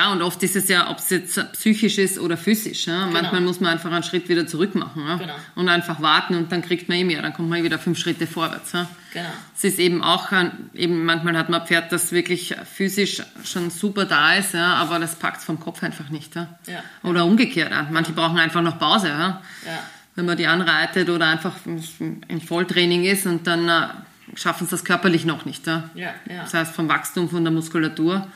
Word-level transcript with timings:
Ja, 0.00 0.12
und 0.12 0.22
oft 0.22 0.42
ist 0.42 0.56
es 0.56 0.66
ja, 0.68 0.88
ob 0.90 0.96
es 0.96 1.10
jetzt 1.10 1.52
psychisch 1.52 1.98
ist 1.98 2.18
oder 2.18 2.38
physisch. 2.38 2.86
Ja? 2.86 3.04
Genau. 3.04 3.12
Manchmal 3.12 3.42
muss 3.42 3.60
man 3.60 3.72
einfach 3.72 3.92
einen 3.92 4.02
Schritt 4.02 4.30
wieder 4.30 4.46
zurück 4.46 4.74
machen 4.74 5.04
ja? 5.06 5.16
Genau. 5.16 5.34
und 5.56 5.68
einfach 5.68 6.00
warten 6.00 6.36
und 6.36 6.50
dann 6.50 6.62
kriegt 6.62 6.88
man 6.88 6.96
eh 6.96 7.04
mehr, 7.04 7.20
dann 7.20 7.34
kommt 7.34 7.50
man 7.50 7.62
wieder 7.62 7.78
fünf 7.78 7.98
Schritte 7.98 8.26
vorwärts. 8.26 8.72
Ja? 8.72 8.88
Genau. 9.12 9.28
Es 9.54 9.62
ist 9.64 9.78
eben 9.78 10.02
auch, 10.02 10.32
eben 10.72 11.04
manchmal 11.04 11.36
hat 11.36 11.50
man 11.50 11.60
ein 11.60 11.66
Pferd, 11.66 11.92
das 11.92 12.12
wirklich 12.12 12.54
physisch 12.74 13.22
schon 13.44 13.68
super 13.68 14.06
da 14.06 14.36
ist, 14.36 14.54
ja, 14.54 14.72
aber 14.76 14.98
das 15.00 15.16
packt 15.16 15.42
vom 15.42 15.60
Kopf 15.60 15.82
einfach 15.82 16.08
nicht. 16.08 16.34
Ja? 16.34 16.48
Ja. 16.66 16.82
Oder 17.02 17.26
umgekehrt. 17.26 17.70
Ja? 17.70 17.86
Manche 17.90 18.12
brauchen 18.12 18.38
einfach 18.38 18.62
noch 18.62 18.78
Pause. 18.78 19.08
Ja? 19.08 19.42
Ja. 19.66 19.80
Wenn 20.14 20.24
man 20.24 20.38
die 20.38 20.46
anreitet 20.46 21.10
oder 21.10 21.26
einfach 21.26 21.52
im 21.66 22.40
Volltraining 22.40 23.04
ist 23.04 23.26
und 23.26 23.46
dann 23.46 23.68
äh, 23.68 23.88
schaffen 24.34 24.64
es 24.64 24.70
das 24.70 24.82
körperlich 24.82 25.26
noch 25.26 25.44
nicht. 25.44 25.66
Ja? 25.66 25.90
Ja, 25.94 26.14
ja. 26.26 26.42
Das 26.44 26.54
heißt 26.54 26.74
vom 26.74 26.88
Wachstum, 26.88 27.28
von 27.28 27.44
der 27.44 27.52
Muskulatur, 27.52 28.26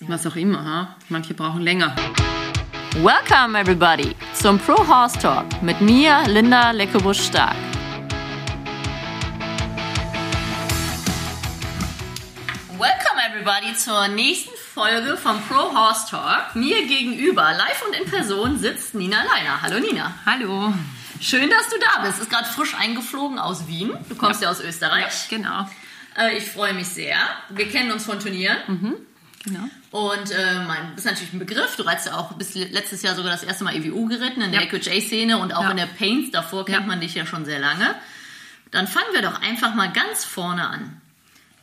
was 0.00 0.26
auch 0.26 0.36
immer. 0.36 0.64
Ja? 0.64 0.96
Manche 1.08 1.34
brauchen 1.34 1.62
länger. 1.62 1.94
Welcome 3.02 3.58
everybody 3.58 4.14
zum 4.32 4.58
Pro 4.58 4.76
Horse 4.86 5.18
Talk 5.18 5.44
mit 5.62 5.80
mir, 5.80 6.22
Linda 6.28 6.70
Leckebusch-Stark. 6.70 7.56
Welcome 12.78 13.20
everybody 13.30 13.74
zur 13.74 14.08
nächsten 14.08 14.56
Folge 14.56 15.16
vom 15.16 15.40
Pro 15.42 15.74
Horse 15.74 16.10
Talk. 16.10 16.54
Mir 16.54 16.86
gegenüber, 16.86 17.52
live 17.52 17.84
und 17.86 17.96
in 17.96 18.10
Person, 18.10 18.58
sitzt 18.58 18.94
Nina 18.94 19.18
Leiner. 19.18 19.60
Hallo 19.60 19.78
Nina. 19.78 20.14
Hallo. 20.24 20.72
Schön, 21.20 21.48
dass 21.48 21.68
du 21.70 21.76
da 21.78 22.02
bist. 22.02 22.20
Ist 22.20 22.30
gerade 22.30 22.46
frisch 22.46 22.74
eingeflogen 22.78 23.38
aus 23.38 23.66
Wien. 23.66 23.92
Du 24.08 24.16
kommst 24.16 24.42
ja, 24.42 24.50
aus 24.50 24.60
Österreich. 24.60 25.28
Genau. 25.30 25.68
Äh, 26.16 26.36
ich 26.36 26.44
freue 26.44 26.74
mich 26.74 26.88
sehr. 26.88 27.16
Wir 27.50 27.68
kennen 27.68 27.90
uns 27.90 28.04
von 28.04 28.20
Turnieren. 28.20 28.58
Genau. 29.46 29.64
Und 29.92 30.30
äh, 30.30 30.54
mein, 30.66 30.94
bist 30.94 31.06
natürlich 31.06 31.32
ein 31.32 31.38
Begriff. 31.38 31.76
Du 31.76 31.84
reitest 31.84 32.08
ja 32.08 32.16
auch 32.16 32.32
bis 32.34 32.54
letztes 32.54 33.00
Jahr 33.02 33.14
sogar 33.14 33.30
das 33.32 33.42
erste 33.44 33.64
Mal 33.64 33.74
EWU 33.74 34.06
geritten 34.08 34.42
in 34.42 34.52
der 34.52 34.62
Ja. 34.62 34.66
EQJ-Szene 34.66 35.38
und 35.38 35.54
auch 35.54 35.62
Ja. 35.64 35.70
in 35.70 35.78
der 35.78 35.86
Paints. 35.86 36.30
Davor 36.32 36.66
kennt 36.66 36.80
Ja. 36.82 36.86
man 36.86 37.00
dich 37.00 37.14
ja 37.14 37.24
schon 37.24 37.44
sehr 37.46 37.58
lange. 37.58 37.94
Dann 38.72 38.86
fangen 38.86 39.06
wir 39.14 39.22
doch 39.22 39.40
einfach 39.40 39.74
mal 39.74 39.90
ganz 39.92 40.24
vorne 40.24 40.68
an. 40.68 41.00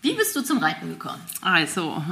Wie 0.01 0.13
bist 0.13 0.35
du 0.35 0.41
zum 0.41 0.57
Reiten 0.57 0.89
gekommen? 0.89 1.21
Also, 1.41 2.03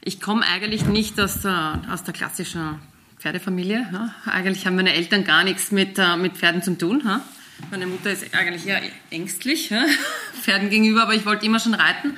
ich 0.00 0.20
komme 0.20 0.46
eigentlich 0.46 0.84
nicht 0.84 1.18
aus 1.20 1.40
der, 1.42 1.80
aus 1.90 2.04
der 2.04 2.14
klassischen 2.14 2.78
Pferdefamilie. 3.18 3.86
Ja. 3.92 4.14
Eigentlich 4.30 4.66
haben 4.66 4.76
meine 4.76 4.92
Eltern 4.94 5.24
gar 5.24 5.44
nichts 5.44 5.70
mit, 5.72 5.98
äh, 5.98 6.16
mit 6.16 6.36
Pferden 6.36 6.62
zu 6.62 6.76
tun. 6.78 7.02
Ja. 7.04 7.20
Meine 7.70 7.86
Mutter 7.86 8.10
ist 8.10 8.34
eigentlich 8.34 8.66
eher 8.66 8.82
ängstlich 9.10 9.70
ja, 9.70 9.84
Pferden 10.42 10.68
gegenüber, 10.70 11.02
aber 11.04 11.14
ich 11.14 11.24
wollte 11.26 11.46
immer 11.46 11.60
schon 11.60 11.74
reiten. 11.74 12.16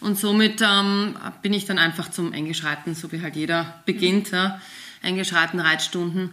Und 0.00 0.18
somit 0.18 0.60
ähm, 0.60 1.16
bin 1.42 1.52
ich 1.52 1.64
dann 1.66 1.78
einfach 1.78 2.10
zum 2.10 2.32
Englischreiten, 2.32 2.94
so 2.94 3.10
wie 3.12 3.22
halt 3.22 3.36
jeder 3.36 3.82
beginnt. 3.86 4.30
Ja. 4.32 4.60
Englischreiten, 5.04 5.60
Reitstunden 5.60 6.30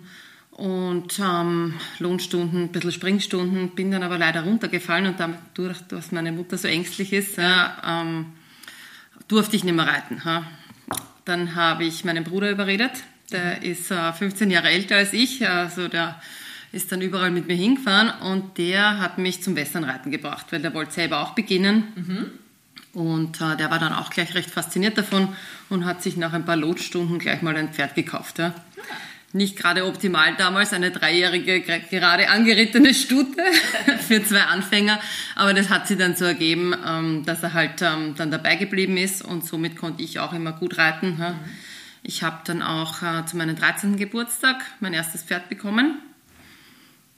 und 0.51 1.19
ähm, 1.19 1.75
Lohnstunden, 1.99 2.63
ein 2.63 2.71
bisschen 2.71 2.91
Springstunden, 2.91 3.71
bin 3.71 3.91
dann 3.91 4.03
aber 4.03 4.17
leider 4.17 4.43
runtergefallen 4.43 5.07
und 5.07 5.19
dadurch, 5.19 5.79
dass 5.87 6.11
meine 6.11 6.31
Mutter 6.31 6.57
so 6.57 6.67
ängstlich 6.67 7.13
ist, 7.13 7.37
ja, 7.37 8.01
ähm, 8.03 8.27
durfte 9.27 9.55
ich 9.55 9.63
nicht 9.63 9.75
mehr 9.75 9.87
reiten. 9.87 10.25
Ha. 10.25 10.45
Dann 11.25 11.55
habe 11.55 11.85
ich 11.85 12.03
meinen 12.03 12.23
Bruder 12.23 12.51
überredet, 12.51 12.91
der 13.31 13.63
ist 13.63 13.91
äh, 13.91 14.11
15 14.11 14.51
Jahre 14.51 14.69
älter 14.69 14.97
als 14.97 15.13
ich, 15.13 15.47
also 15.47 15.87
der 15.87 16.21
ist 16.73 16.91
dann 16.91 17.01
überall 17.01 17.31
mit 17.31 17.47
mir 17.47 17.55
hingefahren 17.55 18.11
und 18.21 18.57
der 18.57 18.99
hat 18.99 19.17
mich 19.17 19.43
zum 19.43 19.55
Westernreiten 19.55 20.11
gebracht, 20.11 20.47
weil 20.51 20.61
der 20.61 20.73
wollte 20.73 20.93
selber 20.93 21.21
auch 21.21 21.31
beginnen. 21.31 21.83
Und 22.93 23.39
äh, 23.39 23.55
der 23.55 23.71
war 23.71 23.79
dann 23.79 23.93
auch 23.93 24.09
gleich 24.09 24.35
recht 24.35 24.49
fasziniert 24.49 24.97
davon 24.97 25.29
und 25.69 25.85
hat 25.85 26.03
sich 26.03 26.17
nach 26.17 26.33
ein 26.33 26.45
paar 26.45 26.57
Lotstunden 26.57 27.19
gleich 27.19 27.41
mal 27.41 27.55
ein 27.55 27.73
Pferd 27.73 27.95
gekauft. 27.95 28.39
Ja. 28.39 28.53
Nicht 29.33 29.55
gerade 29.55 29.85
optimal 29.85 30.35
damals, 30.35 30.73
eine 30.73 30.91
dreijährige, 30.91 31.61
gerade 31.61 32.29
angerittene 32.29 32.93
Stute 32.93 33.41
für 34.07 34.21
zwei 34.25 34.41
Anfänger. 34.41 34.99
Aber 35.35 35.53
das 35.53 35.69
hat 35.69 35.87
sich 35.87 35.97
dann 35.97 36.17
so 36.17 36.25
ergeben, 36.25 36.75
ähm, 36.85 37.23
dass 37.25 37.41
er 37.41 37.53
halt 37.53 37.81
ähm, 37.81 38.15
dann 38.17 38.29
dabei 38.29 38.57
geblieben 38.57 38.97
ist 38.97 39.23
und 39.23 39.45
somit 39.45 39.77
konnte 39.77 40.03
ich 40.03 40.19
auch 40.19 40.33
immer 40.33 40.51
gut 40.51 40.77
reiten. 40.77 41.15
Ja. 41.17 41.35
Ich 42.03 42.23
habe 42.23 42.39
dann 42.43 42.61
auch 42.61 43.01
äh, 43.03 43.25
zu 43.25 43.37
meinem 43.37 43.55
13. 43.55 43.95
Geburtstag 43.95 44.65
mein 44.81 44.93
erstes 44.93 45.23
Pferd 45.23 45.47
bekommen 45.47 45.99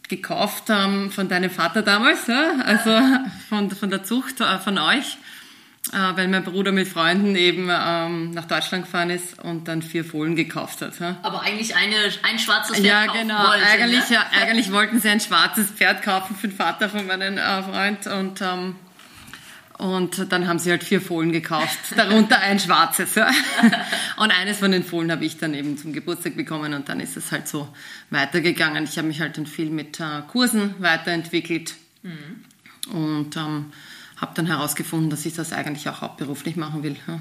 gekauft 0.09 0.65
ähm, 0.69 1.11
von 1.11 1.27
deinem 1.29 1.49
Vater 1.49 1.81
damals, 1.81 2.27
ja? 2.27 2.57
also 2.65 2.91
von, 3.49 3.71
von 3.71 3.89
der 3.89 4.03
Zucht 4.03 4.41
äh, 4.41 4.59
von 4.59 4.77
euch, 4.77 5.17
äh, 5.93 6.17
weil 6.17 6.27
mein 6.27 6.43
Bruder 6.43 6.71
mit 6.71 6.87
Freunden 6.87 7.35
eben 7.35 7.69
ähm, 7.71 8.31
nach 8.31 8.45
Deutschland 8.45 8.85
gefahren 8.85 9.09
ist 9.09 9.39
und 9.43 9.67
dann 9.67 9.81
vier 9.81 10.03
Fohlen 10.03 10.35
gekauft 10.35 10.81
hat. 10.81 10.99
Ja? 10.99 11.17
Aber 11.21 11.41
eigentlich 11.41 11.75
eine, 11.75 11.95
ein 12.23 12.39
schwarzes 12.39 12.77
Pferd 12.77 12.85
Ja, 12.85 13.05
kaufen 13.05 13.27
genau. 13.27 13.47
wollte, 13.47 13.65
eigentlich, 13.65 14.09
ne? 14.09 14.15
ja, 14.15 14.25
eigentlich 14.41 14.71
wollten 14.71 14.99
sie 14.99 15.09
ein 15.09 15.19
schwarzes 15.19 15.69
Pferd 15.69 16.01
kaufen 16.01 16.35
für 16.35 16.47
den 16.47 16.57
Vater 16.57 16.89
von 16.89 17.05
meinem 17.05 17.37
äh, 17.37 17.63
Freund 17.63 18.07
und 18.07 18.41
ähm, 18.41 18.75
und 19.79 20.31
dann 20.31 20.47
haben 20.47 20.59
sie 20.59 20.69
halt 20.69 20.83
vier 20.83 21.01
Fohlen 21.01 21.31
gekauft, 21.31 21.77
darunter 21.97 22.39
ein 22.39 22.59
schwarzes. 22.59 23.15
Ja. 23.15 23.29
Und 24.17 24.31
eines 24.31 24.59
von 24.59 24.71
den 24.71 24.83
Fohlen 24.83 25.11
habe 25.11 25.25
ich 25.25 25.39
dann 25.39 25.55
eben 25.55 25.79
zum 25.79 25.91
Geburtstag 25.93 26.37
bekommen 26.37 26.75
und 26.75 26.87
dann 26.89 26.99
ist 26.99 27.17
es 27.17 27.31
halt 27.31 27.47
so 27.47 27.67
weitergegangen. 28.11 28.83
Ich 28.83 28.97
habe 28.99 29.07
mich 29.07 29.19
halt 29.19 29.35
dann 29.35 29.47
viel 29.47 29.71
mit 29.71 29.99
äh, 29.99 30.21
Kursen 30.27 30.75
weiterentwickelt 30.77 31.73
und 32.91 33.35
ähm, 33.35 33.73
habe 34.23 34.31
dann 34.35 34.47
herausgefunden, 34.47 35.09
dass 35.09 35.25
ich 35.25 35.35
das 35.35 35.51
eigentlich 35.51 35.89
auch 35.89 36.01
hauptberuflich 36.01 36.55
machen 36.55 36.81
will. 36.81 36.95
Ja. 37.07 37.19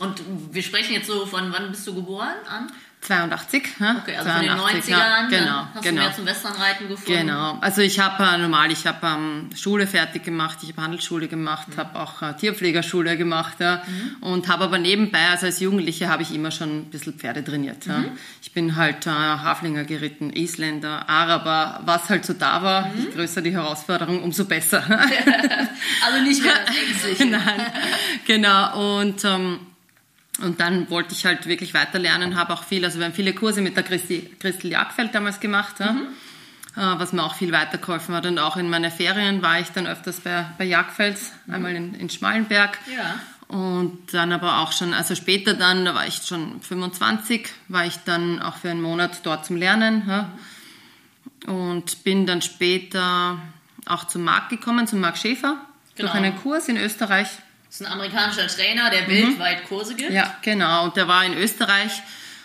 Und 0.00 0.22
wir 0.52 0.62
sprechen 0.62 0.94
jetzt 0.94 1.08
so 1.08 1.26
von, 1.26 1.52
wann 1.52 1.70
bist 1.72 1.86
du 1.86 1.94
geboren 1.94 2.36
an? 2.48 2.72
82. 3.00 3.62
Ja. 3.80 3.96
Okay, 4.02 4.16
also 4.16 4.30
von 4.30 4.40
den 4.42 4.50
82, 4.50 4.94
90ern. 4.94 4.98
ja, 4.98 5.28
genau, 5.28 5.66
hast 5.74 5.82
genau. 5.82 6.00
du 6.00 6.06
mehr 6.06 6.14
zum 6.14 6.26
Westernreiten 6.26 6.88
gefunden. 6.88 7.20
Genau. 7.20 7.58
Also 7.60 7.80
ich 7.80 8.00
habe 8.00 8.22
äh, 8.22 8.38
normal, 8.38 8.70
ich 8.72 8.86
habe 8.86 9.06
ähm, 9.06 9.50
Schule 9.56 9.86
fertig 9.86 10.24
gemacht, 10.24 10.58
ich 10.62 10.70
habe 10.70 10.82
Handelsschule 10.82 11.28
gemacht, 11.28 11.68
habe 11.76 11.98
auch 11.98 12.22
äh, 12.22 12.34
Tierpflegerschule 12.34 13.16
gemacht 13.16 13.60
ja, 13.60 13.82
und 14.20 14.48
habe 14.48 14.64
aber 14.64 14.78
nebenbei, 14.78 15.28
also 15.28 15.46
als 15.46 15.60
Jugendliche 15.60 16.08
habe 16.08 16.22
ich 16.22 16.34
immer 16.34 16.50
schon 16.50 16.80
ein 16.80 16.84
bisschen 16.90 17.14
Pferde 17.14 17.44
trainiert. 17.44 17.86
Ja. 17.86 18.04
Ich 18.42 18.52
bin 18.52 18.76
halt 18.76 19.06
äh, 19.06 19.10
Haflinger 19.10 19.84
geritten, 19.84 20.30
Isländer, 20.30 21.08
Araber, 21.08 21.80
was 21.84 22.10
halt 22.10 22.26
so 22.26 22.32
da 22.32 22.62
war. 22.62 22.90
Je 22.96 23.10
größer 23.14 23.42
die 23.42 23.52
Herausforderung, 23.52 24.22
umso 24.22 24.44
besser. 24.44 24.82
Also 26.04 26.22
nicht 26.22 26.42
mehr 26.42 26.54
das 26.66 26.76
Ängstliche. 26.76 27.26
Nein, 27.26 27.60
genau. 28.26 28.98
Und, 28.98 29.24
ähm, 29.24 29.60
und 30.38 30.60
dann 30.60 30.88
wollte 30.90 31.14
ich 31.14 31.24
halt 31.26 31.46
wirklich 31.46 31.74
weiter 31.74 31.98
lernen, 31.98 32.36
habe 32.36 32.52
auch 32.52 32.64
viel, 32.64 32.84
also 32.84 32.98
wir 32.98 33.06
haben 33.06 33.14
viele 33.14 33.32
Kurse 33.34 33.60
mit 33.60 33.76
der 33.76 33.82
Christi, 33.82 34.30
Christel 34.38 34.70
Jagdfeld 34.70 35.14
damals 35.14 35.40
gemacht, 35.40 35.76
ja, 35.80 35.96
äh, 36.76 36.98
was 36.98 37.12
mir 37.12 37.22
auch 37.24 37.34
viel 37.34 37.52
weitergeholfen 37.52 38.14
hat. 38.14 38.26
Und 38.26 38.38
auch 38.38 38.56
in 38.56 38.70
meinen 38.70 38.90
Ferien 38.90 39.42
war 39.42 39.58
ich 39.60 39.68
dann 39.68 39.86
öfters 39.86 40.20
bei, 40.20 40.46
bei 40.56 40.64
Jagdfels, 40.64 41.32
einmal 41.48 41.74
in, 41.74 41.94
in 41.94 42.08
Schmalenberg. 42.08 42.78
Ja. 42.94 43.14
Und 43.48 44.12
dann 44.12 44.32
aber 44.32 44.58
auch 44.58 44.72
schon, 44.72 44.92
also 44.92 45.14
später 45.14 45.54
dann, 45.54 45.84
da 45.84 45.94
war 45.94 46.06
ich 46.06 46.16
schon 46.16 46.60
25, 46.60 47.48
war 47.68 47.86
ich 47.86 47.96
dann 48.04 48.40
auch 48.42 48.56
für 48.56 48.70
einen 48.70 48.82
Monat 48.82 49.20
dort 49.24 49.46
zum 49.46 49.56
Lernen. 49.56 50.04
Ja. 50.06 50.30
Und 51.46 52.04
bin 52.04 52.26
dann 52.26 52.42
später 52.42 53.38
auch 53.86 54.04
zum 54.04 54.22
Marc 54.22 54.50
gekommen, 54.50 54.86
zum 54.86 55.00
Marc 55.00 55.16
Schäfer, 55.16 55.56
Genau. 55.96 56.12
durch 56.12 56.22
einen 56.22 56.36
Kurs 56.36 56.68
in 56.68 56.76
Österreich. 56.76 57.28
Das 57.68 57.80
ist 57.80 57.86
ein 57.86 57.92
amerikanischer 57.92 58.46
Trainer, 58.46 58.90
der 58.90 59.06
weltweit 59.08 59.64
Kurse 59.68 59.94
gibt. 59.94 60.10
Mhm. 60.10 60.16
Ja, 60.16 60.34
genau. 60.42 60.84
Und 60.84 60.96
der 60.96 61.06
war 61.08 61.24
in 61.24 61.34
Österreich. 61.34 62.02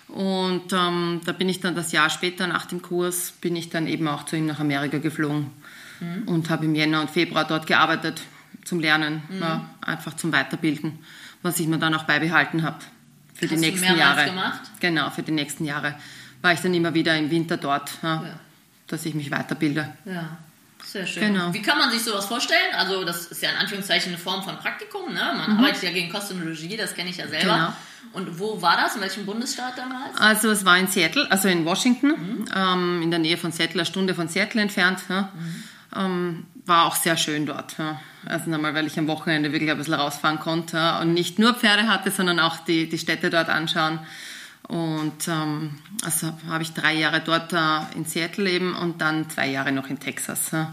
Und 0.10 0.72
ähm, 0.74 1.22
da 1.26 1.32
bin 1.32 1.50
ich 1.50 1.60
dann 1.62 1.76
das 1.76 1.92
Jahr 1.92 2.10
später 2.10 2.46
nach 2.46 2.66
dem 2.66 2.82
Kurs, 2.82 3.32
bin 3.42 3.56
ich 3.56 3.70
dann 3.70 3.88
eben 3.88 4.08
auch 4.08 4.24
zu 4.26 4.36
ihm 4.36 4.46
nach 4.46 4.60
Amerika 4.60 4.98
geflogen 5.00 5.50
und 6.26 6.50
habe 6.50 6.66
im 6.66 6.76
Jänner 6.76 7.00
und 7.02 7.10
Februar 7.10 7.46
dort 7.46 7.66
gearbeitet 7.66 8.22
zum 8.66 8.80
Lernen, 8.82 9.24
ja, 9.40 9.70
einfach 9.82 10.16
zum 10.18 10.34
Weiterbilden, 10.34 11.00
was 11.42 11.60
ich 11.60 11.68
mir 11.68 11.78
dann 11.80 11.94
auch 11.96 12.04
beibehalten 12.04 12.62
habe 12.64 12.80
für 13.34 13.48
die 13.48 13.56
Hast 13.56 13.64
du 13.64 13.68
nächsten 13.70 13.82
mehrmals 13.88 14.00
Jahre. 14.18 14.30
gemacht? 14.30 14.62
Genau, 14.82 15.10
für 15.12 15.24
die 15.24 15.32
nächsten 15.32 15.64
Jahre 15.66 15.96
war 16.42 16.52
ich 16.52 16.60
dann 16.60 16.74
immer 16.74 16.94
wieder 16.94 17.18
im 17.18 17.32
Winter 17.32 17.56
dort, 17.58 17.90
ja, 18.04 18.16
Ja. 18.16 18.40
dass 18.88 19.06
ich 19.06 19.16
mich 19.16 19.32
weiterbilde. 19.32 19.90
Ja, 20.06 20.38
sehr 20.84 21.08
schön. 21.08 21.34
Genau. 21.34 21.54
Wie 21.54 21.62
kann 21.62 21.78
man 21.78 21.92
sich 21.92 22.04
sowas 22.04 22.26
vorstellen? 22.26 22.74
Also 22.78 23.04
das 23.04 23.28
ist 23.28 23.42
ja 23.42 23.50
in 23.50 23.58
Anführungszeichen 23.58 24.10
eine 24.14 24.18
Form 24.18 24.44
von 24.44 24.58
Praktikum. 24.58 25.14
Ne? 25.14 25.34
Man 25.36 25.58
arbeitet 25.58 25.84
ja 25.84 25.92
gegen 25.92 26.12
Kostenologie, 26.12 26.78
das 26.78 26.94
kenne 26.94 27.10
ich 27.10 27.18
ja 27.18 27.28
selber. 27.28 27.56
Mhm. 27.56 27.60
Genau. 27.60 27.74
Und 28.14 28.40
wo 28.40 28.62
war 28.62 28.78
das? 28.78 28.96
In 28.96 29.02
welchem 29.02 29.26
Bundesstaat 29.26 29.78
damals? 29.78 30.18
Also 30.18 30.52
es 30.52 30.66
war 30.66 30.78
in 30.78 30.88
Seattle, 30.88 31.30
also 31.32 31.48
in 31.48 31.66
Washington, 31.66 32.46
ähm, 32.56 33.02
in 33.02 33.10
der 33.10 33.20
Nähe 33.20 33.38
von 33.38 33.52
Seattle, 33.52 33.82
eine 33.82 33.86
Stunde 33.86 34.14
von 34.14 34.28
Seattle 34.28 34.62
entfernt. 34.62 35.00
Ja. 35.10 35.32
Ähm, 35.96 36.46
war 36.66 36.86
auch 36.86 36.96
sehr 36.96 37.18
schön 37.18 37.46
dort. 37.46 37.78
Ja. 37.78 38.00
Also 38.26 38.50
nochmal, 38.50 38.74
weil 38.74 38.88
ich 38.88 38.98
am 38.98 39.08
Wochenende 39.08 39.52
wirklich 39.52 39.72
ein 39.72 39.78
bisschen 39.78 39.96
rausfahren 39.96 40.40
konnte 40.40 40.78
ja, 40.78 41.02
und 41.02 41.14
nicht 41.14 41.40
nur 41.40 41.54
Pferde 41.54 41.88
hatte, 41.88 42.12
sondern 42.12 42.40
auch 42.40 42.58
die, 42.58 42.88
die 42.88 42.98
Städte 42.98 43.30
dort 43.30 43.50
anschauen. 43.50 44.00
Und 44.68 45.28
ähm, 45.28 45.78
also 46.04 46.34
habe 46.50 46.64
ich 46.64 46.74
drei 46.74 46.94
Jahre 46.94 47.20
dort 47.22 47.52
äh, 47.54 47.96
in 47.96 48.06
Seattle 48.06 48.50
eben 48.50 48.76
und 48.76 49.02
dann 49.02 49.30
zwei 49.30 49.48
Jahre 49.50 49.72
noch 49.72 49.88
in 49.90 50.00
Texas, 50.00 50.52
ja. 50.52 50.72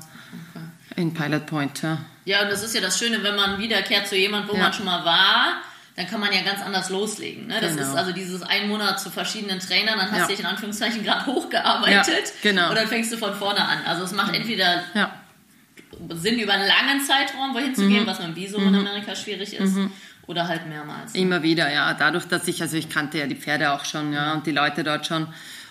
in 0.96 1.12
Pilot 1.12 1.46
Point. 1.46 1.82
Ja. 1.82 1.98
Ja, 2.24 2.42
und 2.42 2.50
das 2.50 2.62
ist 2.62 2.74
ja 2.74 2.80
das 2.80 2.98
Schöne, 2.98 3.22
wenn 3.22 3.34
man 3.36 3.58
wiederkehrt 3.58 4.06
zu 4.08 4.16
jemandem, 4.16 4.50
wo 4.50 4.56
Ja. 4.56 4.62
man 4.64 4.72
schon 4.72 4.84
mal 4.84 5.04
war, 5.04 5.54
dann 5.96 6.06
kann 6.06 6.20
man 6.20 6.32
ja 6.32 6.42
ganz 6.42 6.62
anders 6.62 6.88
loslegen. 6.88 7.48
Ne? 7.48 7.58
Das 7.60 7.74
Genau. 7.76 7.88
ist 7.90 7.96
also 7.96 8.12
dieses 8.12 8.42
ein 8.42 8.68
Monat 8.68 9.00
zu 9.00 9.10
verschiedenen 9.10 9.58
Trainern, 9.58 9.98
dann 9.98 10.10
hast 10.12 10.18
Ja. 10.18 10.22
du 10.26 10.30
dich 10.30 10.40
in 10.40 10.46
Anführungszeichen 10.46 11.02
gerade 11.02 11.26
hochgearbeitet 11.26 12.32
genau. 12.42 12.70
und 12.70 12.76
dann 12.76 12.86
fängst 12.86 13.12
du 13.12 13.16
von 13.18 13.34
vorne 13.34 13.60
an. 13.66 13.78
Also 13.84 14.04
es 14.04 14.12
macht 14.12 14.34
entweder 14.34 14.84
Ja. 14.94 15.10
Sinn, 16.10 16.38
über 16.38 16.52
einen 16.54 16.66
langen 16.68 17.00
Zeitraum 17.04 17.52
wohin 17.54 17.74
zu 17.74 17.82
Mhm. 17.82 17.88
gehen, 17.90 18.06
was 18.06 18.18
mit 18.20 18.28
dem 18.28 18.36
Visum 18.36 18.66
in 18.68 18.74
Amerika 18.76 19.14
schwierig 19.16 19.54
ist, 19.54 19.76
oder 20.30 20.46
halt 20.46 20.68
mehrmals. 20.68 21.12
Immer 21.14 21.42
wieder, 21.42 21.72
ja. 21.72 21.92
Dadurch, 21.94 22.26
dass 22.26 22.46
ich, 22.46 22.62
also 22.62 22.76
ich 22.76 22.88
kannte 22.88 23.18
ja 23.18 23.26
die 23.26 23.34
Pferde 23.34 23.72
auch 23.72 23.84
schon, 23.84 24.12
ja, 24.12 24.32
und 24.32 24.46
die 24.46 24.52
Leute 24.52 24.84
dort 24.84 25.04
schon. 25.04 25.26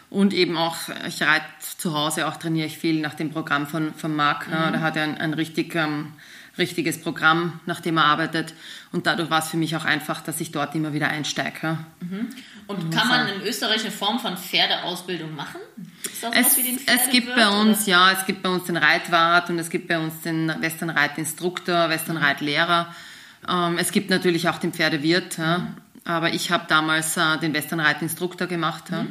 Und 0.09 0.33
eben 0.33 0.57
auch, 0.57 0.75
ich 1.07 1.21
reite 1.21 1.45
zu 1.77 1.94
Hause, 1.94 2.27
auch 2.27 2.35
trainiere 2.35 2.67
ich 2.67 2.77
viel 2.77 3.00
nach 3.00 3.13
dem 3.13 3.31
Programm 3.31 3.67
von, 3.67 3.94
von 3.94 4.13
Marc. 4.13 4.47
Ja, 4.51 4.69
da 4.71 4.81
hat 4.81 4.97
er 4.97 5.03
ein, 5.03 5.17
ein 5.17 5.33
richtig, 5.33 5.75
ähm, 5.75 6.13
richtiges 6.57 7.00
Programm, 7.00 7.61
nach 7.67 7.79
dem 7.79 7.97
er 7.97 8.06
arbeitet. 8.06 8.53
Und 8.91 9.07
dadurch 9.07 9.29
war 9.29 9.39
es 9.39 9.47
für 9.47 9.57
mich 9.57 9.75
auch 9.77 9.85
einfach, 9.85 10.21
dass 10.21 10.41
ich 10.41 10.51
dort 10.51 10.75
immer 10.75 10.94
wieder 10.94 11.07
einsteige. 11.07 11.59
Ja. 11.61 11.77
Und 12.67 12.94
kann 12.94 13.07
man 13.07 13.27
in 13.29 13.41
Österreich 13.44 13.81
eine 13.81 13.91
Form 13.91 14.19
von 14.19 14.35
Pferdeausbildung 14.35 15.35
machen? 15.35 15.61
Es, 16.33 16.57
es 16.57 17.09
gibt 17.11 17.33
bei 17.33 17.47
uns, 17.47 17.85
ja, 17.85 18.11
es 18.11 18.25
gibt 18.25 18.44
bei 18.44 18.50
uns 18.50 18.65
den 18.65 18.77
Reitwart 18.77 19.50
und 19.50 19.57
es 19.57 19.69
gibt 19.69 19.88
bei 19.88 20.00
uns 20.00 20.21
den 20.21 20.53
Westernreitinstruktor, 20.59 21.89
Westernreitlehrer. 21.89 22.94
Ähm, 23.47 23.77
es 23.77 23.91
gibt 23.91 24.09
natürlich 24.09 24.50
auch 24.50 24.57
den 24.57 24.74
Pferdewirt, 24.74 25.38
ja. 25.38 25.75
aber 26.06 26.33
ich 26.33 26.51
habe 26.51 26.65
damals 26.68 27.18
äh, 27.18 27.38
den 27.39 27.53
Westernreitinstruktor 27.53 28.47
gemacht. 28.47 28.86
Ja. 28.91 29.06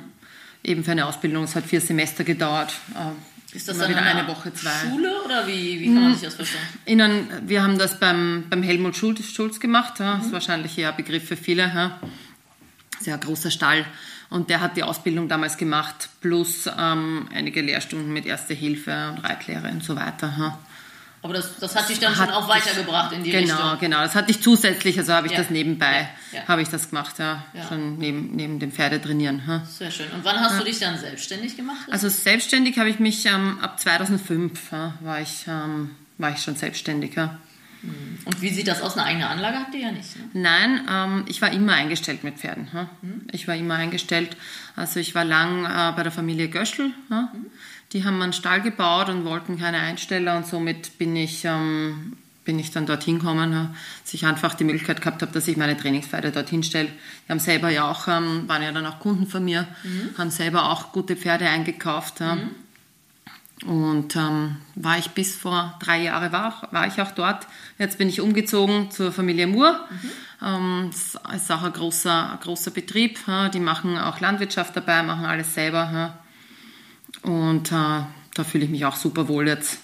Eben 0.65 0.85
für 0.85 0.93
eine 0.93 1.07
Ausbildung, 1.07 1.45
es 1.45 1.55
hat 1.55 1.65
vier 1.65 1.81
Semester 1.81 2.25
gedauert. 2.25 2.73
Äh, 2.95 3.57
Ist 3.57 3.69
das 3.69 3.79
dann 3.79 3.91
wieder 3.91 4.03
eine, 4.03 4.21
eine 4.21 4.29
Woche, 4.29 4.53
zwei. 4.53 4.71
Schule 4.89 5.23
oder 5.25 5.47
wie, 5.47 5.81
wie 5.81 5.87
kann 5.87 6.03
man 6.03 6.13
sich 6.13 6.25
das 6.25 6.35
vorstellen? 6.35 6.65
Innen, 6.85 7.29
wir 7.47 7.63
haben 7.63 7.79
das 7.79 7.99
beim, 7.99 8.45
beim 8.51 8.63
Helmut 8.63 8.97
Schulz, 8.97 9.25
Schulz 9.33 9.61
gemacht. 9.61 10.01
Ja. 10.01 10.17
Das 10.17 10.27
ist 10.27 10.33
wahrscheinlich 10.33 10.77
eher 10.77 10.91
ein 10.91 10.97
Begriff 10.97 11.27
für 11.27 11.37
viele. 11.37 11.93
Sehr 13.01 13.17
großer 13.17 13.51
Stall. 13.51 13.87
Und 14.31 14.51
der 14.51 14.61
hat 14.61 14.77
die 14.77 14.83
Ausbildung 14.83 15.29
damals 15.29 15.57
gemacht, 15.57 16.11
plus 16.21 16.69
ähm, 16.79 17.29
einige 17.33 17.63
Lehrstunden 17.63 18.13
mit 18.13 18.27
Erste 18.27 18.53
Hilfe 18.53 19.11
und 19.11 19.25
Reitlehre 19.25 19.71
und 19.71 19.83
so 19.83 19.97
weiter. 19.97 20.59
Aber 21.21 21.35
das, 21.35 21.57
das 21.59 21.75
hat 21.75 21.89
dich 21.89 21.99
dann 21.99 22.17
Hat 22.17 22.27
schon 22.29 22.35
auch 22.35 22.49
weitergebracht 22.49 23.13
in 23.13 23.25
die 23.25 23.31
Genau, 23.33 23.55
Richtung. 23.55 23.79
genau. 23.81 23.99
Das 24.03 24.15
hatte 24.15 24.31
ich 24.31 24.41
zusätzlich, 24.41 24.97
also 24.99 25.13
habe 25.13 25.27
ich 25.27 25.33
Ja. 25.33 25.39
das 25.39 25.51
nebenbei, 25.51 26.09
Ja, 26.33 26.39
ja. 26.41 26.49
habe 26.49 26.63
ich 26.63 26.69
das 26.69 26.91
gemacht, 26.91 27.19
ja. 27.19 27.43
Schon 27.69 27.99
neben, 27.99 28.37
neben 28.37 28.59
dem 28.61 28.71
Pferdetrainieren. 28.71 29.43
Ja. 29.47 29.65
Sehr 29.65 29.91
schön. 29.91 30.11
Und 30.13 30.25
wann 30.25 30.39
hast 30.41 30.61
du 30.61 30.65
dich 30.65 30.79
dann 30.79 30.97
selbstständig 30.97 31.57
gemacht? 31.57 31.87
Also 31.91 32.09
selbstständig 32.09 32.79
habe 32.79 32.89
ich 32.91 33.01
mich 33.01 33.27
ähm, 33.27 33.59
ab 33.61 33.81
2005 33.81 34.71
ja, 34.73 34.95
war, 35.01 35.21
ich, 35.21 35.45
ähm, 35.49 35.91
war 36.19 36.31
ich 36.31 36.39
schon 36.43 36.55
selbstständig. 36.55 37.15
Ja. 37.17 37.37
Und 38.25 38.43
wie 38.43 38.49
sieht 38.51 38.67
das 38.67 38.83
aus? 38.83 38.97
Eine 38.97 39.07
eigene 39.07 39.29
Anlage 39.29 39.57
habt 39.59 39.73
ihr 39.75 39.81
ja 39.83 39.93
nicht. 39.93 40.17
Ne? 40.17 40.23
Nein, 40.35 40.81
ähm, 40.91 41.25
ich 41.29 41.41
war 41.43 41.53
immer 41.53 41.75
eingestellt 41.75 42.25
mit 42.25 42.37
Pferden. 42.39 42.69
Mhm. 43.03 43.23
Ich 43.31 43.47
war 43.47 43.55
immer 43.55 43.75
eingestellt. 43.77 44.37
Also 44.75 44.99
ich 44.99 45.15
war 45.15 45.25
lang 45.25 45.65
äh, 45.65 45.93
bei 45.97 46.03
der 46.03 46.11
Familie 46.13 46.49
Göschel. 46.49 46.91
Ja. 47.11 47.33
Mhm. 47.89 47.93
Die 47.93 48.05
haben 48.05 48.23
einen 48.23 48.33
Stall 48.33 48.61
gebaut 48.63 49.09
und 49.09 49.25
wollten 49.25 49.59
keine 49.59 49.79
Einsteller 49.79 50.37
und 50.37 50.47
somit 50.47 50.99
bin 50.99 51.17
ich, 51.17 51.45
ähm, 51.45 52.17
bin 52.45 52.59
ich 52.59 52.71
dann 52.71 52.87
dorthin 52.87 53.19
gekommen, 53.19 53.75
dass 54.05 54.15
ich 54.15 54.25
einfach 54.25 54.55
die 54.55 54.65
Möglichkeit 54.65 55.01
gehabt 55.01 55.21
habe, 55.23 55.33
dass 55.33 55.49
ich 55.49 55.57
meine 55.57 55.77
Trainingspferde 55.77 56.31
dorthin 56.33 56.63
stelle. 56.63 56.89
Die 57.27 57.31
haben 57.31 57.41
selber 57.41 57.71
ja 57.71 57.91
auch, 57.91 58.09
ähm, 58.09 58.49
waren 58.49 58.63
ja 58.63 58.73
dann 58.73 58.87
auch 58.87 59.01
Kunden 59.01 59.27
von 59.27 59.45
mir, 59.45 59.67
Mhm. 59.85 60.11
haben 60.17 60.31
selber 60.31 60.71
auch 60.71 60.93
gute 60.93 61.17
Pferde 61.17 61.49
eingekauft. 61.49 62.21
Ja. 62.21 62.39
Und 63.67 64.15
ähm, 64.15 64.57
war 64.77 64.99
ich 64.99 65.11
bis 65.11 65.35
vor 65.35 65.77
drei 65.81 66.03
Jahren 66.05 66.31
war, 66.31 66.69
war 66.71 66.87
ich 66.87 67.01
auch 67.03 67.11
dort. 67.11 67.45
Jetzt 67.77 67.99
bin 67.99 68.09
ich 68.09 68.21
umgezogen 68.21 68.93
zur 68.93 69.11
Familie 69.11 69.49
Moore. 69.49 69.81
Ähm, 70.41 70.91
das 70.93 71.21
ist 71.43 71.51
auch 71.51 71.65
ein 71.65 71.73
großer, 71.73 72.33
ein 72.35 72.41
großer 72.41 72.71
Betrieb. 72.71 73.19
Die 73.53 73.59
machen 73.59 73.99
auch 73.99 74.21
Landwirtschaft 74.21 74.77
dabei, 74.77 75.03
machen 75.03 75.27
alles 75.27 75.55
selber. 75.55 76.17
Ja. 77.25 77.31
Und 77.31 77.71
äh, 77.73 78.05
da 78.35 78.45
fühle 78.45 78.65
ich 78.65 78.71
mich 78.71 78.85
auch 78.85 78.97
super 78.97 79.29
wohl 79.29 79.49
jetzt. 79.49 79.79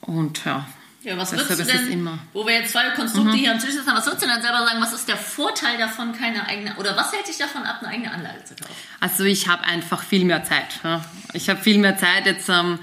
Und 0.00 0.44
ja, 0.44 0.66
Ja, 1.02 1.16
was 1.18 1.32
würdest 1.32 1.50
du 1.60 1.64
denn, 1.64 1.92
immer. 1.92 2.12
Mhm. 2.12 2.18
wo 2.32 2.46
wir 2.46 2.54
jetzt 2.54 2.72
zwei 2.72 2.88
Konstrukte 2.90 3.36
hier 3.36 3.52
am 3.52 3.58
Tisch 3.58 3.72
sitzen 3.72 3.88
haben, 3.88 3.98
was 3.98 4.06
würdest 4.06 4.24
du 4.24 4.28
denn 4.28 4.40
selber 4.40 4.66
sagen, 4.66 4.80
was 4.80 4.92
ist 4.94 5.08
der 5.08 5.16
Vorteil 5.18 5.76
davon, 5.76 6.12
keine 6.12 6.46
eigene, 6.46 6.74
oder 6.76 6.96
was 6.96 7.12
hält 7.12 7.28
dich 7.28 7.36
davon 7.36 7.62
ab, 7.64 7.80
eine 7.80 7.90
eigene 7.90 8.10
Anlage 8.10 8.44
zu 8.44 8.54
kaufen? 8.54 8.72
Also 9.00 9.24
ich 9.24 9.48
habe 9.48 9.64
einfach 9.64 10.02
viel 10.02 10.24
mehr 10.24 10.44
Zeit. 10.44 10.80
Ja. 10.82 11.04
Ich 11.34 11.50
habe 11.50 11.60
viel 11.60 11.78
mehr 11.78 11.98
Zeit 11.98 12.24
jetzt 12.24 12.48
ähm, 12.48 12.78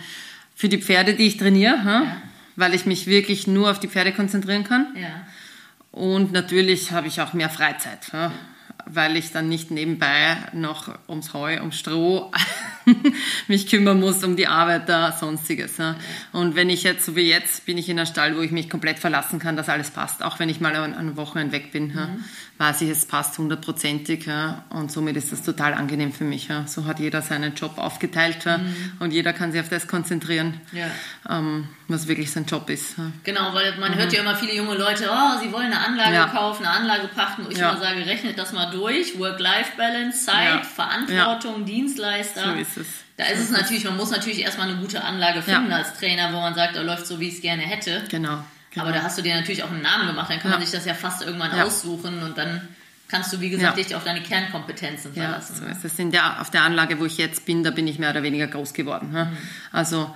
für 0.56 0.70
die 0.70 0.80
Pferde, 0.82 1.16
die 1.16 1.26
ich 1.28 1.38
trainiere, 1.38 1.78
ja, 1.84 2.18
weil 2.56 2.76
ich 2.76 2.86
mich 2.86 3.08
wirklich 3.08 3.48
nur 3.48 3.72
auf 3.72 3.80
die 3.80 3.88
Pferde 3.88 4.12
konzentrieren 4.14 4.64
kann. 4.64 4.96
Ja. 4.96 5.26
Und 5.92 6.32
natürlich 6.32 6.92
habe 6.92 7.08
ich 7.08 7.20
auch 7.22 7.34
mehr 7.34 7.50
Freizeit, 7.50 8.12
ja, 8.14 8.32
weil 8.86 9.18
ich 9.18 9.32
dann 9.32 9.50
nicht 9.50 9.72
nebenbei 9.72 10.38
noch 10.54 10.90
ums 11.10 11.34
Heu, 11.34 11.60
ums 11.60 11.78
Stroh 11.80 12.32
mich 13.48 13.68
kümmern 13.68 14.00
muss, 14.00 14.24
um 14.24 14.36
die 14.36 14.48
Arbeiter, 14.48 15.16
sonstiges. 15.20 15.78
Ja. 15.78 15.96
Und 16.32 16.56
wenn 16.56 16.70
ich 16.70 16.84
jetzt, 16.84 17.06
so 17.06 17.16
wie 17.16 17.30
jetzt, 17.30 17.66
bin 17.66 17.78
ich 17.78 17.90
in 17.90 18.00
einem 18.00 18.08
Stall, 18.08 18.38
wo 18.38 18.42
ich 18.42 18.52
mich 18.52 18.70
komplett 18.70 19.00
verlassen 19.00 19.40
kann, 19.40 19.56
dass 19.56 19.70
alles 19.70 19.90
passt. 19.90 20.24
Auch 20.24 20.40
wenn 20.40 20.50
ich 20.50 20.62
mal 20.62 20.76
an 20.76 20.94
an 20.94 21.18
Wochenende 21.18 21.54
weg 21.54 21.72
bin, 21.72 21.94
ja, 21.96 22.10
weiß 22.58 22.82
ich, 22.82 22.90
es 22.90 23.06
passt 23.06 23.38
hundertprozentig. 23.38 24.26
Ja. 24.26 24.64
Und 24.70 24.92
somit 24.92 25.18
ist 25.18 25.32
das 25.32 25.44
total 25.44 25.74
angenehm 25.74 26.14
für 26.14 26.24
mich. 26.24 26.48
So 26.68 26.86
hat 26.86 27.00
jeder 27.00 27.22
seinen 27.22 27.56
Job 27.56 27.78
aufgeteilt 27.78 28.46
ja, 28.46 28.60
und 29.00 29.12
jeder 29.12 29.34
kann 29.34 29.52
sich 29.52 29.62
auf 29.62 29.70
das 29.70 29.88
konzentrieren, 29.88 30.60
ähm, 31.30 31.68
was 31.88 32.08
wirklich 32.08 32.32
sein 32.32 32.46
Job 32.46 32.70
ist. 32.70 32.96
Genau, 33.24 33.54
weil 33.54 33.78
man 33.80 33.96
hört 33.96 34.14
ja 34.14 34.22
immer 34.22 34.36
viele 34.36 34.56
junge 34.56 34.76
Leute, 34.76 35.10
oh, 35.12 35.40
sie 35.42 35.52
wollen 35.52 35.68
eine 35.68 35.80
Anlage 35.80 36.12
Mhm. 36.12 36.32
Kaufen, 36.32 36.66
eine 36.66 36.76
Anlage 36.76 37.08
pachten. 37.10 37.46
Wo 37.46 37.50
ich 37.50 37.58
immer 37.58 37.78
sage, 37.78 38.06
rechnet 38.06 38.38
das 38.38 38.54
mal 38.54 38.68
durch. 38.68 39.18
Work-Life-Balance, 39.18 40.26
Zeit. 40.26 40.66
Verantwortung, 40.66 41.66
Dienstleister. 41.66 42.44
So 42.44 42.56
ist 42.78 42.88
es. 42.88 42.88
Da 43.18 43.26
ist 43.26 43.40
es 43.40 43.50
natürlich, 43.52 43.84
man 43.86 43.98
muss 43.98 44.10
natürlich 44.12 44.40
erstmal 44.42 44.70
eine 44.70 44.78
gute 44.80 45.04
Anlage 45.04 45.42
finden 45.42 45.70
Ja. 45.72 45.78
als 45.78 45.94
Trainer, 45.98 46.32
wo 46.34 46.38
man 46.40 46.54
sagt, 46.56 46.76
er 46.76 46.84
läuft 46.84 47.06
so, 47.08 47.20
wie 47.20 47.28
ich 47.28 47.36
es 47.36 47.42
gerne 47.42 47.62
hätte. 47.64 48.04
Genau. 48.10 48.44
genau. 48.72 48.86
Aber 48.86 48.92
da 48.94 49.04
hast 49.04 49.18
du 49.18 49.22
dir 49.22 49.36
natürlich 49.36 49.64
auch 49.64 49.70
einen 49.72 49.82
Namen 49.82 50.08
gemacht, 50.08 50.30
dann 50.32 50.40
kann 50.40 50.52
man 50.52 50.60
Ja. 50.60 50.66
sich 50.66 50.76
das 50.76 50.86
ja 50.86 50.94
fast 50.94 51.22
irgendwann 51.22 51.56
Ja. 51.56 51.64
aussuchen 51.66 52.22
und 52.24 52.38
dann 52.38 52.68
kannst 53.08 53.34
du, 53.34 53.42
wie 53.42 53.50
gesagt, 53.50 53.78
Ja. 53.78 53.84
dich 53.84 53.94
auf 53.96 54.04
deine 54.06 54.22
Kernkompetenzen 54.22 55.14
Ja, 55.16 55.24
verlassen. 55.24 55.56
so 55.58 55.66
ist 55.66 55.84
es. 55.86 56.00
In 56.00 56.12
der, 56.12 56.40
auf 56.42 56.50
der 56.50 56.64
Anlage, 56.64 57.00
wo 57.00 57.06
ich 57.06 57.18
jetzt 57.18 57.46
bin, 57.46 57.64
da 57.64 57.72
bin 57.72 57.88
ich 57.88 58.00
mehr 58.00 58.12
oder 58.12 58.24
weniger 58.24 58.48
groß 58.48 58.74
geworden. 58.74 59.12
Ja. 59.14 59.32
Also 59.72 60.04
äh, 60.04 60.08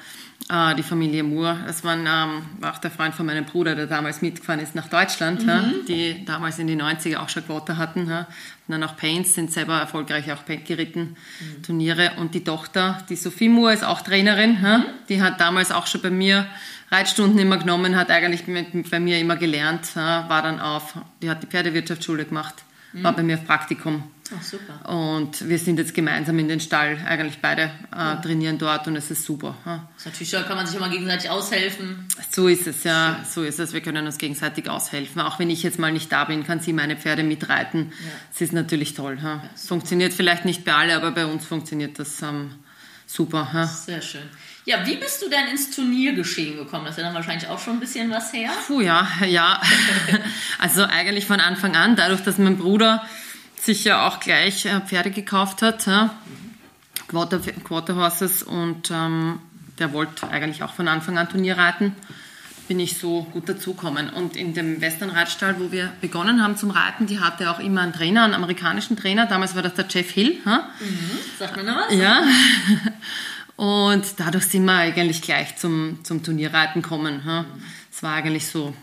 die 0.48 0.84
Familie 0.84 1.24
Moore, 1.24 1.58
das 1.66 1.84
waren, 1.84 2.02
ähm, 2.02 2.44
war 2.60 2.74
auch 2.74 2.78
der 2.78 2.92
Freund 2.92 3.16
von 3.16 3.26
meinem 3.26 3.46
Bruder, 3.46 3.74
der 3.74 3.88
damals 3.88 4.22
mitgefahren 4.22 4.60
ist 4.60 4.76
nach 4.76 4.88
Deutschland, 4.88 5.42
ja, 5.42 5.72
die 5.88 6.24
damals 6.24 6.60
in 6.60 6.68
die 6.68 6.76
90er 6.76 7.18
auch 7.18 7.30
schon 7.30 7.44
Quote 7.44 7.78
hatten. 7.78 8.08
Ja. 8.08 8.20
Und 8.68 8.72
dann 8.72 8.84
auch 8.84 8.96
Paints, 8.96 9.34
sind 9.34 9.52
selber 9.52 9.80
erfolgreich 9.80 10.32
auch 10.32 10.46
Paint 10.46 10.66
geritten, 10.66 11.16
Turniere. 11.64 12.12
Und 12.18 12.36
die 12.36 12.44
Tochter, 12.44 13.00
die 13.10 13.16
Sophie 13.16 13.50
Moore, 13.50 13.74
ist 13.74 13.84
auch 13.84 14.02
Trainerin. 14.02 14.60
Ja. 14.62 14.86
Die 15.10 15.20
hat 15.20 15.42
damals 15.42 15.72
auch 15.72 15.88
schon 15.88 16.02
bei 16.02 16.12
mir 16.12 16.46
Reitstunden 16.92 17.40
immer 17.40 17.58
genommen, 17.58 17.96
hat 17.96 18.12
eigentlich 18.12 18.46
mit, 18.46 18.92
bei 18.92 19.00
mir 19.00 19.20
immer 19.20 19.38
gelernt, 19.38 19.96
war 19.96 20.44
dann 20.44 20.60
auf, 20.60 20.94
die 21.24 21.30
hat 21.30 21.42
die 21.42 21.48
Pferdewirtschaftsschule 21.48 22.26
gemacht, 22.26 22.54
war 22.94 23.14
bei 23.14 23.24
mir 23.24 23.36
auf 23.36 23.46
Praktikum. 23.46 24.04
Ach, 24.34 24.42
super. 24.42 24.90
Und 24.90 25.48
wir 25.48 25.60
sind 25.60 25.78
jetzt 25.78 25.94
gemeinsam 25.94 26.40
in 26.40 26.48
den 26.48 26.60
Stall, 26.60 26.98
eigentlich 27.06 27.40
beide 27.42 27.70
äh, 27.96 28.20
trainieren 28.24 28.58
dort 28.58 28.88
und 28.88 28.96
es 28.96 29.12
ist 29.12 29.24
super. 29.24 29.56
Ja. 29.66 29.88
Das 29.94 30.06
ist 30.20 30.34
natürlich 30.34 30.48
kann 30.48 30.58
man 30.58 30.66
sich 30.66 30.76
immer 30.76 30.90
gegenseitig 30.90 31.30
aushelfen. 31.30 32.08
So 32.32 32.48
ist 32.48 32.66
es, 32.66 32.84
ja, 32.84 33.24
so 33.30 33.44
ist 33.44 33.60
es. 33.60 33.74
Wir 33.74 33.82
können 33.82 34.06
uns 34.06 34.18
gegenseitig 34.18 34.68
aushelfen. 34.68 35.22
Auch 35.22 35.38
wenn 35.38 35.52
ich 35.52 35.62
jetzt 35.62 35.78
mal 35.78 35.92
nicht 35.92 36.12
da 36.12 36.26
bin, 36.26 36.44
kann 36.44 36.60
sie 36.60 36.74
meine 36.74 36.96
Pferde 36.96 37.24
mitreiten. 37.24 37.94
Es 38.34 38.42
ist 38.42 38.54
natürlich 38.54 38.96
toll. 38.96 39.20
Ja. 39.22 39.44
Funktioniert 39.56 40.14
vielleicht 40.14 40.46
nicht 40.46 40.66
bei 40.66 40.74
alle, 40.74 40.96
aber 40.96 41.12
bei 41.12 41.28
uns 41.28 41.46
funktioniert 41.46 42.00
das 42.00 42.24
ähm, 42.24 42.52
super. 43.06 43.48
Ja. 43.54 43.68
Sehr 43.68 44.02
schön. 44.02 44.24
Ja, 44.66 44.88
wie 44.88 44.96
bist 44.96 45.22
du 45.22 45.30
denn 45.30 45.48
ins 45.50 45.70
Turniergeschehen 45.70 46.58
gekommen? 46.58 46.86
Das 46.86 46.96
ist 46.96 46.98
ja 46.98 47.04
dann 47.04 47.14
wahrscheinlich 47.14 47.48
auch 47.48 47.60
schon 47.60 47.74
ein 47.74 47.80
bisschen 47.80 48.10
was 48.10 48.34
her. 48.34 48.50
Puh, 48.66 48.82
ja, 48.82 49.08
ja. 49.28 49.62
Also 50.58 50.84
eigentlich 50.84 51.28
von 51.28 51.40
Anfang 51.40 51.76
an, 51.76 51.96
dadurch, 51.96 52.22
dass 52.22 52.40
mein 52.40 52.58
Bruder 52.58 53.06
sich 53.66 53.84
ja 53.84 54.08
auch 54.08 54.20
gleich 54.20 54.66
äh, 54.66 54.80
Pferde 54.82 55.12
gekauft 55.12 55.62
hat, 55.62 55.88
Quarter, 57.08 57.40
Quarter 57.64 57.96
Horses 57.96 58.44
und 58.44 58.92
ähm, 58.92 59.40
der 59.80 59.94
wollte 59.94 60.28
eigentlich 60.30 60.64
auch 60.64 60.74
von 60.74 60.88
Anfang 60.88 61.18
an 61.18 61.30
Turnier 61.30 61.58
reiten, 61.58 61.96
bin 62.68 62.80
ich 62.80 62.98
so 62.98 63.24
gut 63.32 63.48
dazugekommen. 63.48 64.10
Und 64.10 64.36
in 64.36 64.54
dem 64.54 64.82
Western 64.82 65.10
Reitstall, 65.10 65.60
wo 65.60 65.72
wir 65.72 65.92
begonnen 66.02 66.42
haben 66.42 66.58
zum 66.58 66.72
Reiten, 66.72 67.06
die 67.06 67.20
hatte 67.20 67.52
auch 67.52 67.60
immer 67.60 67.82
einen 67.82 67.94
Trainer, 67.94 68.24
einen 68.24 68.34
amerikanischen 68.34 68.98
Trainer. 68.98 69.28
Damals 69.28 69.56
war 69.56 69.62
das 69.62 69.76
der 69.76 69.86
Jeff 69.88 70.10
Hill. 70.12 70.38
Ja? 70.46 70.70
Sagt 71.38 71.58
man 71.58 71.66
noch 71.66 71.76
was? 71.76 71.94
Ja. 71.94 72.24
Und 73.56 74.06
dadurch 74.18 74.48
sind 74.48 74.66
wir 74.66 74.74
eigentlich 74.74 75.22
gleich 75.22 75.56
zum, 75.58 76.04
zum 76.04 76.24
Turnierreiten 76.24 76.82
gekommen. 76.82 77.22
Ja. 77.26 77.46
Es 77.92 78.04
war 78.04 78.16
eigentlich 78.16 78.48
so, 78.48 78.74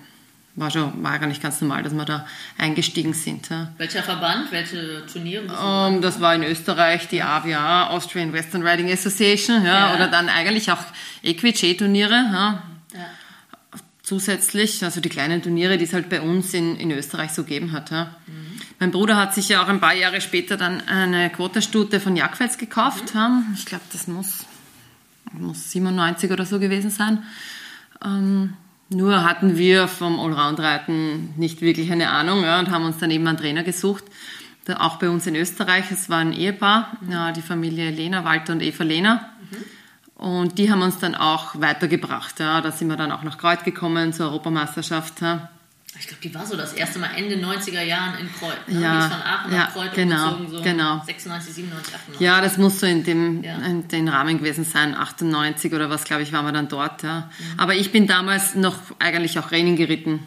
war 0.54 0.70
schon, 0.70 1.02
war 1.02 1.12
eigentlich 1.12 1.40
ganz 1.40 1.60
normal, 1.60 1.82
dass 1.82 1.94
wir 1.94 2.04
da 2.04 2.26
eingestiegen 2.58 3.14
sind. 3.14 3.48
Ja. 3.48 3.72
Welcher 3.78 4.02
Verband? 4.02 4.52
Welche 4.52 5.04
Turniere? 5.10 5.46
du? 5.46 5.52
Ähm, 5.54 6.02
das 6.02 6.20
war 6.20 6.34
in 6.34 6.42
Österreich 6.42 7.08
die 7.08 7.22
AWA, 7.22 7.88
Austrian 7.88 8.32
Western 8.32 8.66
Riding 8.66 8.90
Association, 8.92 9.64
ja, 9.64 9.88
Ja. 9.90 9.94
oder 9.94 10.08
dann 10.08 10.28
eigentlich 10.28 10.70
auch 10.70 10.82
Equiche-Turniere. 11.22 12.12
Ja. 12.32 12.62
Zusätzlich, 14.02 14.82
also 14.82 15.00
die 15.00 15.08
kleinen 15.08 15.42
Turniere, 15.42 15.78
die 15.78 15.84
es 15.84 15.92
halt 15.94 16.08
bei 16.08 16.20
uns 16.20 16.52
in, 16.54 16.76
in 16.76 16.90
Österreich 16.90 17.30
so 17.30 17.44
gegeben 17.44 17.70
hat. 17.70 17.92
Ja. 17.92 18.16
Mein 18.80 18.90
Bruder 18.90 19.16
hat 19.16 19.32
sich 19.32 19.48
ja 19.48 19.62
auch 19.62 19.68
ein 19.68 19.80
paar 19.80 19.94
Jahre 19.94 20.20
später 20.20 20.56
dann 20.56 20.86
eine 20.88 21.30
Quoterstute 21.30 22.00
von 22.00 22.16
Jagdfels 22.16 22.58
gekauft. 22.58 23.14
Ja. 23.14 23.42
Ich 23.54 23.64
glaube, 23.64 23.84
das 23.92 24.08
muss, 24.08 24.44
muss 25.32 25.70
97 25.70 26.32
oder 26.32 26.44
so 26.44 26.58
gewesen 26.58 26.90
sein. 26.90 27.22
Ähm, 28.04 28.54
nur 28.92 29.24
hatten 29.24 29.56
wir 29.56 29.88
vom 29.88 30.20
Allround-Reiten 30.20 31.34
nicht 31.36 31.60
wirklich 31.60 31.90
eine 31.90 32.10
Ahnung 32.10 32.42
ja, 32.42 32.58
und 32.58 32.70
haben 32.70 32.84
uns 32.84 32.98
dann 32.98 33.10
eben 33.10 33.26
einen 33.26 33.38
Trainer 33.38 33.62
gesucht. 33.62 34.04
Auch 34.78 34.96
bei 34.96 35.10
uns 35.10 35.26
in 35.26 35.34
Österreich, 35.34 35.90
es 35.90 36.08
war 36.08 36.18
ein 36.18 36.32
Ehepaar, 36.32 36.96
ja, 37.10 37.32
die 37.32 37.42
Familie 37.42 37.90
Lena, 37.90 38.24
Walter 38.24 38.52
und 38.52 38.62
Eva 38.62 38.84
Lena. 38.84 39.32
Und 40.14 40.58
die 40.58 40.70
haben 40.70 40.82
uns 40.82 40.98
dann 40.98 41.16
auch 41.16 41.60
weitergebracht. 41.60 42.38
Ja. 42.38 42.60
Da 42.60 42.70
sind 42.70 42.86
wir 42.86 42.96
dann 42.96 43.10
auch 43.10 43.24
nach 43.24 43.38
Kreuz 43.38 43.64
gekommen 43.64 44.12
zur 44.12 44.26
Europameisterschaft. 44.26 45.20
Ja. 45.20 45.50
Ich 45.98 46.06
glaube, 46.08 46.22
die 46.22 46.34
war 46.34 46.46
so 46.46 46.56
das 46.56 46.72
erste 46.72 46.98
Mal 46.98 47.10
Ende 47.16 47.36
90er 47.36 47.82
Jahren 47.82 48.18
in 48.18 48.32
Kreuz. 48.32 48.56
Ne? 48.66 48.80
Ja, 48.80 48.92
die 48.92 49.04
ist 49.04 49.12
von 49.12 49.22
Aachen 49.22 49.52
ja, 49.52 49.58
nach 49.58 49.72
Kreuz 49.72 49.94
genau, 49.94 50.34
umgezogen, 50.34 50.50
so 50.58 50.62
genau. 50.62 51.02
96, 51.04 51.54
97, 51.54 51.94
98. 51.94 52.20
Ja, 52.20 52.40
das 52.40 52.56
muss 52.56 52.80
so 52.80 52.86
in 52.86 53.04
dem, 53.04 53.44
Ja. 53.44 53.56
in 53.58 53.86
den 53.88 54.08
Rahmen 54.08 54.38
gewesen 54.38 54.64
sein. 54.64 54.94
98 54.96 55.72
oder 55.74 55.90
was, 55.90 56.04
glaube 56.04 56.22
ich, 56.22 56.32
waren 56.32 56.46
wir 56.46 56.52
dann 56.52 56.68
dort. 56.68 57.02
Ja. 57.02 57.30
Aber 57.58 57.74
ich 57.74 57.92
bin 57.92 58.06
damals 58.06 58.54
noch 58.54 58.76
eigentlich 58.98 59.38
auch 59.38 59.52
Reining 59.52 59.76
geritten. 59.76 60.26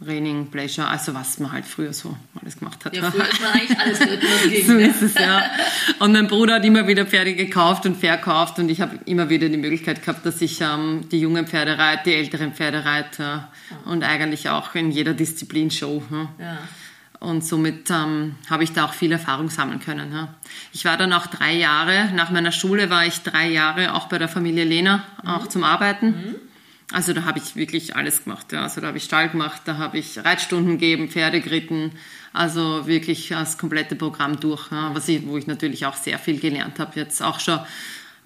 Reining, 0.00 0.50
Pleasure, 0.50 0.88
also 0.88 1.12
was 1.12 1.38
man 1.40 1.52
halt 1.52 1.66
früher 1.66 1.92
so 1.92 2.16
alles 2.42 2.58
gemacht 2.58 2.84
hat. 2.84 2.94
Ja, 2.94 3.10
früher 3.10 3.28
ist 3.28 3.40
man 3.40 3.52
eigentlich 3.52 3.78
alles 3.78 3.98
ging. 4.48 4.66
So 4.66 4.76
ist 4.76 5.02
es, 5.02 5.14
ja. 5.14 5.42
Und 5.98 6.12
mein 6.12 6.26
Bruder 6.26 6.54
hat 6.54 6.64
immer 6.64 6.86
wieder 6.86 7.06
Pferde 7.06 7.34
gekauft 7.34 7.86
und 7.86 7.96
verkauft 7.96 8.58
und 8.58 8.68
ich 8.68 8.80
habe 8.80 8.98
immer 9.06 9.28
wieder 9.28 9.48
die 9.48 9.56
Möglichkeit 9.56 10.02
gehabt, 10.02 10.24
dass 10.24 10.40
ich 10.40 10.60
ähm, 10.60 11.08
die 11.10 11.20
jungen 11.20 11.46
Pferde 11.46 11.78
reite, 11.78 12.10
die 12.10 12.14
älteren 12.14 12.52
Pferde 12.52 12.84
reite 12.84 13.44
und 13.84 14.04
eigentlich 14.04 14.48
auch 14.48 14.74
in 14.74 14.90
jeder 14.90 15.14
Disziplin 15.14 15.70
show. 15.70 16.02
Ja. 16.10 16.44
Ja. 16.44 16.58
Und 17.20 17.44
somit 17.44 17.90
ähm, 17.90 18.36
habe 18.48 18.64
ich 18.64 18.72
da 18.72 18.86
auch 18.86 18.94
viel 18.94 19.12
Erfahrung 19.12 19.50
sammeln 19.50 19.80
können. 19.80 20.10
Ja. 20.10 20.34
Ich 20.72 20.86
war 20.86 20.96
dann 20.96 21.12
auch 21.12 21.26
drei 21.26 21.54
Jahre, 21.54 22.08
nach 22.14 22.30
meiner 22.30 22.50
Schule 22.50 22.88
war 22.88 23.04
ich 23.04 23.20
drei 23.20 23.48
Jahre 23.50 23.94
auch 23.94 24.08
bei 24.08 24.16
der 24.16 24.28
Familie 24.28 24.64
Lehner, 24.64 25.04
auch 25.26 25.46
zum 25.46 25.62
Arbeiten. 25.62 26.36
Also 26.92 27.12
da 27.12 27.24
habe 27.24 27.38
ich 27.38 27.56
wirklich 27.56 27.94
alles 27.94 28.24
gemacht. 28.24 28.52
Ja. 28.52 28.62
Also 28.62 28.80
da 28.80 28.88
habe 28.88 28.98
ich 28.98 29.04
Stall 29.04 29.28
gemacht, 29.28 29.62
da 29.64 29.78
habe 29.78 29.98
ich 29.98 30.18
Reitstunden 30.24 30.72
gegeben, 30.72 31.08
Pferde 31.08 31.40
geritten. 31.40 31.92
Also 32.32 32.86
wirklich 32.86 33.28
das 33.28 33.58
komplette 33.58 33.96
Programm 33.96 34.40
durch, 34.40 34.70
ja. 34.70 34.94
was 34.94 35.08
ich, 35.08 35.26
wo 35.26 35.36
ich 35.36 35.46
natürlich 35.46 35.86
auch 35.86 35.96
sehr 35.96 36.18
viel 36.18 36.38
gelernt 36.40 36.78
habe. 36.78 36.98
Jetzt 36.98 37.22
auch 37.22 37.40
schon, 37.40 37.60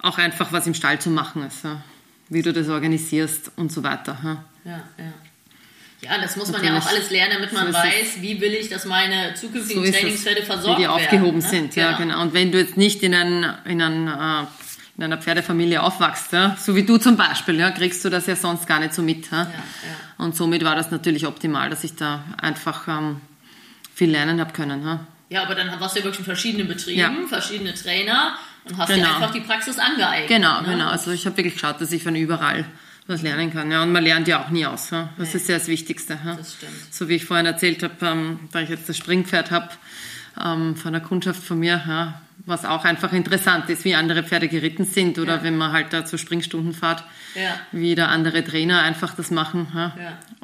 auch 0.01 0.17
einfach 0.17 0.51
was 0.51 0.67
im 0.67 0.73
Stall 0.73 0.99
zu 0.99 1.09
machen 1.09 1.45
ist, 1.45 1.63
ja. 1.63 1.81
wie 2.29 2.41
du 2.41 2.53
das 2.53 2.69
organisierst 2.69 3.51
und 3.55 3.71
so 3.71 3.83
weiter. 3.83 4.17
Ja. 4.23 4.43
Ja, 4.65 4.83
ja. 4.97 5.13
Ja, 6.01 6.21
das 6.21 6.35
muss 6.35 6.51
man 6.51 6.63
ja 6.63 6.69
auch 6.69 6.73
Natürlich. 6.75 6.97
alles 6.97 7.11
lernen, 7.11 7.33
damit 7.33 7.53
man 7.53 7.67
So 7.67 7.73
weiß, 7.73 8.21
wie 8.21 8.39
will 8.39 8.53
ich, 8.53 8.69
dass 8.69 8.85
meine 8.85 9.33
zukünftigen 9.33 9.85
So 9.85 9.91
Trainingspferde 9.91 10.43
versorgt 10.43 10.77
wie 10.77 10.83
die 10.83 10.87
werden. 10.87 11.03
aufgehoben 11.03 11.39
ne? 11.39 11.47
sind. 11.47 11.75
Ja, 11.75 11.93
genau. 11.93 12.21
Und 12.21 12.33
wenn 12.33 12.51
du 12.51 12.59
jetzt 12.59 12.77
nicht 12.77 13.01
in, 13.01 13.15
ein, 13.15 13.55
in, 13.65 13.81
ein, 13.81 14.07
äh, 14.07 14.45
in 14.97 15.03
einer 15.03 15.17
Pferdefamilie 15.17 15.81
aufwachst, 15.83 16.31
ja, 16.31 16.55
so 16.59 16.75
wie 16.75 16.83
du 16.83 16.97
zum 16.97 17.17
Beispiel, 17.17 17.55
ja, 17.59 17.71
kriegst 17.71 18.03
du 18.05 18.09
das 18.09 18.27
ja 18.27 18.35
sonst 18.35 18.65
gar 18.65 18.79
nicht 18.79 18.93
so 18.93 19.01
mit. 19.01 19.29
Ja? 19.31 19.41
ja. 19.41 19.49
Und 20.17 20.35
somit 20.35 20.63
war 20.63 20.75
das 20.75 20.89
natürlich 20.91 21.27
optimal, 21.27 21.69
dass 21.69 21.83
ich 21.83 21.95
da 21.95 22.23
einfach 22.41 22.87
ähm, 22.87 23.19
viel 23.93 24.09
lernen 24.09 24.39
habe 24.39 24.53
können. 24.53 24.83
Ja? 24.85 24.99
Ja, 25.29 25.43
aber 25.43 25.55
dann 25.55 25.67
warst 25.79 25.95
du 25.95 25.99
ja 25.99 26.05
wirklich 26.05 26.19
in 26.19 26.25
verschiedenen 26.25 26.67
Betrieben, 26.67 26.99
Ja. 26.99 27.11
verschiedene 27.27 27.73
Trainer 27.73 28.35
und 28.63 28.77
hast 28.77 28.89
dir 28.89 28.95
Genau. 28.95 29.15
einfach 29.15 29.31
die 29.31 29.41
Praxis 29.41 29.77
angeeignet. 29.79 30.29
Genau, 30.29 30.61
ne? 30.61 30.69
genau. 30.69 30.87
Also 30.89 31.11
ich 31.11 31.25
habe 31.25 31.35
wirklich 31.35 31.55
geschaut, 31.55 31.81
dass 31.81 31.91
ich 31.91 32.01
von 32.03 32.15
überall 32.15 32.63
was 33.07 33.21
lernen 33.21 33.51
kann. 33.53 33.69
Ja, 33.71 33.83
und 33.83 33.91
man 33.91 34.03
lernt 34.03 34.27
ja 34.29 34.43
auch 34.43 34.49
nie 34.49 34.65
aus. 34.65 34.89
Ja? 34.91 35.09
Das 35.17 35.33
Nee. 35.33 35.39
ist 35.39 35.49
ja 35.49 35.57
das 35.57 35.67
Wichtigste. 35.67 36.17
Ja? 36.23 36.35
Das 36.35 36.53
stimmt. 36.53 36.71
So 36.89 37.09
wie 37.09 37.15
ich 37.15 37.25
vorhin 37.25 37.45
erzählt 37.45 37.83
habe, 37.83 37.93
ähm, 38.01 38.39
da 38.51 38.61
ich 38.61 38.69
jetzt 38.69 38.87
das 38.87 38.97
Springpferd 38.97 39.51
habe 39.51 39.69
ähm, 40.43 40.75
von 40.77 40.95
einer 40.95 41.05
Kundschaft 41.05 41.43
von 41.43 41.59
mir, 41.59 41.83
ja, 41.87 42.21
was 42.45 42.65
auch 42.65 42.83
einfach 42.85 43.11
interessant 43.13 43.69
ist, 43.69 43.85
wie 43.85 43.95
andere 43.95 44.23
Pferde 44.23 44.47
geritten 44.47 44.85
sind 44.85 45.17
oder 45.19 45.37
Ja. 45.37 45.43
wenn 45.43 45.57
man 45.57 45.71
halt 45.71 45.93
da 45.93 46.05
zu 46.05 46.17
Springstunden 46.17 46.73
fährt, 46.73 47.03
Ja. 47.33 47.55
wie 47.71 47.95
da 47.95 48.07
andere 48.07 48.43
Trainer 48.43 48.81
einfach 48.83 49.13
das 49.15 49.31
machen 49.31 49.67
ja? 49.75 49.93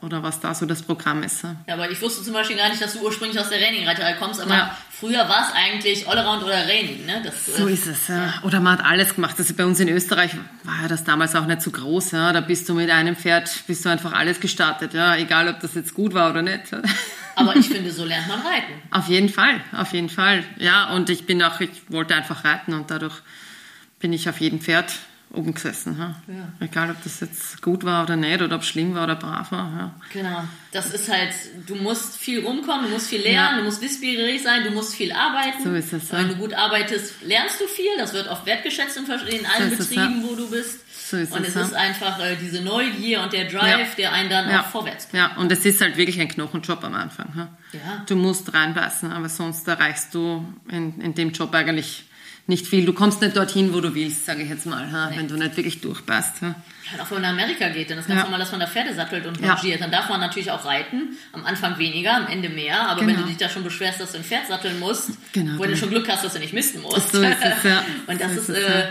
Oder 0.02 0.24
was 0.24 0.40
da 0.40 0.56
so 0.56 0.66
das 0.66 0.82
Programm 0.82 1.22
ist. 1.22 1.44
Ja? 1.44 1.56
Aber 1.72 1.92
ich 1.92 2.02
wusste 2.02 2.24
zum 2.24 2.34
Beispiel 2.34 2.58
gar 2.58 2.70
nicht, 2.70 2.82
dass 2.82 2.94
du 2.94 3.02
ursprünglich 3.06 3.40
aus 3.40 3.50
der 3.50 3.62
Raining-Reiterei 3.62 4.14
kommst, 4.14 4.42
aber 4.42 4.76
früher 4.90 5.30
war 5.30 5.48
es 5.48 5.54
eigentlich 5.56 6.08
Allround 6.08 6.44
oder 6.44 6.68
Raining, 6.68 7.06
ne? 7.06 7.22
Das, 7.24 7.56
So 7.58 7.68
äh, 7.68 7.74
ist 7.74 7.86
es, 7.86 8.08
ja. 8.08 8.34
Oder 8.44 8.60
man 8.60 8.80
hat 8.80 8.86
alles 8.86 9.14
gemacht. 9.14 9.36
Also 9.38 9.54
bei 9.54 9.64
uns 9.66 9.80
in 9.80 9.90
Österreich 9.90 10.32
war 10.64 10.82
ja 10.82 10.88
das 10.88 11.04
damals 11.04 11.36
auch 11.36 11.46
nicht 11.46 11.62
so 11.62 11.70
groß. 11.70 12.12
Ja. 12.12 12.34
Da 12.34 12.42
bist 12.42 12.68
du 12.68 12.74
mit 12.74 12.90
einem 12.90 13.16
Pferd, 13.16 13.52
bist 13.68 13.86
du 13.86 13.90
einfach 13.90 14.14
alles 14.14 14.40
gestartet. 14.40 14.94
Ja. 14.96 15.16
Egal, 15.18 15.48
ob 15.50 15.60
das 15.60 15.76
jetzt 15.76 15.94
gut 15.94 16.16
war 16.16 16.32
oder 16.32 16.42
nicht. 16.42 16.64
Aber 17.36 17.56
ich 17.56 17.68
finde, 17.70 17.92
so 17.92 18.06
lernt 18.06 18.28
man 18.28 18.42
reiten. 18.42 18.74
Auf 18.92 19.08
jeden 19.08 19.30
Fall, 19.30 19.62
auf 19.72 19.94
jeden 19.94 20.10
Fall. 20.10 20.44
Ja, 20.58 20.94
und 20.94 21.10
ich 21.10 21.26
bin 21.26 21.42
auch, 21.44 21.60
ich 21.60 21.70
wollte 21.90 22.16
einfach 22.16 22.44
reiten 22.46 22.74
und 22.74 22.92
dadurch 22.92 23.16
bin 24.00 24.14
ich 24.14 24.28
auf 24.30 24.40
jedem 24.42 24.60
Pferd 24.60 24.92
oben 25.34 25.54
gesessen. 25.54 25.96
Ja. 25.98 26.16
Ja. 26.34 26.48
Egal, 26.60 26.92
ob 26.92 27.02
das 27.04 27.22
jetzt 27.22 27.62
gut 27.62 27.86
war 27.86 28.04
oder 28.04 28.16
nicht 28.18 28.42
oder 28.42 28.56
ob 28.56 28.64
es 28.64 28.68
schlimm 28.68 28.96
war 28.96 29.06
oder 29.06 29.16
brav 29.16 29.52
war. 29.52 29.72
Ja. 29.78 29.96
Genau. 30.12 30.44
Das 30.72 30.94
ist 30.94 31.10
halt, 31.10 31.34
du 31.68 31.76
musst 31.76 32.18
viel 32.18 32.44
rumkommen, 32.44 32.86
du 32.86 32.90
musst 32.92 33.08
viel 33.08 33.22
lernen, 33.22 33.52
Ja. 33.56 33.58
du 33.60 33.64
musst 33.64 33.82
wissbegierig 33.82 34.42
sein, 34.44 34.64
du 34.66 34.72
musst 34.72 34.94
viel 34.94 35.12
arbeiten. 35.14 35.64
So 35.64 35.74
ist 35.74 35.94
es. 35.94 36.12
Wenn 36.12 36.28
du 36.30 36.36
gut 36.36 36.54
arbeitest, 36.54 37.22
lernst 37.24 37.62
du 37.62 37.68
viel. 37.68 37.92
Das 37.98 38.14
wird 38.14 38.28
oft 38.28 38.46
wertgeschätzt 38.46 38.98
in, 38.98 39.06
allen 39.46 39.72
es, 39.72 39.88
Betrieben, 39.88 40.24
wo 40.28 40.36
du 40.36 40.50
bist. 40.50 40.80
So 41.12 41.18
ist 41.18 41.32
und 41.34 41.42
es, 41.42 41.50
es 41.50 41.56
ja. 41.56 41.62
ist 41.64 41.74
einfach 41.74 42.20
äh, 42.20 42.36
diese 42.42 42.62
Neugier 42.62 43.22
und 43.22 43.34
der 43.34 43.46
Drive, 43.46 43.96
der 43.96 44.14
einen 44.14 44.30
dann 44.30 44.50
Ja. 44.50 44.62
auch 44.62 44.68
vorwärts 44.68 45.08
bringt. 45.08 45.22
Ja, 45.24 45.36
und 45.38 45.52
es 45.52 45.66
ist 45.66 45.82
halt 45.82 45.98
wirklich 45.98 46.20
ein 46.22 46.30
Knochenjob 46.30 46.84
am 46.86 46.96
Anfang. 46.96 47.28
Ja. 47.36 47.50
Ja. 47.74 48.04
Du 48.08 48.16
musst 48.16 48.54
reinbeißen, 48.54 49.12
aber 49.12 49.28
sonst 49.30 49.68
erreichst 49.68 50.14
du 50.14 50.46
in, 50.70 51.02
in 51.02 51.14
dem 51.14 51.32
Job 51.32 51.54
eigentlich 51.54 52.06
nicht 52.48 52.66
viel. 52.66 52.86
Du 52.86 52.94
kommst 52.94 53.22
nicht 53.22 53.36
dorthin, 53.38 53.74
wo 53.74 53.82
du 53.82 53.94
willst, 53.94 54.26
sage 54.26 54.42
ich 54.44 54.50
jetzt 54.50 54.66
mal, 54.66 54.90
ja, 54.92 55.12
wenn 55.16 55.28
du 55.28 55.36
nicht 55.36 55.56
wirklich. 55.58 55.80
Ja. 55.84 55.90
Ja, 56.42 56.56
und 56.96 57.02
auch 57.02 57.12
wenn 57.12 57.22
man 57.22 57.36
nach 57.36 57.44
Amerika 57.44 57.70
geht, 57.70 57.90
dann 57.92 58.00
ist 58.00 58.08
ganz 58.08 58.18
Ja. 58.20 58.24
normal, 58.24 58.40
dass 58.40 58.52
man 58.52 58.60
da 58.60 58.68
Pferde 58.68 58.94
sattelt 58.94 59.26
und 59.26 59.40
Ja. 59.40 59.54
rangiert. 59.54 59.80
Dann 59.82 59.92
darf 59.92 60.10
man 60.10 60.20
natürlich 60.20 60.50
auch 60.52 60.66
reiten. 60.66 61.18
Am 61.34 61.46
Anfang 61.46 61.78
weniger, 61.78 62.16
am 62.16 62.28
Ende 62.28 62.50
mehr. 62.50 62.90
Aber 62.90 63.02
wenn 63.02 63.08
Genau. 63.10 63.22
du 63.22 63.28
dich 63.28 63.38
da 63.38 63.48
schon 63.50 63.64
beschwerst, 63.64 64.00
dass 64.02 64.12
du 64.14 64.18
ein 64.18 64.24
Pferd 64.24 64.48
satteln 64.48 64.80
musst, 64.80 65.12
Genau, 65.34 65.54
wo 65.54 65.64
du 65.64 65.70
genau. 65.70 65.76
schon 65.80 65.90
Glück 65.90 66.10
hast, 66.10 66.24
dass 66.26 66.34
du 66.34 66.40
nicht 66.40 66.54
misten 66.54 66.82
musst. 66.82 67.12
So 67.12 67.22
es, 67.22 67.64
ja. 67.64 67.84
und 68.08 68.20
das 68.22 68.34
So 68.34 68.40
ist, 68.42 68.50
ist 68.50 68.56
äh, 68.58 68.80
ja. 68.80 68.90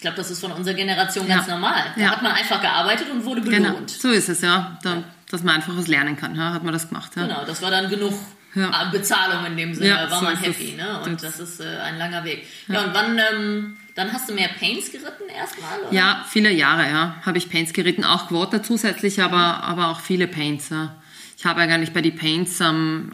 Ich 0.00 0.02
glaube, 0.02 0.16
das 0.16 0.30
ist 0.30 0.40
von 0.40 0.50
unserer 0.52 0.72
Generation 0.72 1.28
Ja. 1.28 1.36
ganz 1.36 1.48
normal. 1.48 1.92
Da 1.94 2.00
Ja. 2.00 2.10
hat 2.12 2.22
man 2.22 2.32
einfach 2.32 2.58
gearbeitet 2.62 3.08
und 3.10 3.22
wurde 3.26 3.42
Genau, 3.42 3.68
belohnt. 3.72 3.90
so 3.90 4.08
ist 4.10 4.30
es, 4.30 4.40
ja. 4.40 4.78
Da, 4.82 5.04
dass 5.30 5.42
man 5.42 5.56
einfach 5.56 5.76
was 5.76 5.88
lernen 5.88 6.16
kann, 6.16 6.34
ja, 6.34 6.54
hat 6.54 6.64
man 6.64 6.72
das 6.72 6.88
gemacht. 6.88 7.12
Ja. 7.16 7.24
Genau, 7.26 7.44
das 7.44 7.60
war 7.60 7.70
dann 7.70 7.90
genug 7.90 8.14
Ja. 8.54 8.70
äh, 8.88 8.90
Bezahlung 8.90 9.44
in 9.44 9.58
dem 9.58 9.74
Sinne, 9.74 9.88
Ja, 9.90 10.10
war 10.10 10.20
so 10.20 10.24
man 10.24 10.38
happy. 10.38 10.72
Ne? 10.74 11.02
Und 11.02 11.22
Das- 11.22 11.38
ist 11.38 11.60
äh, 11.60 11.76
ein 11.84 11.98
langer 11.98 12.24
Weg. 12.24 12.46
Ja, 12.66 12.82
und 12.84 12.94
wann, 12.94 13.20
ähm, 13.30 13.76
dann 13.94 14.10
hast 14.10 14.26
du 14.30 14.32
mehr 14.32 14.48
Paints 14.58 14.90
geritten 14.90 15.28
erstmal? 15.28 15.80
oder? 15.80 15.92
Ja, 15.92 16.24
viele 16.26 16.50
Jahre, 16.50 16.88
ja. 16.88 17.16
Habe 17.26 17.36
ich 17.36 17.50
Paints 17.50 17.74
geritten, 17.74 18.02
auch 18.02 18.28
Quota 18.28 18.62
zusätzlich, 18.62 19.22
aber, 19.22 19.62
aber 19.64 19.88
auch 19.88 20.00
viele 20.00 20.26
Paints. 20.28 20.70
Ja. 20.70 20.96
Ich 21.36 21.44
habe 21.44 21.60
eigentlich 21.60 21.92
bei 21.92 22.00
den 22.00 22.16
Paints 22.16 22.58
ähm, 22.60 23.12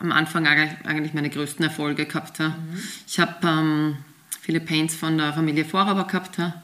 am 0.00 0.10
Anfang 0.10 0.48
eigentlich 0.48 1.14
meine 1.14 1.30
größten 1.30 1.64
Erfolge 1.64 2.06
gehabt. 2.06 2.40
Ja. 2.40 2.56
Ich 3.06 3.20
habe 3.20 3.34
ähm, 3.46 3.98
viele 4.48 4.60
Paints 4.60 4.94
von 4.94 5.18
der 5.18 5.34
Familie 5.34 5.66
Vorhaber 5.66 6.04
gehabt. 6.04 6.38
Ja. 6.38 6.54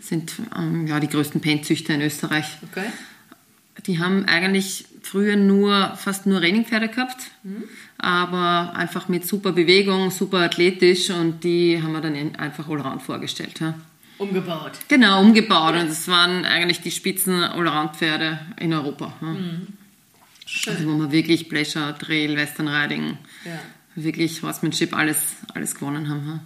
Sind 0.00 0.32
ähm, 0.56 0.86
ja, 0.86 1.00
die 1.00 1.08
größten 1.08 1.40
Paintzüchter 1.40 1.92
in 1.92 2.00
Österreich. 2.02 2.46
Okay. 2.70 2.86
Die 3.86 3.98
haben 3.98 4.26
eigentlich 4.26 4.84
früher 5.02 5.34
nur, 5.34 5.96
fast 5.96 6.24
nur 6.26 6.38
Trainingpferde 6.38 6.86
gehabt, 6.88 7.16
aber 7.98 8.76
einfach 8.76 9.08
mit 9.08 9.26
super 9.26 9.50
Bewegung, 9.50 10.12
super 10.12 10.38
athletisch 10.38 11.10
und 11.10 11.42
die 11.42 11.82
haben 11.82 11.90
wir 11.92 12.00
dann 12.00 12.14
in- 12.14 12.36
einfach 12.36 12.68
Allround 12.68 13.02
vorgestellt. 13.02 13.58
Ja. 13.58 13.74
Umgebaut. 14.18 14.72
Genau, 14.86 15.20
umgebaut 15.20 15.74
und 15.74 15.88
das 15.90 16.06
waren 16.06 16.44
eigentlich 16.44 16.80
die 16.80 16.92
Spitzen 16.92 17.42
Allround-Pferde 17.42 18.38
in 18.60 18.72
Europa. 18.72 19.14
Ja. 19.20 19.36
Schön. 20.46 20.74
Also 20.76 20.88
wo 20.88 20.92
man 20.92 21.10
wirklich 21.10 21.48
Pleasure, 21.48 21.96
Trail, 21.98 22.36
Western 22.36 22.68
Riding, 22.68 23.18
Ja. 23.44 23.58
wirklich 23.96 24.42
Horsemanship, 24.42 24.94
alles, 24.94 25.18
alles 25.54 25.74
gewonnen 25.74 26.08
haben. 26.08 26.40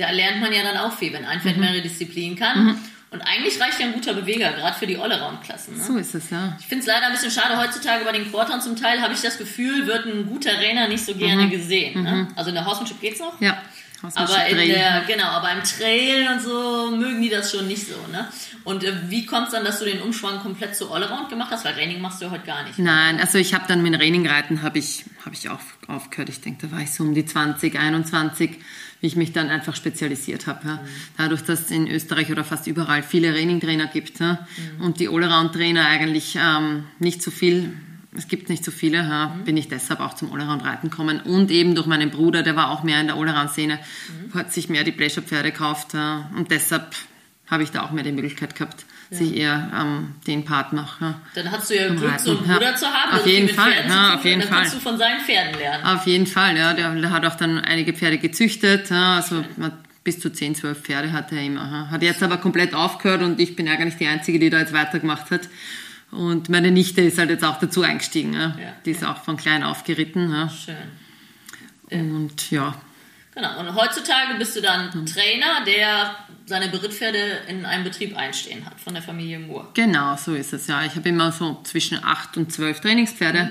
Da 0.00 0.10
lernt 0.10 0.40
man 0.40 0.52
ja 0.52 0.62
dann 0.62 0.76
auch 0.78 0.92
viel, 0.96 1.12
wenn 1.12 1.24
ein 1.24 1.38
Mhm. 1.38 1.42
Pferd 1.42 1.56
mehrere 1.58 1.82
Disziplinen 1.82 2.36
kann. 2.38 2.78
Und 3.12 3.20
eigentlich 3.22 3.60
reicht 3.60 3.80
ja 3.80 3.86
ein 3.86 3.92
guter 3.92 4.14
Beweger, 4.14 4.52
gerade 4.52 4.78
für 4.78 4.86
die 4.86 4.96
Allround-Klassen. 4.96 5.76
Ne? 5.76 5.82
So 5.84 5.96
ist 5.96 6.14
es, 6.14 6.30
ja. 6.30 6.56
Ich 6.60 6.66
finde 6.66 6.82
es 6.82 6.86
leider 6.86 7.06
ein 7.06 7.12
bisschen 7.12 7.32
schade, 7.32 7.56
heutzutage 7.58 8.04
bei 8.04 8.12
den 8.12 8.30
Quartern 8.30 8.60
zum 8.62 8.76
Teil 8.76 9.00
habe 9.02 9.12
ich 9.14 9.20
das 9.20 9.36
Gefühl, 9.36 9.86
wird 9.88 10.06
ein 10.06 10.26
guter 10.26 10.52
Trainer 10.52 10.86
nicht 10.86 11.04
so 11.04 11.14
gerne 11.14 11.42
Mhm. 11.46 11.50
gesehen. 11.50 12.02
Ne? 12.04 12.28
Also 12.36 12.50
in 12.50 12.54
der 12.54 12.64
Horsemanship 12.64 13.00
geht's 13.00 13.18
noch. 13.18 13.40
Ja, 13.40 13.60
Aber 14.14 14.46
in 14.46 14.56
der, 14.56 15.02
genau, 15.08 15.24
aber 15.26 15.50
im 15.52 15.62
Trail 15.64 16.28
und 16.32 16.40
so 16.40 16.90
mögen 16.96 17.20
die 17.20 17.28
das 17.28 17.50
schon 17.50 17.66
nicht 17.68 17.86
so, 17.86 17.96
ne? 18.12 18.28
Und 18.64 18.82
äh, 18.84 18.92
wie 19.10 19.26
kommt 19.26 19.48
es 19.48 19.52
dann, 19.52 19.64
dass 19.64 19.78
du 19.80 19.84
den 19.84 20.00
Umschwung 20.00 20.38
komplett 20.38 20.74
zu 20.76 20.90
Allround 20.92 21.28
gemacht 21.28 21.50
hast? 21.50 21.64
Weil 21.66 21.74
Training 21.74 22.00
machst 22.00 22.20
du 22.20 22.26
ja 22.26 22.30
heute 22.30 22.46
gar 22.46 22.62
nicht. 22.62 22.78
Nein, 22.78 23.20
also 23.20 23.36
ich 23.38 23.52
habe 23.54 23.64
dann 23.68 23.82
mit 23.82 23.94
Trainingreiten 23.94 24.62
habe 24.62 24.78
ich, 24.78 25.04
hab 25.26 25.32
ich 25.34 25.48
auf, 25.50 25.60
aufgehört. 25.88 26.28
Ich 26.30 26.40
denke, 26.40 26.66
da 26.68 26.72
war 26.74 26.80
ich 26.82 26.92
so 26.92 27.02
um 27.04 27.12
die 27.14 27.26
20, 27.26 27.78
21, 27.78 28.58
wie 29.00 29.06
ich 29.06 29.16
mich 29.16 29.32
dann 29.32 29.48
einfach 29.48 29.74
spezialisiert 29.74 30.46
habe. 30.46 30.66
Ja. 30.66 30.74
Mhm. 30.74 30.88
Dadurch, 31.16 31.42
dass 31.42 31.60
es 31.62 31.70
in 31.70 31.88
Österreich 31.88 32.30
oder 32.30 32.44
fast 32.44 32.66
überall 32.66 33.02
viele 33.02 33.32
Training-Trainer 33.32 33.86
gibt 33.86 34.20
ja, 34.20 34.46
mhm. 34.78 34.84
und 34.84 35.00
die 35.00 35.08
Allround-Trainer 35.08 35.86
eigentlich 35.86 36.36
ähm, 36.40 36.84
nicht 36.98 37.22
so 37.22 37.30
viel 37.30 37.72
es 38.12 38.26
gibt 38.26 38.48
nicht 38.48 38.64
so 38.64 38.72
viele, 38.72 38.98
ja, 38.98 39.28
mhm. 39.28 39.44
bin 39.44 39.56
ich 39.56 39.68
deshalb 39.68 40.00
auch 40.00 40.14
zum 40.14 40.32
Allround-Reiten 40.32 40.90
gekommen. 40.90 41.20
Und 41.20 41.50
eben 41.50 41.74
durch 41.74 41.86
meinen 41.86 42.10
Bruder, 42.10 42.42
der 42.42 42.56
war 42.56 42.70
auch 42.70 42.82
mehr 42.82 43.00
in 43.00 43.06
der 43.06 43.16
Allround-Szene, 43.16 43.78
mhm. 43.78 44.34
hat 44.34 44.52
sich 44.52 44.68
mehr 44.68 44.82
die 44.82 44.92
Pleasure-Pferde 44.92 45.52
gekauft. 45.52 45.94
Ja, 45.94 46.28
und 46.36 46.50
deshalb 46.50 46.96
habe 47.46 47.62
ich 47.62 47.70
da 47.70 47.84
auch 47.84 47.92
mehr 47.92 48.04
die 48.04 48.12
Möglichkeit 48.12 48.54
gehabt, 48.56 48.84
ja. 49.10 49.16
sich 49.16 49.36
eher 49.36 49.70
ähm, 49.78 50.14
den 50.26 50.44
Part 50.44 50.72
noch. 50.72 51.00
Ja, 51.00 51.20
dann 51.34 51.50
hast 51.50 51.70
du 51.70 51.76
ja 51.76 51.88
Glück, 51.88 52.18
so 52.18 52.30
einen 52.30 52.40
Bruder 52.40 52.76
zu 52.76 52.86
haben. 52.86 53.10
Auf 53.10 53.18
also 53.18 53.28
jeden 53.28 53.48
Fall, 53.48 53.72
ja, 53.88 54.14
auf 54.14 54.24
jeden 54.24 54.40
dann 54.40 54.48
Fall. 54.48 54.58
kannst 54.60 54.76
du 54.76 54.80
von 54.80 54.98
seinen 54.98 55.20
Pferden 55.20 55.58
lernen. 55.58 55.84
Auf 55.84 56.06
jeden 56.06 56.26
Fall, 56.26 56.56
ja. 56.56 56.72
Der, 56.74 56.94
der 56.94 57.10
hat 57.10 57.24
auch 57.26 57.36
dann 57.36 57.58
einige 57.58 57.92
Pferde 57.92 58.18
gezüchtet. 58.18 58.90
Ja, 58.90 59.16
also 59.16 59.44
bis 60.04 60.20
zu 60.20 60.32
10, 60.32 60.54
12 60.54 60.80
Pferde 60.80 61.12
hat 61.12 61.32
er 61.32 61.42
immer. 61.42 61.90
Hat 61.90 62.02
jetzt 62.02 62.22
aber 62.22 62.38
komplett 62.38 62.74
aufgehört 62.74 63.22
und 63.22 63.40
ich 63.40 63.56
bin 63.56 63.68
eigentlich 63.68 63.96
die 63.96 64.06
Einzige, 64.06 64.38
die 64.38 64.50
da 64.50 64.60
jetzt 64.60 64.72
weitergemacht 64.72 65.30
hat. 65.30 65.48
Und 66.10 66.48
meine 66.48 66.70
Nichte 66.70 67.02
ist 67.02 67.18
halt 67.18 67.30
jetzt 67.30 67.44
auch 67.44 67.58
dazu 67.58 67.82
eingestiegen. 67.82 68.32
Ja. 68.32 68.56
ja 68.58 68.72
die 68.84 68.90
ist 68.90 69.04
auch 69.04 69.22
von 69.22 69.36
klein 69.36 69.62
auf 69.62 69.84
geritten. 69.84 70.30
Ja. 70.30 70.48
Schön. 70.48 70.76
Und 71.90 72.50
ja. 72.50 72.74
Genau. 73.40 73.60
Und 73.60 73.74
heutzutage 73.74 74.34
bist 74.38 74.56
du 74.56 74.60
dann 74.60 74.90
mhm. 74.92 75.06
Trainer, 75.06 75.64
der 75.64 76.14
seine 76.46 76.68
Berittpferde 76.68 77.18
in 77.48 77.64
einem 77.64 77.84
Betrieb 77.84 78.16
einstehen 78.16 78.66
hat, 78.66 78.80
von 78.80 78.94
der 78.94 79.02
Familie 79.02 79.38
Moore. 79.38 79.68
Genau, 79.74 80.16
so 80.16 80.34
ist 80.34 80.52
es, 80.52 80.66
ja. 80.66 80.84
Ich 80.84 80.96
habe 80.96 81.08
immer 81.08 81.32
so 81.32 81.60
zwischen 81.62 82.02
acht 82.04 82.36
und 82.36 82.52
zwölf 82.52 82.80
Trainingspferde. 82.80 83.50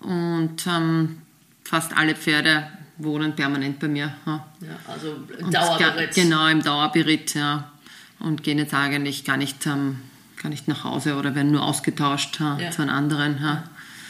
Mhm. 0.00 0.08
Und 0.10 0.66
ähm, 0.66 1.22
fast 1.64 1.96
alle 1.96 2.14
Pferde 2.14 2.68
wohnen 2.98 3.34
permanent 3.34 3.78
bei 3.78 3.88
mir. 3.88 4.14
Ja, 4.26 4.46
ja 4.60 4.76
also 4.92 5.16
Dauerberitt. 5.50 6.14
Genau, 6.14 6.46
im 6.48 6.62
Dauerberitt, 6.62 7.34
ja. 7.34 7.72
Und 8.18 8.42
gehen 8.42 8.58
jetzt 8.58 8.74
eigentlich 8.74 9.24
gar 9.24 9.36
nicht 9.36 9.64
ähm, 9.66 10.00
gar 10.42 10.48
nicht 10.48 10.68
nach 10.68 10.84
Hause 10.84 11.16
oder 11.16 11.34
werden 11.34 11.50
nur 11.50 11.62
ausgetauscht 11.62 12.40
ha, 12.40 12.58
ja. 12.60 12.70
zu 12.70 12.82
einem 12.82 12.94
anderen. 12.94 13.38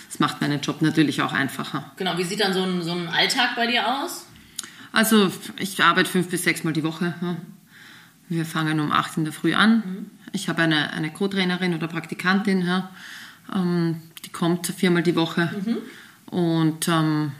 Das 0.09 0.19
macht 0.19 0.41
meinen 0.41 0.61
Job 0.61 0.83
natürlich 0.83 1.23
auch 1.23 1.33
einfacher. 1.33 1.91
Genau, 1.97 2.17
wie 2.17 2.25
sieht 2.25 2.41
dann 2.41 2.55
so 2.55 2.63
ein, 2.63 2.83
so 2.83 2.93
ein 2.93 3.09
Alltag 3.09 3.57
bei 3.57 3.67
dir 3.67 3.87
aus? 3.87 4.27
Also 4.93 5.31
ich 5.59 5.83
arbeite 5.83 6.11
fünf 6.11 6.29
bis 6.29 6.45
sechs 6.45 6.65
Mal 6.65 6.73
die 6.73 6.85
Woche. 6.85 7.15
Wir 8.29 8.45
fangen 8.45 8.81
um 8.81 8.93
acht 8.93 9.17
in 9.17 9.25
der 9.25 9.33
Früh 9.33 9.55
an. 9.55 9.77
Mhm. 9.77 10.11
Ich 10.33 10.49
habe 10.49 10.63
eine, 10.63 10.93
eine 10.93 11.11
Co-Trainerin 11.11 11.75
oder 11.75 11.89
Praktikantin, 11.89 12.67
ähm, 13.55 14.03
die 14.25 14.31
kommt 14.31 14.67
viermal 14.67 15.03
die 15.03 15.17
Woche. 15.17 15.51
Mhm. 15.65 15.77
Und 16.31 16.89
ähm, 16.89 17.33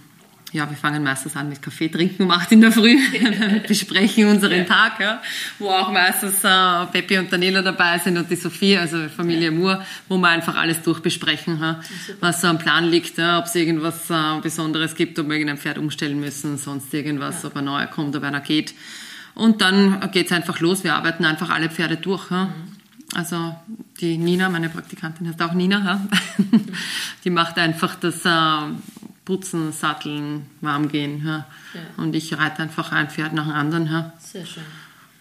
ja, 0.53 0.69
wir 0.69 0.77
fangen 0.77 1.03
meistens 1.03 1.37
an 1.37 1.49
mit 1.49 1.61
Kaffee 1.61 1.89
trinken 1.89 2.25
um 2.25 2.31
8 2.31 2.53
in 2.53 2.61
der 2.61 2.73
Früh, 2.73 2.97
besprechen 3.69 4.29
unseren 4.29 4.59
ja. 4.59 4.65
Tag, 4.65 5.01
ja, 5.01 5.23
wo 5.59 5.69
auch 5.69 5.93
meistens 5.93 6.43
äh, 6.43 6.87
Peppi 6.87 7.19
und 7.19 7.33
Daniela 7.33 7.63
dabei 7.63 7.99
sind 7.99 8.17
und 8.17 8.31
die 8.31 8.37
Sophie, 8.37 8.77
also 8.79 9.09
Familie 9.09 9.47
ja. 9.47 9.51
Moore, 9.51 9.85
wo 10.09 10.17
wir 10.17 10.29
einfach 10.29 10.57
alles 10.57 10.83
durchbesprechen, 10.83 11.59
ja, 11.61 11.81
was 12.21 12.41
so 12.41 12.49
am 12.49 12.59
Plan 12.59 12.85
liegt, 12.85 13.19
ja, 13.19 13.39
ob 13.39 13.45
es 13.45 13.55
irgendwas 13.55 14.09
äh, 14.11 14.41
Besonderes 14.41 14.95
gibt, 14.95 15.19
ob 15.19 15.29
wir 15.29 15.35
irgendein 15.35 15.59
Pferd 15.59 15.79
umstellen 15.79 16.19
müssen, 16.19 16.57
sonst 16.57 16.93
irgendwas, 16.95 17.45
ob 17.45 17.57
ein 17.57 17.65
neuer 17.65 17.87
kommt, 17.87 18.17
ob 18.17 18.23
einer 18.23 18.41
geht. 18.41 18.75
Und 19.35 19.61
dann 19.61 20.11
geht 20.11 20.27
es 20.27 20.33
einfach 20.33 20.61
los, 20.61 20.83
wir 20.83 20.95
arbeiten 20.95 21.25
einfach 21.25 21.51
alle 21.51 21.69
Pferde 21.69 21.97
durch. 21.97 22.31
Ja. 22.31 22.47
Mhm. 22.47 22.79
Also 23.15 23.57
die 24.01 24.19
Nina, 24.19 24.51
meine 24.51 24.69
Praktikantin 24.69 25.29
heißt 25.29 25.41
auch 25.41 25.55
Nina, 25.55 25.79
ja. 25.85 26.01
die 27.25 27.31
macht 27.31 27.57
einfach 27.59 27.95
das 27.95 28.25
äh, 28.25 28.73
Putzen, 29.29 29.73
Satteln, 29.73 30.47
warm 30.63 30.89
gehen. 30.89 31.23
Ja. 31.23 31.47
ja. 31.75 31.81
Und 31.99 32.15
ich 32.15 32.33
reite 32.39 32.63
einfach 32.63 32.93
ein 32.93 33.11
Pferd 33.11 33.35
nach 33.35 33.45
dem 33.45 33.53
anderen. 33.53 33.87
Ja. 33.87 34.15
Sehr 34.19 34.47
schön. 34.47 34.63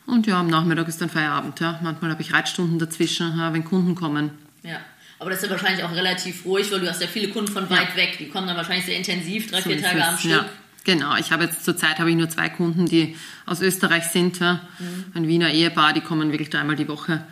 Und 0.05 0.27
ja, 0.27 0.39
am 0.39 0.47
Nachmittag 0.47 0.87
ist 0.87 1.01
dann 1.01 1.09
Feierabend. 1.09 1.59
Ja. 1.59 1.77
Manchmal 1.83 2.11
habe 2.11 2.21
ich 2.21 2.31
Reitstunden 2.31 2.79
dazwischen, 2.79 3.37
ja, 3.37 3.51
wenn 3.51 3.65
Kunden 3.65 3.95
kommen. 3.95 4.31
Ja. 4.63 4.77
Aber 5.19 5.29
das 5.29 5.39
ist 5.39 5.49
ja 5.49 5.51
wahrscheinlich 5.51 5.83
auch 5.83 5.91
relativ 5.91 6.45
ruhig, 6.45 6.71
weil 6.71 6.79
du 6.79 6.89
hast 6.89 7.01
ja 7.01 7.07
viele 7.07 7.27
Kunden 7.33 7.51
von 7.51 7.69
weit 7.69 7.89
ja. 7.89 7.95
weg. 7.97 8.17
Die 8.17 8.29
kommen 8.29 8.47
dann 8.47 8.55
wahrscheinlich 8.55 8.85
sehr 8.85 8.95
intensiv, 8.95 9.51
drei, 9.51 9.61
so 9.61 9.69
vier 9.69 9.81
Tage 9.81 10.07
am 10.07 10.17
Stück. 10.17 10.31
Ja. 10.31 10.45
Genau, 10.85 11.17
ich 11.17 11.33
habe 11.33 11.43
jetzt 11.43 11.65
zurzeit 11.65 11.99
habe 11.99 12.09
ich 12.09 12.15
nur 12.15 12.29
zwei 12.29 12.47
Kunden, 12.47 12.85
die 12.85 13.17
aus 13.45 13.59
Österreich 13.59 14.05
sind. 14.05 14.39
Ja. 14.39 14.61
Mhm. 14.79 15.05
Ein 15.15 15.27
Wiener 15.27 15.51
Ehepaar, 15.51 15.91
die 15.91 15.99
kommen 15.99 16.31
wirklich 16.31 16.49
dreimal 16.49 16.77
die 16.77 16.87
Woche. 16.87 17.25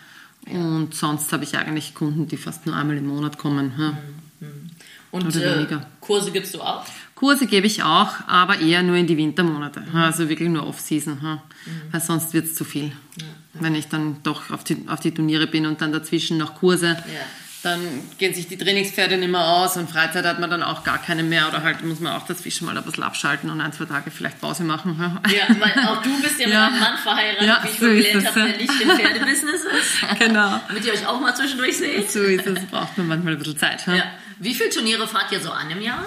Ja. 0.45 0.60
Und 0.60 0.93
sonst 0.93 1.32
habe 1.32 1.45
ich 1.45 1.58
eigentlich 1.58 1.93
Kunden, 1.93 2.28
die 2.28 2.36
fast 2.36 2.65
nur 2.65 2.76
einmal 2.76 2.97
im 2.97 3.08
Monat 3.08 3.38
kommen. 3.38 3.71
Ja. 3.78 3.91
Mhm. 3.91 3.97
mhm. 4.41 4.69
Und 5.12 5.34
äh, 5.38 5.65
Kurse 6.06 6.32
gibst 6.32 6.54
du 6.54 6.62
auch? 6.62 6.86
Kurse 7.15 7.48
gebe 7.48 7.65
ich 7.65 7.82
auch, 7.82 8.10
aber 8.28 8.60
eher 8.60 8.84
nur 8.84 8.98
in 8.98 9.08
die 9.08 9.18
Wintermonate. 9.18 9.82
Mhm. 9.82 9.96
Also 9.96 10.30
wirklich 10.30 10.50
nur 10.50 10.68
Off-Season. 10.68 11.18
Mhm. 11.22 11.39
Weil 11.91 12.02
sonst 12.02 12.34
wird 12.34 12.46
es 12.46 12.56
zu 12.56 12.65
viel. 12.65 12.91
Wenn 13.54 13.74
ich 13.74 13.88
dann 13.88 14.18
doch 14.24 14.52
auf 14.52 14.65
die, 14.65 14.86
auf 14.88 15.00
die 15.00 15.13
Turniere 15.13 15.48
bin 15.48 15.65
und 15.65 15.82
dann 15.82 15.94
dazwischen 15.94 16.38
noch 16.38 16.56
Kurse. 16.56 16.98
Dann 17.63 17.80
gehen 18.20 18.32
sich 18.32 18.48
die 18.48 18.58
Trainingspferde 18.58 19.18
nicht 19.18 19.32
mehr 19.32 19.41
aus 19.41 19.76
und 19.76 19.89
Freizeit 19.89 20.24
hat 20.24 20.39
man 20.39 20.52
dann 20.52 20.62
auch 20.62 20.84
gar 20.84 21.00
keine 21.00 21.24
mehr 21.24 21.48
oder 21.48 21.63
halt 21.63 21.84
muss 21.84 22.00
man 22.00 22.13
auch 22.13 22.28
dazwischen 22.28 22.68
mal 22.68 22.78
ein 22.78 22.84
bisschen 22.84 23.02
abschalten 23.02 23.50
und 23.50 23.60
ein, 23.60 23.74
zwei 23.74 23.86
Tage 23.86 24.12
vielleicht 24.12 24.39
Pause 24.39 24.63
machen. 24.63 24.96
Ja, 25.36 25.48
weil 25.60 25.88
auch 25.88 26.04
du 26.04 26.22
bist 26.22 26.39
ja, 26.39 26.48
ja. 26.48 26.65
mit 26.65 26.74
einem 26.74 26.80
Mann 26.80 26.98
verheiratet, 27.00 27.48
ja, 27.48 27.63
wie 27.63 27.68
ich 27.70 27.80
so 27.80 27.86
gelernt 27.88 28.28
habe, 28.28 28.39
der 28.41 28.58
nicht 28.58 28.82
im 28.82 28.89
Pferdebusiness 28.89 29.62
ist. 29.62 30.20
Genau. 30.20 30.62
Damit 30.68 30.86
ihr 30.86 30.94
euch 30.94 31.08
auch 31.08 31.20
mal 31.20 31.34
zwischendurch 31.34 31.78
seht. 31.78 32.12
So 32.12 32.22
ist 32.22 32.46
es, 32.46 32.65
braucht 32.68 32.96
man 33.00 33.08
manchmal 33.08 33.34
ein 33.34 33.39
bisschen 33.39 33.58
Zeit. 33.58 33.88
Ja. 33.88 34.04
Wie 34.39 34.54
viele 34.54 34.69
Turniere 34.69 35.08
fahrt 35.08 35.32
ihr 35.32 35.39
so 35.39 35.52
an 35.52 35.69
im 35.71 35.82
Jahr? 35.82 36.06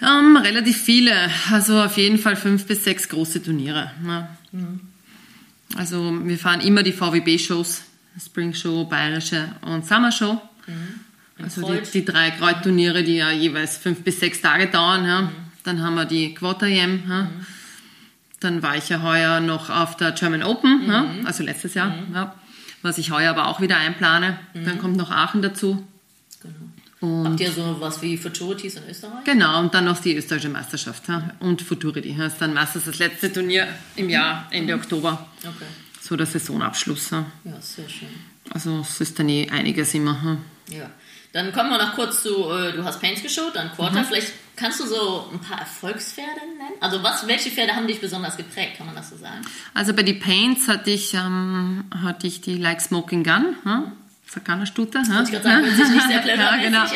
Um, 0.00 0.06
ähm, 0.08 0.36
relativ 0.36 0.80
viele. 0.82 1.30
Also 1.50 1.80
auf 1.80 1.96
jeden 1.96 2.18
Fall 2.18 2.36
fünf 2.36 2.66
bis 2.66 2.84
sechs 2.84 3.08
große 3.08 3.42
Turniere. 3.42 3.90
Ja. 4.06 4.28
Mhm. 4.52 4.80
Also 5.76 6.20
wir 6.24 6.38
fahren 6.38 6.60
immer 6.60 6.82
die 6.82 6.92
VWB-Shows, 6.92 7.82
Spring 8.24 8.54
Show, 8.54 8.84
Bayerische 8.84 9.48
und 9.62 9.86
Summer 9.86 10.12
Show. 10.12 10.40
Mhm. 10.66 11.00
Also 11.42 11.70
die, 11.70 11.90
die, 11.90 12.04
drei 12.04 12.30
Kreuzturniere, 12.30 13.02
die 13.02 13.16
ja 13.16 13.30
jeweils 13.30 13.76
fünf 13.76 14.02
bis 14.02 14.20
sechs 14.20 14.40
Tage 14.40 14.68
dauern. 14.68 15.04
Ja. 15.04 15.22
Mhm. 15.22 15.30
Dann 15.64 15.82
haben 15.82 15.94
wir 15.94 16.04
die 16.04 16.34
Quarter 16.34 16.66
Jam. 16.66 17.02
Ja. 17.08 17.22
Mhm. 17.22 17.46
Dann 18.40 18.62
war 18.62 18.76
ich 18.76 18.88
ja 18.90 19.02
heuer 19.02 19.40
noch 19.40 19.70
auf 19.70 19.96
der 19.96 20.12
German 20.12 20.42
Open, 20.42 20.86
ja, 20.86 21.04
mhm. 21.04 21.26
also 21.26 21.42
letztes 21.42 21.72
Jahr, 21.72 21.88
mhm. 21.88 22.14
was 22.82 22.98
ich 22.98 23.10
heuer 23.10 23.30
aber 23.30 23.48
auch 23.48 23.62
wieder 23.62 23.78
einplane. 23.78 24.38
Dann 24.52 24.78
kommt 24.78 24.96
noch 24.96 25.10
Aachen 25.10 25.40
dazu. 25.40 25.86
Genau. 26.42 26.54
Und 27.00 27.26
Habt 27.26 27.40
ihr 27.40 27.52
so 27.52 27.76
was 27.78 28.00
wie 28.00 28.16
Futurities 28.16 28.76
in 28.76 28.88
Österreich? 28.88 29.24
Genau, 29.24 29.60
und 29.60 29.74
dann 29.74 29.84
noch 29.84 30.00
die 30.00 30.16
österreichische 30.16 30.48
Meisterschaft 30.48 31.08
ja. 31.08 31.30
und 31.40 31.60
Futurity. 31.60 32.14
Das 32.16 32.32
ist 32.32 32.40
dann 32.40 32.54
meistens 32.54 32.86
das 32.86 32.98
letzte 32.98 33.30
Turnier 33.32 33.68
im 33.96 34.08
Jahr, 34.08 34.46
Ende 34.50 34.74
mhm. 34.74 34.82
Oktober. 34.82 35.26
Okay. 35.40 35.66
So 36.00 36.16
der 36.16 36.26
Saisonabschluss. 36.26 37.10
Ja. 37.10 37.26
ja, 37.44 37.60
sehr 37.60 37.88
schön. 37.88 38.08
Also 38.50 38.80
es 38.80 39.00
ist 39.00 39.18
dann 39.18 39.28
eh 39.28 39.48
einiges 39.50 39.92
immer. 39.92 40.38
Ja. 40.70 40.90
Dann 41.32 41.52
kommen 41.52 41.68
wir 41.68 41.76
noch 41.76 41.94
kurz 41.94 42.22
zu, 42.22 42.50
äh, 42.50 42.72
du 42.72 42.82
hast 42.82 43.00
Paints 43.00 43.22
geschaut, 43.22 43.54
dann 43.54 43.70
Quarter. 43.72 44.00
Mhm. 44.00 44.04
Vielleicht 44.06 44.32
kannst 44.56 44.80
du 44.80 44.86
so 44.86 45.28
ein 45.30 45.40
paar 45.40 45.60
Erfolgspferde 45.60 46.40
nennen? 46.40 46.80
Also 46.80 47.02
was, 47.02 47.26
welche 47.26 47.50
Pferde 47.50 47.74
haben 47.74 47.86
dich 47.86 48.00
besonders 48.00 48.38
geprägt, 48.38 48.78
kann 48.78 48.86
man 48.86 48.94
das 48.94 49.10
so 49.10 49.16
sagen? 49.16 49.42
Also 49.74 49.92
bei 49.92 50.02
den 50.02 50.18
Paints 50.18 50.66
hatte 50.66 50.90
ich, 50.90 51.12
ähm, 51.12 51.84
hatte 52.02 52.26
ich 52.26 52.40
die 52.40 52.56
Like 52.56 52.80
Smoking 52.80 53.22
Gun. 53.22 53.56
Hm? 53.64 53.92
Sakana-Stute. 54.26 54.98
Ja? 54.98 55.22
Ich 55.22 55.30
sagen, 55.30 55.64
hört 55.64 55.76
sich 55.76 55.88
nicht 55.88 56.06
sehr 56.06 56.26
ja, 56.36 56.56
genau. 56.56 56.80
an. 56.82 56.88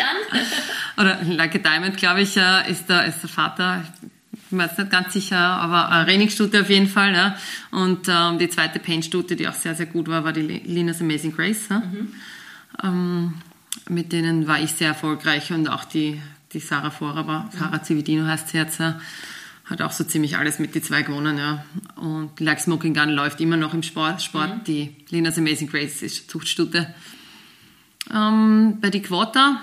Oder 0.99 1.19
Like 1.23 1.55
a 1.55 1.59
Diamond, 1.59 1.97
glaube 1.97 2.23
ich, 2.23 2.37
ist 2.37 2.89
der, 2.89 3.05
ist 3.07 3.23
der 3.23 3.29
Vater. 3.29 3.85
Ich 4.33 4.59
weiß 4.59 4.79
nicht 4.79 4.91
ganz 4.91 5.13
sicher, 5.13 5.39
aber 5.39 5.89
eine 5.91 6.07
Raining-Stute 6.07 6.63
auf 6.63 6.71
jeden 6.71 6.89
Fall. 6.89 7.15
Ja. 7.15 7.37
Und 7.71 8.09
ähm, 8.09 8.39
die 8.39 8.49
zweite 8.49 8.81
Paint-Stute, 8.81 9.37
die 9.37 9.49
auch 9.49 9.55
sehr, 9.55 9.75
sehr 9.75 9.87
gut 9.87 10.09
war, 10.09 10.25
war 10.25 10.33
die 10.33 10.43
Linas 10.43 11.01
Amazing 11.01 11.35
Grace. 11.35 11.69
Ja. 11.69 11.81
Mhm. 11.81 12.15
Ähm, 12.83 13.35
mit 13.89 14.13
denen 14.13 14.47
war 14.47 14.61
ich 14.61 14.73
sehr 14.73 14.89
erfolgreich 14.89 15.53
und 15.53 15.69
auch 15.69 15.85
die, 15.85 16.21
die 16.53 16.61
Sarah 16.61 16.91
Vorraber, 16.91 17.49
mhm. 17.53 17.59
Sarah 17.59 17.83
Cividino 17.83 18.27
heißt 18.27 18.49
sie 18.49 18.59
jetzt, 18.59 18.81
hat 19.71 19.83
auch 19.83 19.93
so 19.93 20.03
ziemlich 20.03 20.37
alles 20.37 20.59
mit 20.59 20.75
die 20.75 20.83
zwei 20.83 21.03
gewonnen. 21.03 21.39
Ja. 21.39 21.65
Und 21.95 22.41
Like 22.41 22.61
Smoking 22.61 22.93
Gun 22.93 23.11
läuft 23.11 23.41
immer 23.41 23.57
noch 23.57 23.73
im 23.73 23.85
Sport. 23.85 24.21
Sport. 24.21 24.59
Mhm. 24.59 24.65
Die 24.65 24.97
Linas 25.11 25.39
Amazing 25.39 25.69
Grace 25.69 26.03
ist 26.03 26.29
Zuchtstute. 26.29 26.93
Ähm, 28.13 28.79
bei 28.81 28.91
die 28.91 29.03
Quota, 29.03 29.61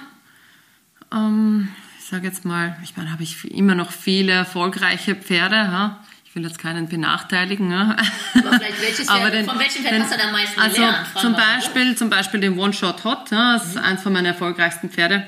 ähm, 1.13 1.69
ich 1.99 2.05
sage 2.05 2.27
jetzt 2.27 2.45
mal, 2.45 2.77
ich 2.83 2.95
meine, 2.95 3.11
habe 3.11 3.23
ich 3.23 3.51
immer 3.51 3.75
noch 3.75 3.91
viele 3.91 4.31
erfolgreiche 4.31 5.15
Pferde. 5.15 5.55
Ja? 5.55 6.03
Ich 6.25 6.35
will 6.35 6.43
jetzt 6.43 6.59
keinen 6.59 6.87
benachteiligen. 6.87 7.71
Ja? 7.71 7.97
Aber 8.33 8.53
vielleicht 8.53 8.81
welches 8.81 9.07
Pferd, 9.11 9.33
den, 9.33 9.45
von 9.45 9.59
welchem 9.59 9.81
Pferd 9.81 9.93
den, 9.93 10.03
hast 10.03 10.13
du 10.13 10.23
am 10.23 10.31
meisten 10.31 10.59
also 10.59 10.75
gelernt? 10.75 11.07
Zum 11.19 11.33
Beispiel, 11.33 11.95
zum 11.95 12.09
Beispiel 12.09 12.39
den 12.39 12.57
One-Shot 12.57 13.03
Hot, 13.03 13.31
ja, 13.31 13.53
das 13.53 13.67
ist 13.67 13.75
mhm. 13.75 13.83
eins 13.83 14.01
von 14.03 14.13
meinen 14.13 14.27
erfolgreichsten 14.27 14.89
Pferde. 14.89 15.27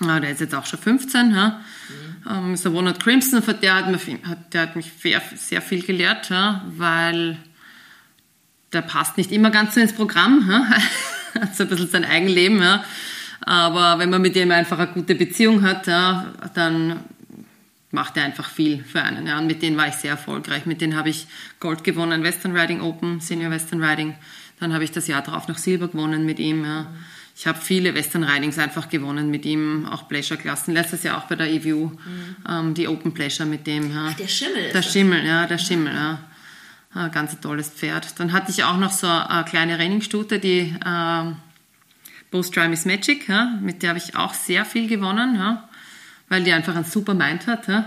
Ja, 0.00 0.18
der 0.18 0.30
ist 0.30 0.40
jetzt 0.40 0.54
auch 0.54 0.66
schon 0.66 0.78
15. 0.78 1.30
Ja. 1.30 1.60
Mhm. 2.24 2.56
Ähm. 2.56 2.74
Walnut 2.74 3.00
Crimson, 3.00 3.42
der 3.62 3.74
hat, 3.74 3.86
hat, 3.86 4.54
der 4.54 4.62
hat 4.62 4.76
mich 4.76 4.92
sehr, 5.00 5.22
sehr 5.34 5.62
viel 5.62 5.82
gelehrt, 5.82 6.30
ja, 6.30 6.62
weil 6.66 7.38
der 8.72 8.82
passt 8.82 9.16
nicht 9.16 9.32
immer 9.32 9.50
ganz 9.50 9.74
so 9.74 9.80
ins 9.80 9.92
Programm. 9.92 10.46
Ja. 10.48 10.66
Hat 11.40 11.56
so 11.56 11.64
ein 11.64 11.68
bisschen 11.68 11.88
sein 11.88 12.04
Eigenleben. 12.04 12.60
Ja. 12.60 12.84
Aber 13.40 13.98
wenn 13.98 14.10
man 14.10 14.22
mit 14.22 14.36
dem 14.36 14.50
einfach 14.50 14.78
eine 14.78 14.92
gute 14.92 15.14
Beziehung 15.14 15.62
hat, 15.62 15.86
ja, 15.86 16.32
dann 16.54 17.00
macht 17.90 18.16
er 18.16 18.24
einfach 18.24 18.48
viel 18.48 18.84
für 18.84 19.02
einen. 19.02 19.26
Ja. 19.26 19.38
Und 19.38 19.46
mit 19.46 19.62
denen 19.62 19.76
war 19.76 19.88
ich 19.88 19.94
sehr 19.94 20.12
erfolgreich. 20.12 20.66
Mit 20.66 20.80
denen 20.80 20.96
habe 20.96 21.08
ich 21.08 21.26
Gold 21.58 21.84
gewonnen, 21.84 22.22
Western 22.22 22.56
Riding 22.56 22.80
Open, 22.80 23.20
Senior 23.20 23.50
Western 23.50 23.82
Riding. 23.82 24.14
Dann 24.60 24.72
habe 24.74 24.84
ich 24.84 24.92
das 24.92 25.06
Jahr 25.06 25.22
darauf 25.22 25.48
noch 25.48 25.58
Silber 25.58 25.88
gewonnen 25.88 26.26
mit 26.26 26.38
ihm. 26.38 26.64
Ja. 26.64 26.86
Ich 27.40 27.46
habe 27.46 27.58
viele 27.58 27.94
Western 27.94 28.22
Ridings 28.22 28.58
einfach 28.58 28.90
gewonnen 28.90 29.30
mit 29.30 29.46
ihm, 29.46 29.86
auch 29.86 30.08
Pleasure-Klassen. 30.08 30.74
Letztes 30.74 31.04
Jahr 31.04 31.16
auch 31.16 31.24
bei 31.24 31.36
der 31.36 31.50
EVU, 31.50 31.92
ähm, 32.46 32.74
die 32.74 32.86
Open 32.86 33.14
Pleasure 33.14 33.48
mit 33.48 33.66
dem. 33.66 33.94
Ja. 33.94 34.10
Der 34.10 34.28
Schimmel 34.28 34.62
Der 34.64 34.72
das. 34.72 34.92
Schimmel, 34.92 35.24
ja, 35.24 35.46
der 35.46 35.56
Schimmel, 35.56 35.94
ja. 35.94 36.18
Ein 36.92 37.12
ganz 37.12 37.38
tolles 37.40 37.68
Pferd. 37.68 38.18
Dann 38.18 38.32
hatte 38.32 38.50
ich 38.50 38.64
auch 38.64 38.76
noch 38.76 38.90
so 38.90 39.06
eine 39.06 39.44
kleine 39.44 39.78
Renningstute, 39.78 40.40
die 40.40 40.74
ähm, 40.84 41.36
Both 42.30 42.52
Try 42.52 42.68
Miss 42.68 42.84
Magic, 42.84 43.28
ja, 43.28 43.58
mit 43.60 43.82
der 43.82 43.90
habe 43.90 43.98
ich 43.98 44.16
auch 44.16 44.34
sehr 44.34 44.64
viel 44.64 44.88
gewonnen, 44.88 45.34
ja, 45.36 45.68
weil 46.28 46.44
die 46.44 46.52
einfach 46.52 46.74
einen 46.76 46.84
super 46.84 47.14
Mind 47.14 47.46
hat. 47.46 47.66
Ja. 47.68 47.84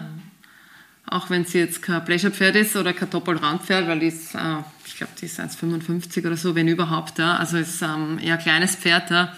Auch 1.05 1.29
wenn 1.29 1.45
sie 1.45 1.59
jetzt 1.59 1.81
kein 1.81 2.03
Pleasure-Pferd 2.03 2.55
ist 2.55 2.75
oder 2.75 2.93
kein 2.93 3.09
Top-Allround-Pferd, 3.09 3.87
weil 3.87 3.99
die 3.99 4.07
ist, 4.07 4.35
äh, 4.35 4.57
ich 4.85 4.97
glaube, 4.97 5.13
die 5.19 5.25
ist 5.25 5.39
1,55 5.39 6.25
oder 6.25 6.37
so, 6.37 6.55
wenn 6.55 6.67
überhaupt. 6.67 7.19
Ja. 7.19 7.37
Also 7.37 7.57
ist 7.57 7.81
ähm, 7.81 8.19
eher 8.21 8.35
ein 8.35 8.39
kleines 8.39 8.75
Pferd, 8.75 9.11
ja, 9.11 9.33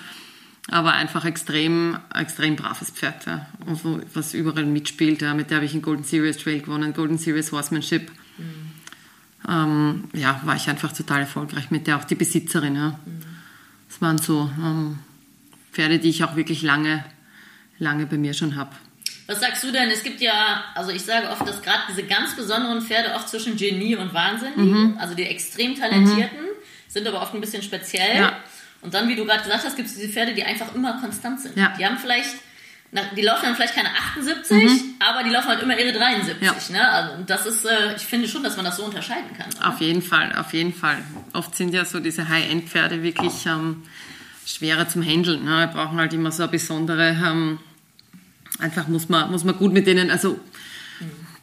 aber 0.69 0.93
einfach 0.93 1.25
extrem, 1.25 1.97
extrem 2.13 2.55
braves 2.55 2.89
Pferd, 2.89 3.25
ja, 3.27 3.47
und 3.65 3.83
wo, 3.83 3.99
was 4.13 4.33
überall 4.33 4.65
mitspielt. 4.65 5.21
Ja. 5.21 5.33
Mit 5.33 5.49
der 5.49 5.57
habe 5.57 5.65
ich 5.65 5.73
einen 5.73 5.81
Golden 5.83 6.03
Series 6.03 6.37
Trail 6.37 6.61
gewonnen, 6.61 6.93
Golden 6.93 7.17
Series 7.17 7.51
Horsemanship. 7.51 8.11
Ähm, 9.47 10.05
ja, 10.13 10.41
war 10.43 10.55
ich 10.55 10.69
einfach 10.69 10.91
total 10.91 11.21
erfolgreich 11.21 11.71
mit 11.71 11.87
der, 11.87 11.97
auch 11.97 12.03
die 12.03 12.15
Besitzerin. 12.15 12.75
Ja. 12.75 12.99
Das 13.87 14.01
waren 14.01 14.17
so 14.17 14.49
ähm, 14.57 14.99
Pferde, 15.71 15.99
die 15.99 16.09
ich 16.09 16.23
auch 16.23 16.35
wirklich 16.35 16.61
lange, 16.61 17.03
lange 17.77 18.05
bei 18.05 18.17
mir 18.17 18.33
schon 18.33 18.55
habe. 18.55 18.71
Was 19.27 19.39
sagst 19.39 19.63
du 19.63 19.71
denn? 19.71 19.89
Es 19.89 20.03
gibt 20.03 20.21
ja, 20.21 20.63
also 20.75 20.91
ich 20.91 21.01
sage 21.01 21.29
oft, 21.29 21.47
dass 21.47 21.61
gerade 21.61 21.79
diese 21.89 22.03
ganz 22.03 22.35
besonderen 22.35 22.81
Pferde 22.81 23.13
oft 23.15 23.27
zwischen 23.27 23.57
Genie 23.57 23.95
und 23.95 24.13
Wahnsinn 24.13 24.53
liegen. 24.55 24.97
Also 24.99 25.15
die 25.15 25.23
extrem 25.23 25.75
talentierten 25.75 26.45
sind 26.87 27.07
aber 27.07 27.21
oft 27.21 27.33
ein 27.33 27.41
bisschen 27.41 27.63
speziell. 27.63 28.17
Ja. 28.17 28.37
Und 28.81 28.93
dann, 28.93 29.07
wie 29.07 29.15
du 29.15 29.25
gerade 29.25 29.43
gesagt 29.43 29.63
hast, 29.65 29.75
gibt 29.75 29.89
es 29.89 29.95
diese 29.95 30.09
Pferde, 30.09 30.33
die 30.35 30.43
einfach 30.43 30.73
immer 30.75 30.99
konstant 31.01 31.41
sind. 31.41 31.57
Ja. 31.57 31.73
Die 31.77 31.85
haben 31.85 31.97
vielleicht, 31.97 32.35
die 32.91 33.21
laufen 33.21 33.45
dann 33.45 33.55
vielleicht 33.55 33.75
keine 33.75 33.89
78, 33.89 34.81
aber 34.99 35.23
die 35.23 35.29
laufen 35.29 35.49
halt 35.49 35.61
immer 35.61 35.77
ihre 35.77 35.91
73. 35.91 36.41
Ja. 36.41 36.55
Ne? 36.71 36.89
Also 36.89 37.23
das 37.25 37.45
ist, 37.45 37.65
äh, 37.65 37.95
ich 37.95 38.03
finde 38.03 38.27
schon, 38.27 38.43
dass 38.43 38.55
man 38.55 38.65
das 38.65 38.77
so 38.77 38.85
unterscheiden 38.85 39.35
kann. 39.37 39.47
oder? 39.53 39.69
Auf 39.69 39.81
jeden 39.81 40.01
Fall, 40.01 40.33
auf 40.37 40.53
jeden 40.53 40.73
Fall. 40.73 40.97
Oft 41.33 41.55
sind 41.55 41.73
ja 41.73 41.83
so 41.83 41.99
diese 41.99 42.29
High-End-Pferde 42.29 43.03
wirklich 43.03 43.45
ähm, 43.45 43.83
schwerer 44.45 44.87
zum 44.87 45.03
Handeln. 45.03 45.43
Ne? 45.43 45.59
Wir 45.59 45.67
brauchen 45.67 45.97
halt 45.97 46.13
immer 46.13 46.31
so 46.31 46.43
eine 46.43 46.51
besondere, 46.51 47.09
ähm, 47.09 47.59
einfach 48.59 48.87
muss 48.87 49.09
man, 49.09 49.29
muss 49.29 49.43
man 49.43 49.57
gut 49.57 49.73
mit 49.73 49.87
denen, 49.87 50.09
also 50.09 50.39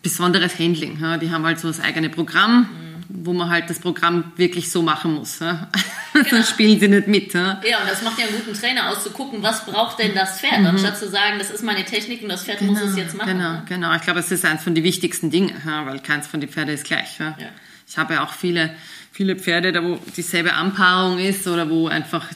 besonderes 0.03 0.59
Handling. 0.59 0.99
Ja? 1.01 1.19
Die 1.19 1.31
haben 1.31 1.45
halt 1.45 1.61
so 1.61 1.69
das 1.69 1.81
eigene 1.81 2.09
Programm, 2.09 2.69
wo 3.09 3.33
man 3.33 3.51
halt 3.51 3.69
das 3.71 3.79
Programm 3.79 4.33
wirklich 4.37 4.71
so 4.71 4.83
machen 4.83 5.15
muss. 5.15 5.39
Ja? 5.41 5.69
Sonst 6.31 6.51
spielen 6.51 6.79
sie 6.81 6.89
nicht 6.89 7.09
mit. 7.09 7.35
Ja? 7.35 7.61
Ja, 7.69 7.81
und 7.81 7.89
das 7.89 8.03
macht 8.03 8.19
ja 8.19 8.27
einen 8.27 8.37
guten 8.37 8.55
Trainer 8.59 8.91
aus, 8.91 9.03
zu 9.03 9.11
gucken, 9.11 9.43
was 9.43 9.65
braucht 9.67 9.99
denn 9.99 10.15
das 10.15 10.41
Pferd, 10.41 10.65
anstatt 10.65 10.99
zu 10.99 11.09
sagen, 11.09 11.39
das 11.39 11.51
ist 11.51 11.63
meine 11.63 11.85
Technik 11.85 12.23
und 12.23 12.29
das 12.29 12.45
Pferd 12.45 12.63
muss 12.63 12.81
es 12.81 12.97
jetzt 12.97 13.17
machen. 13.17 13.35
Mhm. 13.35 13.39
Genau, 13.39 13.53
ne? 13.53 13.63
genau. 13.69 13.95
Ich 13.95 14.03
glaube, 14.03 14.21
es 14.21 14.31
ist 14.31 14.45
eines 14.45 14.63
von 14.63 14.75
den 14.75 14.85
wichtigsten 14.85 15.31
Dingen, 15.31 15.53
ja, 15.65 15.87
weil 15.87 16.01
keins 16.01 16.27
von 16.27 16.41
den 16.41 16.49
Pferden 16.49 16.75
ist 16.75 16.85
gleich. 16.85 17.19
Ich 17.87 17.99
habe 17.99 18.15
ja 18.15 18.25
auch 18.25 18.33
viele, 18.33 18.75
viele 19.11 19.37
Pferde, 19.37 19.73
da 19.73 19.83
wo 19.85 19.99
dieselbe 20.17 20.55
Anpaarung 20.55 21.19
ist 21.19 21.47
oder 21.47 21.69
wo 21.69 21.89
einfach 21.89 22.27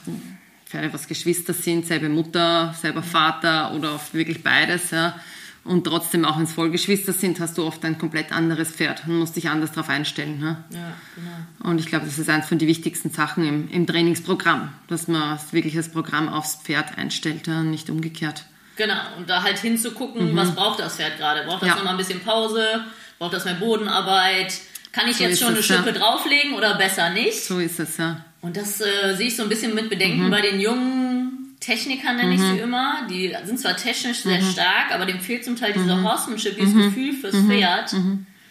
Pferde, 0.65 0.91
was 0.93 1.07
Geschwister 1.07 1.53
sind, 1.53 1.85
selbe 1.87 2.09
Mutter, 2.09 2.75
selber 2.79 3.01
Vater 3.01 3.73
oder 3.73 3.95
oft 3.95 4.13
wirklich 4.13 4.43
beides. 4.43 4.91
Ja. 4.91 5.19
Und 5.67 5.83
trotzdem 5.85 6.23
auch 6.25 6.37
wenn 6.37 6.45
es 6.45 6.53
Vollgeschwister 6.53 7.13
sind, 7.13 7.39
hast 7.39 7.57
du 7.57 7.65
oft 7.65 7.83
ein 7.85 7.97
komplett 7.97 8.31
anderes 8.31 8.69
Pferd 8.71 9.03
und 9.07 9.19
musst 9.19 9.35
dich 9.35 9.49
anders 9.49 9.71
darauf 9.73 9.89
einstellen. 9.89 10.39
Ja. 10.41 10.77
Ja, 10.77 10.93
genau. 11.15 11.69
Und 11.69 11.79
ich 11.79 11.87
glaube, 11.87 12.05
das 12.05 12.17
ist 12.17 12.29
eines 12.29 12.47
von 12.47 12.57
den 12.57 12.67
wichtigsten 12.67 13.11
Sachen 13.11 13.45
im, 13.45 13.69
im 13.69 13.85
Trainingsprogramm, 13.85 14.69
dass 14.87 15.07
man 15.07 15.37
wirklich 15.51 15.75
das 15.75 15.89
Programm 15.91 16.29
aufs 16.29 16.55
Pferd 16.63 16.97
einstellt 16.97 17.47
ja, 17.47 17.59
und 17.59 17.71
nicht 17.71 17.89
umgekehrt. 17.89 18.45
Genau, 18.77 18.95
und 19.17 19.29
da 19.29 19.41
halt 19.43 19.57
hinzugucken, 19.59 20.35
was 20.35 20.53
braucht 20.55 20.79
das 20.79 20.95
Pferd 20.97 21.17
gerade? 21.17 21.43
Braucht 21.45 21.61
das 21.63 21.63
Mhm. 21.63 21.67
Ja. 21.69 21.75
noch 21.77 21.83
mal 21.83 21.91
ein 21.91 21.97
bisschen 21.97 22.19
Pause? 22.21 22.65
Braucht 23.19 23.33
das 23.33 23.45
mehr 23.45 23.55
Bodenarbeit? 23.55 24.53
Kann 24.91 25.07
ich 25.09 25.17
So 25.17 25.23
jetzt 25.23 25.39
schon 25.39 25.49
eine 25.49 25.59
es, 25.59 25.67
ja. 25.67 25.77
Schippe 25.77 25.93
drauflegen 25.93 26.53
oder 26.53 26.75
besser 26.77 27.09
nicht? 27.09 27.43
So 27.43 27.59
ist 27.59 27.79
es, 27.79 27.97
ja. 27.97 28.23
Und 28.41 28.55
das 28.55 28.79
äh, 28.81 29.15
sehe 29.15 29.27
ich 29.27 29.35
so 29.35 29.43
ein 29.43 29.49
bisschen 29.49 29.73
mit 29.75 29.85
Mhm. 29.85 29.89
Bedenken 29.89 30.29
bei 30.31 30.41
den 30.41 30.59
jungen 30.59 31.06
Technikern, 31.67 32.15
nenne 32.15 32.33
ich 32.35 32.41
sie 32.41 32.59
immer. 32.59 33.05
Die 33.09 33.35
sind 33.43 33.59
zwar 33.59 33.75
technisch 33.75 34.19
sehr 34.23 34.41
Mhm. 34.41 34.51
stark, 34.51 34.91
aber 34.93 35.05
dem 35.05 35.19
fehlt 35.19 35.43
zum 35.43 35.55
Teil 35.57 35.73
diese 35.73 36.01
Horsemanship, 36.01 36.55
dieses 36.57 36.73
Gefühl 36.73 37.13
fürs 37.13 37.35
Pferd. 37.35 37.93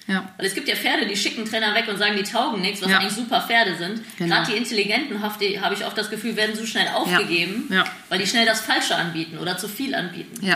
ja. 0.06 0.28
Weil 0.36 0.46
es 0.46 0.54
gibt 0.54 0.68
ja 0.68 0.76
Pferde, 0.76 1.06
die 1.06 1.16
schicken 1.16 1.44
Trainer 1.46 1.74
weg 1.74 1.86
und 1.88 1.96
sagen, 1.98 2.14
die 2.16 2.22
taugen 2.22 2.60
nichts, 2.60 2.82
was 2.82 2.90
Ja. 2.90 2.98
eigentlich 2.98 3.14
super 3.14 3.40
Pferde 3.40 3.74
sind. 3.76 4.02
Genau. 4.18 4.34
Gerade 4.36 4.52
die 4.52 4.56
Intelligenten, 4.58 5.22
habe 5.22 5.74
ich 5.74 5.84
oft 5.84 5.96
das 5.98 6.10
Gefühl, 6.10 6.36
werden 6.36 6.54
so 6.54 6.66
schnell 6.66 6.88
aufgegeben, 6.94 7.68
Ja. 7.72 7.84
weil 8.10 8.18
die 8.18 8.26
schnell 8.26 8.44
das 8.46 8.60
Falsche 8.60 8.94
anbieten 8.94 9.38
oder 9.38 9.56
zu 9.56 9.66
viel 9.66 9.94
anbieten. 9.94 10.46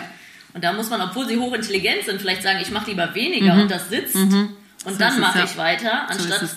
Und 0.53 0.62
da 0.64 0.73
muss 0.73 0.90
man, 0.90 1.01
obwohl 1.01 1.27
sie 1.29 1.37
hochintelligent 1.38 2.05
sind, 2.05 2.20
vielleicht 2.20 2.42
sagen, 2.42 2.59
ich 2.61 2.70
mache 2.70 2.90
lieber 2.90 3.14
weniger 3.14 3.55
und 3.55 3.70
das 3.70 3.88
sitzt 3.88 4.14
und 4.16 4.29
Mhm. 4.31 4.49
So 4.85 4.96
dann 4.99 5.18
mache 5.20 5.42
ich 5.44 5.57
weiter, 5.57 6.07
So 6.11 6.18
anstatt 6.25 6.42
es. 6.42 6.57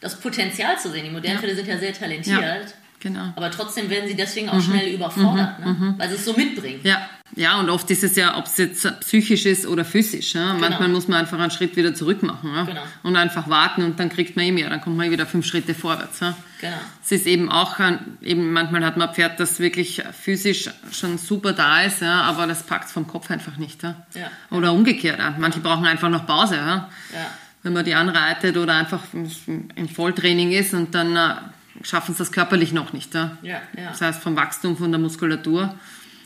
das 0.00 0.18
Potenzial 0.20 0.78
zu 0.78 0.90
sehen. 0.90 1.04
Die 1.04 1.10
modernen. 1.10 1.38
Pferde 1.38 1.54
sind 1.54 1.68
ja 1.68 1.78
sehr 1.78 1.92
talentiert. 1.92 2.74
Genau. 3.00 3.32
Aber 3.36 3.50
trotzdem 3.50 3.88
werden 3.90 4.08
sie 4.08 4.16
deswegen 4.16 4.48
auch 4.48 4.60
schnell 4.60 4.92
überfordert, 4.92 5.60
ne? 5.60 5.94
weil 5.96 6.08
sie 6.08 6.16
es 6.16 6.24
so 6.24 6.32
mitbringen. 6.32 6.80
Ja, 6.82 7.08
ja, 7.36 7.60
und 7.60 7.68
oft 7.70 7.90
ist 7.90 8.02
es 8.02 8.16
ja, 8.16 8.36
ob 8.36 8.46
es 8.46 8.56
jetzt 8.56 9.00
psychisch 9.00 9.44
ist 9.44 9.66
oder 9.66 9.84
physisch. 9.84 10.34
Ja? 10.34 10.54
Manchmal 10.54 10.88
muss 10.88 11.08
man 11.08 11.20
einfach 11.20 11.38
einen 11.38 11.50
Schritt 11.50 11.76
wieder 11.76 11.94
zurück 11.94 12.22
machen 12.22 12.50
ja? 12.54 12.64
Genau. 12.64 12.82
und 13.02 13.16
einfach 13.16 13.48
warten 13.48 13.82
und 13.82 14.00
dann 14.00 14.08
kriegt 14.08 14.34
man 14.36 14.46
eh 14.46 14.52
mehr. 14.52 14.70
Dann 14.70 14.80
kommt 14.80 14.96
man 14.96 15.06
eh 15.06 15.10
wieder 15.10 15.26
fünf 15.26 15.46
Schritte 15.46 15.74
vorwärts. 15.74 16.20
Ja? 16.20 16.34
Genau. 16.60 16.76
Es 17.04 17.12
ist 17.12 17.26
eben 17.26 17.50
auch, 17.50 17.78
eben 18.22 18.52
manchmal 18.52 18.84
hat 18.84 18.96
man 18.96 19.08
ein 19.08 19.14
Pferd, 19.14 19.38
das 19.38 19.60
wirklich 19.60 20.02
physisch 20.20 20.70
schon 20.90 21.18
super 21.18 21.52
da 21.52 21.82
ist, 21.82 22.00
ja, 22.00 22.22
aber 22.22 22.46
das 22.46 22.62
packt 22.62 22.90
vom 22.90 23.06
Kopf 23.06 23.30
einfach 23.30 23.56
nicht. 23.58 23.82
Ja? 23.82 23.94
Ja. 24.14 24.30
Oder 24.50 24.72
umgekehrt. 24.72 25.20
Manche 25.38 25.60
brauchen 25.60 25.86
einfach 25.86 26.08
noch 26.08 26.26
Pause. 26.26 26.56
Ja? 26.56 26.88
Ja. 27.12 27.26
Wenn 27.62 27.74
man 27.74 27.84
die 27.84 27.94
anreitet 27.94 28.56
oder 28.56 28.74
einfach 28.74 29.02
im 29.12 29.88
Volltraining 29.88 30.52
ist 30.52 30.72
und 30.74 30.94
dann 30.94 31.14
äh, 31.16 31.34
schaffen 31.82 32.14
sie 32.14 32.18
das 32.18 32.32
körperlich 32.32 32.72
noch 32.72 32.92
nicht. 32.92 33.14
Ja? 33.14 33.36
Ja, 33.42 33.60
ja. 33.76 33.90
Das 33.90 34.00
heißt 34.00 34.22
vom 34.22 34.36
Wachstum, 34.36 34.76
von 34.76 34.90
der 34.90 35.00
Muskulatur, 35.00 35.74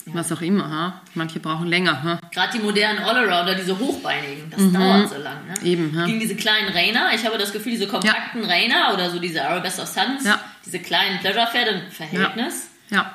was 0.07 0.33
auch 0.33 0.41
immer. 0.41 0.69
Ha? 0.69 1.01
Manche 1.15 1.39
brauchen 1.39 1.69
länger. 1.69 2.03
Ha? 2.03 2.21
Gerade 2.33 2.59
die 2.59 2.65
modernen 2.65 2.99
Allrounder, 3.01 3.55
diese 3.55 3.79
hochbeinigen, 3.79 4.51
das 4.51 4.73
dauert 4.73 5.09
so 5.11 5.17
lang. 5.17 5.47
Ne? 5.47 5.55
Mhm. 5.61 5.67
Eben, 5.67 5.95
ja. 5.97 6.07
Gegen 6.07 6.21
diese 6.21 6.35
kleinen 6.35 6.69
Rainer, 6.69 7.11
ich 7.15 7.25
habe 7.25 7.39
das 7.39 7.53
Gefühl, 7.53 7.73
diese 7.73 7.87
kompakten 7.87 8.45
Rainer 8.45 8.93
oder 8.95 9.11
so 9.11 9.19
diese 9.19 9.45
Arabesque 9.45 9.81
of 9.83 9.89
Suns, 9.89 10.25
diese 10.67 10.79
kleinen 10.81 11.21
Pleasure-Pferde 11.21 11.71
im 11.71 11.91
Verhältnis, 11.91 12.69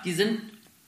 die 0.05 0.13
sind 0.13 0.39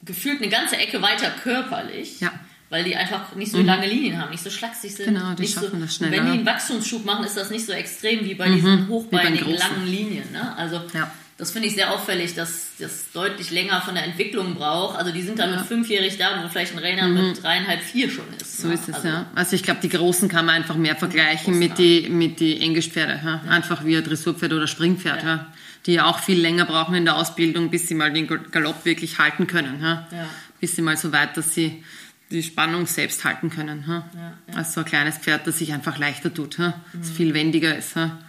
gefühlt 0.04 0.42
eine 0.42 0.50
ganze 0.50 0.78
Ecke 0.78 1.02
weiter 1.02 1.30
körperlich. 1.44 2.22
Ja. 2.22 2.30
Mhm. 2.30 2.40
Weil 2.72 2.84
die 2.84 2.96
einfach 2.96 3.34
nicht 3.34 3.52
so 3.52 3.60
lange 3.64 3.88
Linien 3.88 4.22
haben, 4.22 4.30
nicht 4.30 4.44
so 4.44 4.52
schlaksig 4.52 4.94
sind. 4.94 5.08
Genau, 5.08 5.34
die 5.34 5.42
nicht 5.42 5.56
so, 5.56 5.62
schaffen 5.62 5.82
das 5.82 5.96
schneller, 5.96 6.12
Wenn 6.12 6.26
die. 6.26 6.28
Mhm. 6.28 6.38
einen 6.38 6.46
Wachstumsschub 6.46 7.04
machen, 7.04 7.26
ist 7.26 7.36
das 7.36 7.50
nicht 7.50 7.66
so 7.66 7.72
extrem 7.72 8.24
wie 8.24 8.36
bei 8.36 8.48
diesen 8.48 8.86
Wie 8.88 8.92
hochbeinigen, 8.92 9.56
langen 9.58 9.88
Linien. 9.88 10.32
Ne? 10.32 10.56
Also 10.56 10.80
Ja. 10.94 11.10
Das 11.40 11.52
finde 11.52 11.70
ich 11.70 11.76
sehr 11.76 11.94
auffällig, 11.94 12.36
dass 12.36 12.72
das 12.80 13.14
deutlich 13.14 13.50
länger 13.50 13.80
von 13.82 13.96
der 13.96 14.04
Entwicklung 14.04 14.56
braucht. 14.56 14.98
Also 14.98 15.14
die 15.14 15.22
sind 15.22 15.40
dann 15.40 15.52
mit 15.52 15.62
fünfjährig 15.62 16.18
da, 16.18 16.44
wo 16.44 16.50
vielleicht 16.50 16.74
ein 16.74 16.80
Rainer 16.80 17.08
mit 17.08 17.42
dreieinhalb, 17.42 17.82
vier 17.82 18.12
schon 18.12 18.26
ist. 18.40 18.60
Mhm. 18.60 18.62
So 18.62 18.68
ne? 18.68 18.74
ist 18.74 18.90
es, 18.90 18.96
also, 18.96 19.08
ja. 19.08 19.26
Also 19.36 19.56
ich 19.56 19.64
glaube, 19.64 19.80
die 19.82 19.88
Großen 19.88 20.28
kann 20.28 20.46
man 20.46 20.56
einfach 20.56 20.76
mehr 20.76 20.98
vergleichen 20.98 21.58
mit 21.58 21.78
die, 21.78 22.10
mit 22.10 22.42
die 22.42 22.60
Englischpferde. 22.60 23.22
Ja? 23.24 23.42
Einfach 23.50 23.86
wie 23.86 23.96
ein 23.96 24.04
Dressurpferd 24.04 24.52
oder 24.52 24.68
Springpferd, 24.68 25.24
ja. 25.24 25.48
die 25.86 25.94
ja 25.94 26.06
auch 26.08 26.20
viel 26.20 26.42
länger 26.42 26.66
brauchen 26.66 26.94
in 26.96 27.06
der 27.06 27.16
Ausbildung, 27.16 27.70
bis 27.70 27.88
sie 27.88 27.96
mal 27.96 28.12
den 28.12 28.28
Gal- 28.28 28.44
Galopp 28.52 28.84
wirklich 28.84 29.18
halten 29.18 29.48
können. 29.48 29.82
Ja? 29.82 30.10
Ja. 30.12 30.26
Bis 30.60 30.76
sie 30.76 30.82
mal 30.82 30.98
so 30.98 31.14
weit, 31.14 31.38
dass 31.38 31.54
sie 31.54 31.86
die 32.32 32.44
Spannung 32.44 32.86
selbst 32.86 33.24
halten 33.24 33.50
können. 33.50 33.86
Ja? 33.88 34.10
Als 34.54 34.74
so 34.74 34.82
ein 34.82 34.86
kleines 34.86 35.18
Pferd, 35.18 35.48
das 35.48 35.60
sich 35.60 35.72
einfach 35.72 35.98
leichter 35.98 36.34
tut, 36.34 36.58
ja? 36.58 36.82
das 36.92 37.10
viel 37.10 37.34
wendiger 37.34 37.78
ist. 37.78 37.96
Ja? 37.96 38.20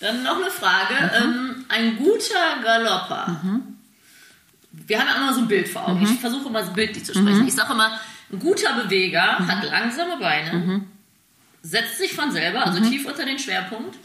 Dann 0.00 0.22
noch 0.22 0.36
eine 0.36 0.50
Frage. 0.50 0.94
Mhm. 0.94 1.32
Ähm, 1.34 1.64
ein 1.68 1.96
guter 1.96 2.62
Galopper. 2.62 3.40
Wir 4.70 4.98
haben 5.00 5.08
ja 5.08 5.16
immer 5.16 5.34
so 5.34 5.40
ein 5.40 5.48
Bild 5.48 5.68
vor 5.68 5.88
Augen. 5.88 6.00
Mhm. 6.00 6.12
Ich 6.14 6.20
versuche 6.20 6.48
immer 6.48 6.64
so 6.64 6.72
bildlich 6.72 7.04
zu 7.04 7.12
sprechen. 7.12 7.46
Ich 7.48 7.54
sage 7.54 7.72
immer, 7.72 7.98
ein 8.32 8.38
guter 8.38 8.74
Beweger 8.74 9.38
Mhm. 9.40 9.48
hat 9.50 9.64
langsame 9.64 10.16
Beine, 10.18 10.82
setzt 11.62 11.98
sich 11.98 12.12
von 12.14 12.30
selber, 12.30 12.64
also 12.64 12.80
Mhm. 12.80 12.90
tief 12.90 13.06
unter 13.06 13.24
den 13.24 13.38
Schwerpunkt. 13.38 13.96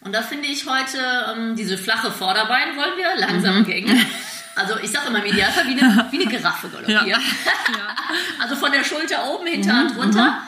Und 0.00 0.12
da 0.12 0.22
finde 0.22 0.46
ich 0.48 0.66
heute 0.66 0.98
ähm, 1.32 1.56
diese 1.56 1.78
flache 1.78 2.10
Vorderbeine 2.10 2.76
wollen 2.76 2.96
wir, 2.96 3.16
langsame 3.20 3.60
Mhm. 3.60 3.64
Gänge. 3.64 3.96
Also 4.54 4.78
ich 4.82 4.90
sage 4.90 5.08
immer 5.08 5.24
im 5.24 5.32
Idealfall 5.32 5.66
wie 5.66 5.80
eine, 5.80 6.06
wie 6.10 6.20
eine 6.22 6.30
Giraffe 6.30 6.68
galoppieren. 6.72 7.06
Ja. 7.08 7.18
Also 8.40 8.56
von 8.56 8.72
der 8.72 8.84
Schulter 8.84 9.24
oben, 9.32 9.44
Mhm, 9.44 9.50
Hinterhand 9.50 9.96
runter. 9.96 10.42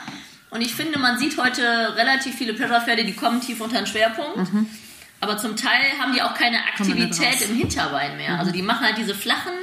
Und 0.51 0.61
ich 0.61 0.75
finde, 0.75 0.99
man 0.99 1.17
sieht 1.17 1.37
heute 1.37 1.95
relativ 1.95 2.35
viele 2.35 2.53
Pleasure-Pferde, 2.53 3.03
die 3.05 3.13
kommen 3.13 3.41
tief 3.41 3.59
unter 3.61 3.77
den 3.77 3.87
Schwerpunkt. 3.87 4.49
Aber 5.21 5.37
zum 5.37 5.55
Teil 5.55 5.97
haben 5.99 6.13
die 6.13 6.21
auch 6.21 6.33
keine 6.33 6.57
Aktivität 6.57 7.41
im 7.49 7.55
Hinterbein 7.55 8.17
mehr. 8.17 8.37
Also 8.37 8.51
die 8.51 8.61
machen 8.61 8.85
halt 8.85 8.97
diese 8.97 9.15
flachen, 9.15 9.53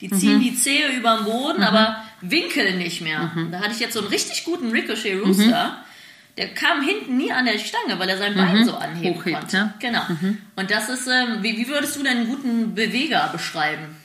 die 0.00 0.10
ziehen 0.10 0.40
die 0.40 0.54
Zehe 0.54 0.88
über 0.96 1.16
den 1.18 1.24
Boden, 1.26 1.62
aber 1.62 2.02
winkeln 2.20 2.78
nicht 2.78 3.02
mehr. 3.02 3.30
Da 3.50 3.60
hatte 3.60 3.72
ich 3.72 3.80
jetzt 3.80 3.94
so 3.94 4.00
einen 4.00 4.08
richtig 4.08 4.44
guten 4.44 4.70
Ricochet 4.72 5.22
Rooster. 5.22 5.76
Der 6.38 6.48
kam 6.48 6.82
hinten 6.82 7.18
nie 7.18 7.30
an 7.30 7.44
der 7.44 7.58
Stange, 7.58 7.98
weil 7.98 8.08
er 8.08 8.16
sein 8.16 8.34
Bein 8.34 8.64
so 8.64 8.74
anheben 8.74 9.16
Hochhebt, 9.16 9.38
konnte. 9.38 9.56
ja. 9.56 9.74
Genau. 9.78 10.00
Und 10.56 10.70
das 10.70 10.88
ist, 10.88 11.06
ähm, 11.06 11.42
wie, 11.42 11.58
wie 11.58 11.68
würdest 11.68 11.94
du 11.96 12.02
denn 12.02 12.16
einen 12.16 12.26
guten 12.26 12.74
Beweger 12.74 13.28
beschreiben? 13.32 13.96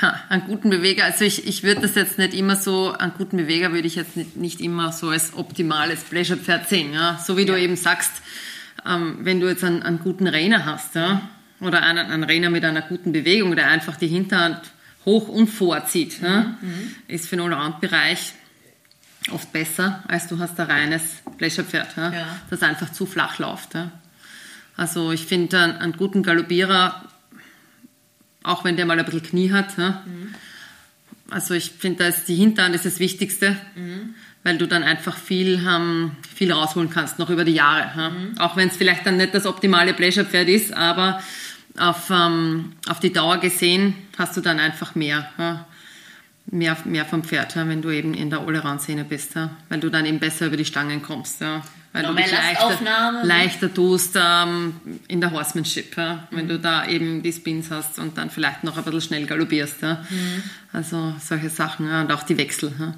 Einen 0.30 0.46
guten 0.46 0.70
Beweger, 0.70 1.04
also 1.04 1.24
ich, 1.24 1.46
ich 1.46 1.62
würde 1.62 1.82
das 1.82 1.94
jetzt 1.96 2.16
nicht 2.16 2.32
immer 2.32 2.56
so, 2.56 2.92
einen 2.92 3.12
guten 3.12 3.36
Beweger 3.36 3.72
würde 3.72 3.86
ich 3.86 3.94
jetzt 3.94 4.16
nicht, 4.16 4.34
nicht 4.34 4.60
immer 4.62 4.90
so 4.90 5.10
als 5.10 5.34
optimales 5.34 6.00
Pleasure-Pferd 6.04 6.66
sehen. 6.66 6.94
Ja? 6.94 7.22
So 7.24 7.36
wie 7.36 7.44
du 7.44 7.54
eben 7.54 7.76
sagst, 7.76 8.10
ähm, 8.88 9.18
wenn 9.20 9.40
du 9.40 9.48
jetzt 9.48 9.64
einen, 9.64 9.82
einen 9.82 9.98
guten 9.98 10.26
Rainer 10.26 10.64
hast, 10.64 10.94
ja? 10.94 11.22
oder 11.60 11.82
einen, 11.82 12.10
einen 12.10 12.24
Rainer 12.24 12.50
mit 12.50 12.64
einer 12.64 12.82
guten 12.82 13.12
Bewegung, 13.12 13.56
der 13.56 13.68
einfach 13.68 13.96
die 13.96 14.08
Hinterhand 14.08 14.60
hoch 15.04 15.28
und 15.28 15.48
vorzieht, 15.48 16.20
ja? 16.20 16.56
ist 17.08 17.28
für 17.28 17.36
den 17.36 17.52
Allround-Bereich 17.52 18.34
oft 19.32 19.52
besser, 19.52 20.02
als 20.08 20.28
du 20.28 20.38
hast 20.38 20.58
ein 20.60 20.66
reines 20.70 21.02
Pleasure-Pferd, 21.38 21.96
ja? 21.96 22.12
Ja. 22.12 22.26
das 22.50 22.62
einfach 22.62 22.92
zu 22.92 23.06
flach 23.06 23.38
läuft. 23.38 23.74
Ja? 23.74 23.90
Also 24.76 25.12
ich 25.12 25.26
finde 25.26 25.58
einen, 25.58 25.76
einen 25.78 25.92
guten 25.92 26.22
Galoppierer 26.22 27.02
auch 28.46 28.64
wenn 28.64 28.76
der 28.76 28.86
mal 28.86 28.98
ein 28.98 29.04
bisschen 29.04 29.22
Knie 29.22 29.52
hat. 29.52 29.76
Ja? 29.76 30.04
Also 31.30 31.54
ich 31.54 31.70
finde, 31.70 32.04
da 32.04 32.08
ist 32.08 32.26
die 32.28 32.36
Hinterhand 32.36 32.74
ist 32.74 32.84
das 32.84 32.98
Wichtigste, 32.98 33.56
weil 34.44 34.58
du 34.58 34.66
dann 34.68 34.84
einfach 34.84 35.16
viel, 35.16 35.60
ähm, 35.66 36.12
viel 36.34 36.52
rausholen 36.52 36.88
kannst, 36.88 37.18
noch 37.18 37.30
über 37.30 37.44
die 37.44 37.54
Jahre. 37.54 37.90
Ja? 37.96 38.12
Auch 38.44 38.56
wenn 38.56 38.68
es 38.68 38.76
vielleicht 38.76 39.04
dann 39.04 39.16
nicht 39.16 39.34
das 39.34 39.44
optimale 39.44 39.92
Pleasure-Pferd 39.92 40.48
ist, 40.48 40.72
aber 40.72 41.20
auf, 41.76 42.10
ähm, 42.10 42.74
auf 42.88 43.00
die 43.00 43.12
Dauer 43.12 43.38
gesehen 43.38 43.94
hast 44.16 44.36
du 44.36 44.40
dann 44.40 44.60
einfach 44.60 44.94
mehr. 44.94 45.28
Ja? 45.36 45.66
Mehr, 46.48 46.76
mehr 46.84 47.04
vom 47.04 47.24
Pferd, 47.24 47.56
ja? 47.56 47.66
wenn 47.66 47.82
du 47.82 47.90
eben 47.90 48.14
in 48.14 48.30
der 48.30 48.38
Allround-Szene 48.38 49.04
bist, 49.04 49.34
weil 49.34 49.80
du 49.80 49.90
dann 49.90 50.06
eben 50.06 50.20
besser 50.20 50.46
über 50.46 50.56
die 50.56 50.64
Stangen 50.64 51.02
kommst. 51.02 51.42
Weil 51.96 52.02
Genau, 52.02 52.14
du 52.14 52.20
mehr 52.20 52.30
Lastaufnahme, 52.30 53.20
ne? 53.22 53.26
leichter 53.26 53.72
tust 53.72 54.16
ähm, 54.20 54.78
in 55.08 55.20
der 55.22 55.30
Horsemanship, 55.30 55.96
ja? 55.96 56.28
wenn 56.30 56.46
du 56.46 56.58
da 56.58 56.86
eben 56.86 57.22
die 57.22 57.32
Spins 57.32 57.70
hast 57.70 57.98
und 57.98 58.18
dann 58.18 58.28
vielleicht 58.28 58.64
noch 58.64 58.76
ein 58.76 58.84
bisschen 58.84 59.00
schnell 59.00 59.24
galoppierst. 59.24 59.80
Ja? 59.80 60.04
Also 60.74 61.14
solche 61.18 61.48
Sachen 61.48 61.88
ja? 61.88 62.02
und 62.02 62.12
auch 62.12 62.22
die 62.22 62.36
Wechsel. 62.36 62.70
Ja? 62.78 62.94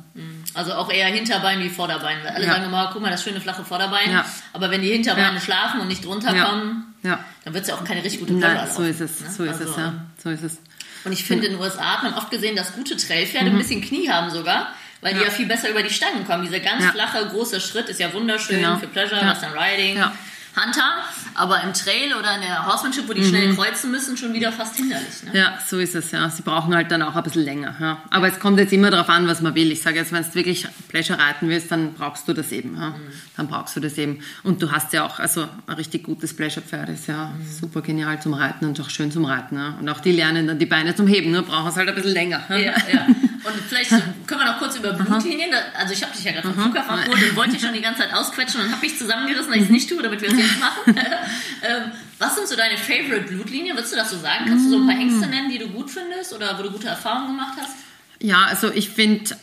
Also 0.55 0.73
auch 0.75 0.91
eher 0.91 1.07
Hinterbein 1.07 1.61
wie 1.61 1.69
Vorderbein. 1.69 2.19
Alle 2.27 2.45
sagen 2.45 2.65
immer, 2.65 2.91
guck 2.93 3.01
mal, 3.03 3.11
das 3.11 3.23
schöne 3.23 3.41
flache 3.41 3.65
Vorderbein. 3.65 4.21
Aber 4.53 4.71
wenn 4.73 4.83
die 4.83 4.89
Hinterbeine 4.91 5.41
schlafen 5.41 5.81
und 5.81 5.87
nicht 5.89 6.05
drunter 6.05 6.35
Ja. 6.35 6.45
kommen, 6.47 6.95
ja. 7.05 7.21
dann 7.45 7.55
wird 7.55 7.63
es 7.63 7.69
ja 7.71 7.77
auch 7.77 7.85
keine 7.85 8.03
richtig 8.03 8.19
gute 8.21 8.35
Pleasure 8.35 8.55
Nein, 8.65 8.69
so 8.75 8.83
ist 8.83 9.01
es, 9.01 9.21
ne? 9.21 9.31
so 9.31 9.45
ist 9.45 9.61
Also, 9.61 9.71
es, 9.71 9.77
ja. 9.77 9.93
So 10.21 10.31
ist 10.31 10.43
es. 10.43 10.59
Und 11.05 11.13
ich 11.13 11.23
finde, 11.25 11.47
in 11.47 11.53
den 11.53 11.61
USA 11.61 11.95
hat 11.95 12.03
man 12.03 12.15
oft 12.15 12.31
gesehen, 12.33 12.57
dass 12.57 12.73
gute 12.73 12.97
Trailpferde 12.97 13.51
ein 13.51 13.57
bisschen 13.57 13.81
Knie 13.81 14.11
haben 14.11 14.31
sogar, 14.31 14.73
weil 15.01 15.13
die 15.13 15.17
Mhm. 15.19 15.23
Ja. 15.25 15.29
ja 15.29 15.35
viel 15.35 15.47
besser 15.47 15.71
über 15.71 15.83
die 15.83 15.91
Stangen 15.91 16.27
kommen. 16.27 16.45
Dieser 16.45 16.61
ganz 16.61 16.85
Ja. 16.85 16.91
flache, 16.93 17.27
große 17.27 17.61
Schritt 17.61 17.89
ist 17.89 18.01
ja 18.01 18.13
wunderschön 18.13 18.57
Genau. 18.61 18.77
für 18.79 18.87
Pleasure, 18.89 19.21
Ja. 19.21 19.31
Western 19.33 19.53
Riding, 19.57 19.97
Ja. 19.97 20.13
Hunter. 20.57 21.05
Aber 21.37 21.63
im 21.63 21.73
Trail 21.73 22.13
oder 22.19 22.35
in 22.35 22.41
der 22.41 22.67
Horsemanship, 22.67 23.09
wo 23.09 23.13
die 23.13 23.25
schnell 23.25 23.55
kreuzen 23.55 23.93
müssen, 23.93 24.17
schon 24.17 24.33
wieder 24.35 24.51
fast 24.51 24.75
hinderlich. 24.75 25.23
Ne? 25.23 25.31
Mhm. 25.31 25.37
Ja, 25.37 25.59
so 25.65 25.79
ist 25.79 25.95
es, 25.95 26.11
ja. 26.11 26.29
Sie 26.31 26.43
brauchen 26.43 26.75
halt 26.75 26.91
dann 26.91 27.01
auch 27.03 27.15
ein 27.15 27.23
bisschen 27.23 27.45
länger. 27.45 27.77
Ja. 27.79 28.03
Aber 28.11 28.27
es 28.27 28.41
kommt 28.41 28.59
jetzt 28.59 28.73
immer 28.73 28.91
darauf 28.91 29.09
an, 29.09 29.29
was 29.29 29.41
man 29.41 29.55
will. 29.55 29.71
Ich 29.71 29.83
sage 29.83 29.99
jetzt, 29.99 30.11
wenn 30.11 30.25
du 30.25 30.35
wirklich 30.35 30.67
Pleasure 30.89 31.17
reiten 31.17 31.49
willst, 31.49 31.71
dann 31.71 31.95
brauchst 31.95 32.27
du 32.27 32.33
das 32.33 32.51
eben. 32.51 32.77
Ja. 32.77 32.93
Dann 33.37 33.47
brauchst 33.47 33.77
du 33.77 33.81
das 33.81 33.97
eben. 33.99 34.21
Und 34.43 34.61
du 34.61 34.73
hast 34.73 34.93
ja 34.93 35.05
auch, 35.07 35.21
also 35.21 35.47
ein 35.69 35.75
richtig 35.75 36.03
gutes 36.03 36.35
Pleasure-Pferd 36.35 36.89
ist 36.89 37.07
ja 37.07 37.31
super 37.61 37.81
genial 37.81 38.21
zum 38.21 38.35
Reiten 38.35 38.65
und 38.67 38.81
auch 38.81 38.91
schön 38.91 39.13
zum 39.13 39.27
Reiten. 39.27 39.55
Ja. 39.57 39.77
Und 39.79 39.89
auch 39.89 40.01
die 40.01 40.11
lernen 40.11 40.49
dann 40.49 40.59
die 40.59 40.67
Beine 40.67 40.93
zum 40.97 41.07
Heben, 41.07 41.31
nur 41.31 41.43
brauchen 41.43 41.69
es 41.69 41.77
halt 41.77 41.89
ein 41.89 41.95
bisschen 41.95 42.15
länger. 42.15 42.43
Ja. 42.49 42.57
Ja, 42.57 42.73
ja. 42.93 43.07
Und 43.45 43.55
vielleicht 43.69 43.91
können 43.91 44.41
wir 44.41 44.45
noch 44.47 44.59
kurz 44.59 44.77
über 44.77 44.93
Blutlinien. 44.93 45.51
Also 45.77 45.93
ich 45.93 46.03
habe 46.03 46.13
dich 46.15 46.25
ja 46.25 46.33
gerade 46.33 46.53
vom 46.53 46.61
Flughafen 46.61 46.99
abgeholt 46.99 47.31
und 47.31 47.37
wollte 47.37 47.53
dich 47.53 47.61
schon 47.61 47.73
die 47.73 47.81
ganze 47.81 48.03
Zeit 48.03 48.13
ausquetschen 48.13 48.61
und 48.61 48.73
habe 48.73 48.81
mich 48.81 48.99
zusammengerissen, 48.99 49.49
dass 49.49 49.57
ich 49.57 49.63
es 49.65 49.71
nicht 49.71 49.89
tue, 49.89 50.03
damit 50.03 50.21
wir 50.21 50.29
es 50.31 50.39
jetzt 50.39 50.61
machen. 50.61 50.97
ähm, 50.97 51.93
was 52.19 52.35
sind 52.35 52.49
so 52.49 52.57
deine 52.57 52.77
Favorite 52.77 53.33
Blutlinien? 53.33 53.77
Würdest 53.77 53.93
du 53.93 53.97
das 53.97 54.11
so 54.11 54.19
sagen? 54.19 54.47
Kannst 54.47 54.67
du 54.67 54.71
so 54.71 54.79
ein 54.79 54.87
paar 54.87 54.97
Hengste 54.97 55.27
nennen, 55.29 55.51
die 55.51 55.59
du 55.59 55.69
gut 55.69 55.91
findest 55.91 56.33
oder 56.33 56.59
wo 56.59 56.63
du 56.63 56.71
gute 56.71 56.89
Erfahrungen 56.89 57.29
gemacht 57.29 57.59
hast? 57.61 57.77
Ja, 58.21 58.45
also 58.47 58.73
ich 58.73 58.91
finde, 58.91 59.37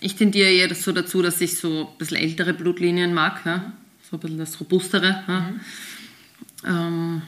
ich 0.00 0.16
tendiere 0.16 0.50
eher 0.50 0.74
so 0.74 0.92
dazu, 0.92 1.20
dass 1.22 1.40
ich 1.40 1.58
so 1.58 1.90
ein 1.92 1.98
bisschen 1.98 2.16
ältere 2.16 2.54
Blutlinien 2.54 3.12
mag, 3.12 3.44
ja? 3.44 3.72
so 4.10 4.16
ein 4.16 4.20
bisschen 4.20 4.38
das 4.38 4.58
Robustere, 4.60 5.24
ja? 5.26 5.52
ähm, 6.64 7.22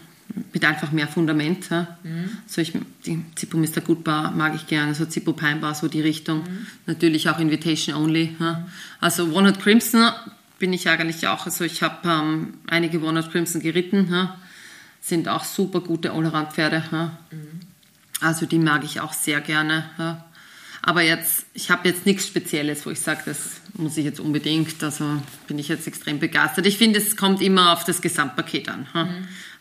mit 0.52 0.64
einfach 0.64 0.92
mehr 0.92 1.08
Fundament. 1.08 1.70
Ja? 1.70 1.98
So 2.46 2.60
ich, 2.60 2.72
die 3.06 3.24
Zippo 3.34 3.56
Mr. 3.56 3.80
Goodbar 3.84 4.32
mag 4.32 4.54
ich 4.54 4.66
gerne, 4.66 4.94
so 4.94 5.06
Zippo 5.06 5.32
Pine 5.32 5.56
Bar, 5.56 5.74
so 5.74 5.88
die 5.88 6.00
Richtung. 6.00 6.44
Natürlich 6.86 7.28
auch 7.28 7.38
Invitation 7.38 7.94
Only. 7.94 8.36
Ja? 8.38 8.68
Also 9.00 9.34
Walnut 9.34 9.60
Crimson 9.60 10.10
bin 10.58 10.72
ich 10.72 10.88
eigentlich 10.88 11.26
auch, 11.28 11.46
also 11.46 11.64
ich 11.64 11.82
habe 11.82 12.08
ähm, 12.08 12.54
einige 12.66 13.02
Walnut 13.02 13.30
Crimson 13.30 13.60
geritten, 13.60 14.08
ja? 14.10 14.38
sind 15.00 15.28
auch 15.28 15.44
super 15.44 15.80
gute 15.80 16.12
Allround-Pferde. 16.12 16.84
Ja? 16.90 17.18
Also 18.20 18.46
die 18.46 18.58
mag 18.58 18.84
ich 18.84 19.00
auch 19.00 19.12
sehr 19.12 19.40
gerne. 19.40 19.84
Ja. 20.82 20.88
Aber 20.88 21.02
jetzt, 21.02 21.46
ich 21.54 21.70
habe 21.70 21.88
jetzt 21.88 22.06
nichts 22.06 22.26
Spezielles, 22.26 22.86
wo 22.86 22.90
ich 22.90 23.00
sage, 23.00 23.22
das 23.26 23.60
muss 23.74 23.96
ich 23.96 24.04
jetzt 24.04 24.20
unbedingt. 24.20 24.82
Also 24.82 25.04
bin 25.46 25.58
ich 25.58 25.68
jetzt 25.68 25.86
extrem 25.86 26.18
begeistert. 26.18 26.66
Ich 26.66 26.78
finde, 26.78 26.98
es 26.98 27.16
kommt 27.16 27.42
immer 27.42 27.72
auf 27.72 27.84
das 27.84 28.00
Gesamtpaket 28.00 28.68
an. 28.68 28.86
Ja. 28.94 29.08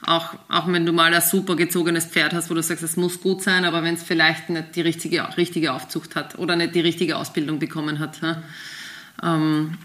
Auch, 0.05 0.35
auch 0.47 0.67
wenn 0.71 0.85
du 0.85 0.93
mal 0.93 1.13
ein 1.13 1.21
super 1.21 1.55
gezogenes 1.55 2.05
Pferd 2.05 2.33
hast, 2.33 2.49
wo 2.49 2.53
du 2.53 2.61
sagst, 2.61 2.83
es 2.83 2.97
muss 2.97 3.19
gut 3.19 3.41
sein, 3.43 3.65
aber 3.65 3.81
wenn 3.83 3.95
es 3.95 4.03
vielleicht 4.03 4.49
nicht 4.49 4.75
die 4.75 4.81
richtige, 4.81 5.27
richtige 5.37 5.73
Aufzucht 5.73 6.15
hat 6.15 6.37
oder 6.37 6.55
nicht 6.55 6.75
die 6.75 6.81
richtige 6.81 7.17
Ausbildung 7.17 7.57
bekommen 7.57 7.97
hat, 7.99 8.21
ja, 8.21 8.43
ähm, 9.23 9.77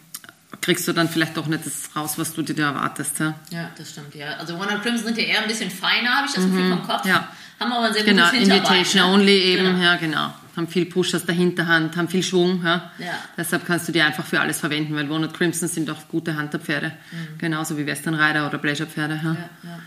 kriegst 0.60 0.86
du 0.86 0.92
dann 0.92 1.08
vielleicht 1.08 1.36
doch 1.38 1.46
nicht 1.46 1.64
das 1.64 1.88
raus, 1.96 2.18
was 2.18 2.34
du 2.34 2.42
dir 2.42 2.54
da 2.54 2.68
erwartest. 2.68 3.18
Ja. 3.20 3.34
Ja, 3.50 3.70
das 3.76 3.90
stimmt, 3.90 4.14
ja. 4.14 4.34
Also 4.36 4.54
One 4.56 4.78
Crimson 4.82 5.06
sind 5.06 5.18
ja 5.18 5.24
eher 5.24 5.42
ein 5.42 5.48
bisschen 5.48 5.70
feiner, 5.70 6.10
habe 6.10 6.26
ich 6.28 6.34
das 6.34 6.44
Gefühl, 6.44 6.68
vom 6.70 6.82
Kopf. 6.86 7.06
ja. 7.06 7.28
Haben 7.58 7.72
aber 7.72 7.86
ein 7.86 7.94
sehr 7.94 8.04
Genau, 8.04 8.24
gutes 8.24 8.38
Hinterbein. 8.40 8.62
Invitation 8.64 9.06
ne? 9.08 9.14
Only 9.14 9.38
eben, 9.38 9.64
Genau. 9.64 9.82
ja 9.82 9.96
genau. 9.96 10.34
Haben 10.56 10.68
viel 10.68 10.84
Push 10.86 11.14
aus 11.14 11.24
der 11.24 11.34
Hinterhand, 11.34 11.96
haben 11.96 12.08
viel 12.08 12.22
Schwung. 12.22 12.62
Ja. 12.64 12.92
Ja. 12.98 13.14
Deshalb 13.36 13.64
kannst 13.66 13.88
du 13.88 13.92
die 13.92 14.02
einfach 14.02 14.26
für 14.26 14.40
alles 14.40 14.60
verwenden, 14.60 14.94
weil 14.94 15.08
Walnut 15.08 15.32
Crimson 15.34 15.68
sind 15.68 15.88
auch 15.90 16.08
gute 16.08 16.36
Hunterpferde. 16.38 16.92
Genauso 17.38 17.78
wie 17.78 17.86
Western 17.86 18.14
Rider 18.14 18.46
oder 18.46 18.58
Pleasure-Pferde. 18.58 19.20
Ja. 19.22 19.30
Mhm. 19.30 19.36
Ja, 19.62 19.78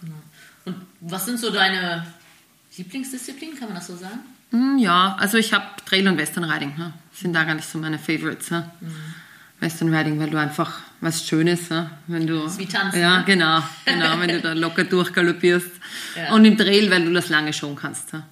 genau. 0.00 0.16
Und 0.64 0.76
was 1.00 1.26
sind 1.26 1.38
so 1.38 1.50
deine 1.50 2.06
Lieblingsdisziplinen, 2.76 3.58
kann 3.58 3.68
man 3.68 3.76
das 3.76 3.86
so 3.86 3.96
sagen? 3.96 4.20
Hm, 4.50 4.78
ja, 4.78 5.16
also 5.18 5.38
ich 5.38 5.52
habe 5.52 5.64
Trail 5.84 6.06
und 6.08 6.18
Western 6.18 6.44
Riding. 6.44 6.74
Ja. 6.78 6.92
Sind 7.12 7.32
da 7.32 7.44
gar 7.44 7.54
nicht 7.54 7.68
so 7.68 7.78
meine 7.78 7.98
Favorites. 7.98 8.48
Ja. 8.50 8.70
Mhm. 8.80 8.94
Western 9.60 9.94
Riding, 9.94 10.18
weil 10.20 10.30
du 10.30 10.38
einfach 10.38 10.80
was 11.00 11.26
Schönes, 11.26 11.70
ja. 11.70 11.90
wenn 12.06 12.26
du 12.26 12.44
ist 12.44 12.58
wie 12.58 12.66
Tanzen, 12.66 13.00
ja 13.00 13.18
ne? 13.18 13.24
genau, 13.24 13.62
genau, 13.86 14.20
wenn 14.20 14.28
du 14.28 14.40
da 14.42 14.52
locker 14.52 14.84
durchgaloppierst 14.84 15.70
Ja. 16.14 16.34
und 16.34 16.44
im 16.44 16.58
Trail, 16.58 16.90
weil 16.90 17.04
du 17.06 17.12
das 17.12 17.30
lange 17.30 17.52
schon 17.54 17.74
kannst. 17.74 18.12
Ja, 18.12 18.22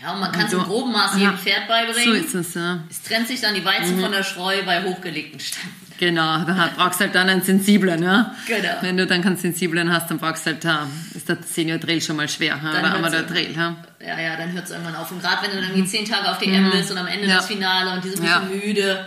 Ja, 0.00 0.06
ja. 0.06 0.08
ja 0.08 0.14
und 0.14 0.20
man 0.20 0.32
kann 0.32 0.44
es 0.46 0.50
du- 0.50 0.58
im 0.58 0.64
groben 0.64 0.92
Maß 0.92 1.12
Ja. 1.14 1.18
jedem 1.18 1.38
Pferd 1.38 1.68
beibringen. 1.68 2.04
so 2.04 2.12
ist 2.12 2.34
es. 2.34 2.54
Ja. 2.54 2.80
Es 2.90 3.02
trennt 3.02 3.28
sich 3.28 3.40
dann 3.40 3.54
die 3.54 3.64
Weizen 3.64 4.00
von 4.00 4.12
der 4.12 4.22
Streu 4.22 4.56
bei 4.64 4.82
hochgelegten 4.82 5.40
Ständen. 5.40 5.74
Genau, 5.98 6.44
da 6.44 6.70
brauchst 6.76 7.00
du 7.00 7.04
halt 7.06 7.14
dann 7.16 7.28
einen 7.28 7.42
sensiblen, 7.42 8.00
ja. 8.04 8.32
Genau. 8.46 8.68
Wenn 8.82 8.96
du 8.96 9.04
dann 9.08 9.20
keinen 9.20 9.36
sensiblen 9.36 9.92
hast, 9.92 10.08
dann 10.08 10.18
brauchst 10.18 10.46
du 10.46 10.50
halt, 10.52 10.62
ja, 10.62 10.86
ist 11.12 11.28
der 11.28 11.38
Senior 11.44 11.80
Trail 11.80 12.00
schon 12.00 12.14
mal 12.14 12.28
schwer, 12.28 12.56
ja, 12.62 12.72
Dann 12.72 12.84
oder 12.84 12.94
Amateur. 12.94 13.26
Trail, 13.26 13.52
ja. 13.56 13.76
Ja, 14.00 14.20
ja, 14.20 14.36
dann 14.36 14.52
hört 14.52 14.64
es 14.66 14.70
irgendwann 14.70 14.94
auf. 14.94 15.10
Und 15.10 15.20
gerade 15.20 15.42
wenn 15.42 15.50
du 15.50 15.56
dann 15.56 15.70
irgendwie 15.70 15.88
zehn 15.88 16.04
Tage 16.04 16.30
auf 16.30 16.38
DM 16.38 16.70
bist 16.70 16.92
und 16.92 16.98
am 16.98 17.08
Ende 17.08 17.24
Mhm. 17.24 17.30
Ja. 17.30 17.36
das 17.38 17.46
Finale 17.48 17.90
und 17.94 18.04
die 18.04 18.10
sind 18.10 18.20
ein 18.20 18.26
Ja. 18.26 18.38
bisschen 18.38 18.60
müde, 18.64 19.06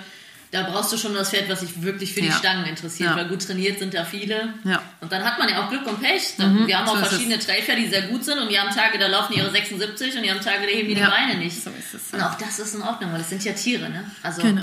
da 0.51 0.63
brauchst 0.63 0.91
du 0.91 0.97
schon 0.97 1.13
das 1.13 1.29
Pferd, 1.29 1.49
was 1.49 1.61
sich 1.61 1.81
wirklich 1.81 2.13
für 2.13 2.21
die 2.21 2.27
Ja. 2.27 2.33
Stangen 2.33 2.65
interessiert, 2.65 3.09
Ja. 3.11 3.15
weil 3.15 3.27
gut 3.29 3.41
trainiert 3.45 3.79
sind 3.79 3.93
da 3.93 4.03
viele. 4.05 4.53
Ja. 4.65 4.77
Mhm. 4.77 4.79
Und 5.01 5.11
dann 5.11 5.23
hat 5.23 5.39
man 5.39 5.47
ja 5.49 5.63
auch 5.65 5.69
Glück 5.69 5.85
und 5.87 6.01
Pech. 6.01 6.21
Wir 6.37 6.77
haben 6.77 6.87
auch 6.89 6.95
so 6.97 7.01
ist 7.01 7.07
verschiedene 7.07 7.39
Trailpferde, 7.39 7.81
die 7.81 7.87
sehr 7.87 8.03
gut 8.03 8.23
sind 8.25 8.37
und 8.39 8.49
die 8.49 8.59
haben 8.59 8.69
Tage, 8.75 8.99
da 8.99 9.07
laufen 9.07 9.33
die 9.33 9.39
ihre 9.39 9.49
76 9.51 10.15
und 10.17 10.23
die 10.23 10.29
haben 10.31 10.41
Tage, 10.41 10.63
da 10.63 10.67
heben 10.67 10.89
die 10.89 10.95
Ja. 10.95 11.05
die 11.05 11.11
Beine 11.11 11.39
nicht. 11.39 11.63
So 11.63 11.69
ist 11.71 11.93
es, 11.93 12.13
Und 12.13 12.21
auch 12.21 12.35
das 12.35 12.59
ist 12.59 12.75
in 12.75 12.81
Ordnung, 12.81 13.11
weil 13.11 13.19
das 13.19 13.29
sind 13.29 13.43
ja 13.43 13.53
Tiere, 13.53 13.89
ne? 13.89 14.03
Also 14.23 14.41
Genau. 14.41 14.61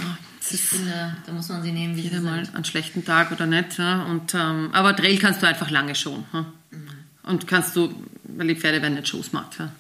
Ich 0.51 0.61
finde, 0.63 1.15
da 1.27 1.33
muss 1.33 1.49
man 1.51 1.63
sie 1.63 1.73
nehmen, 1.73 1.95
wie 1.97 2.03
sie 2.03 2.09
jeder 2.09 2.21
mal 2.23 2.43
sind. 2.45 2.55
einen 2.55 2.65
schlechten 2.65 3.05
Tag 3.05 3.33
oder 3.33 3.45
nicht, 3.47 3.77
ja. 3.79 4.03
Und, 4.05 4.33
ähm, 4.35 4.71
aber 4.73 4.95
Trail 4.97 5.19
kannst 5.19 5.43
du 5.43 5.47
einfach 5.47 5.71
lange 5.71 5.95
schon, 5.95 6.25
ja. 6.33 6.47
Und 7.25 7.47
kannst 7.47 7.77
du, 7.77 7.93
weil 8.25 8.47
die 8.47 8.55
Pferde 8.57 8.81
werden 8.81 8.95
nicht 8.95 9.09
Schoß 9.09 9.31
gemacht, 9.31 9.57
ja. 9.59 9.71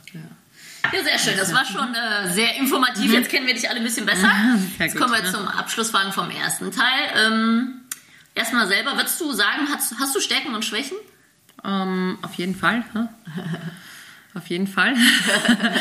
Ja. 0.84 1.02
Sehr 1.02 1.18
schön. 1.18 1.36
Das 1.36 1.52
war 1.52 1.64
schon 1.64 1.94
äh, 1.94 2.30
sehr 2.30 2.56
informativ. 2.56 3.12
Jetzt 3.12 3.30
kennen 3.30 3.46
wir 3.46 3.54
dich 3.54 3.68
alle 3.68 3.80
ein 3.80 3.84
bisschen 3.84 4.06
besser. 4.06 4.28
Mhm. 4.28 4.72
Jetzt 4.78 4.96
kommen 4.96 5.12
wir 5.12 5.24
zum 5.30 5.46
Abschlussfragen 5.46 6.12
vom 6.12 6.30
ersten 6.30 6.72
Teil. 6.72 7.10
Ähm, 7.16 7.82
erstmal 8.34 8.66
selber, 8.68 8.96
würdest 8.96 9.20
du 9.20 9.32
sagen, 9.32 9.68
hast, 9.72 9.94
hast 9.98 10.14
du 10.14 10.20
Stärken 10.20 10.54
und 10.54 10.64
Schwächen? 10.64 10.96
Ähm, 11.64 12.18
auf 12.22 12.34
jeden 12.34 12.54
Fall. 12.54 12.84
Auf 14.34 14.46
jeden 14.48 14.68
Fall. 14.68 14.94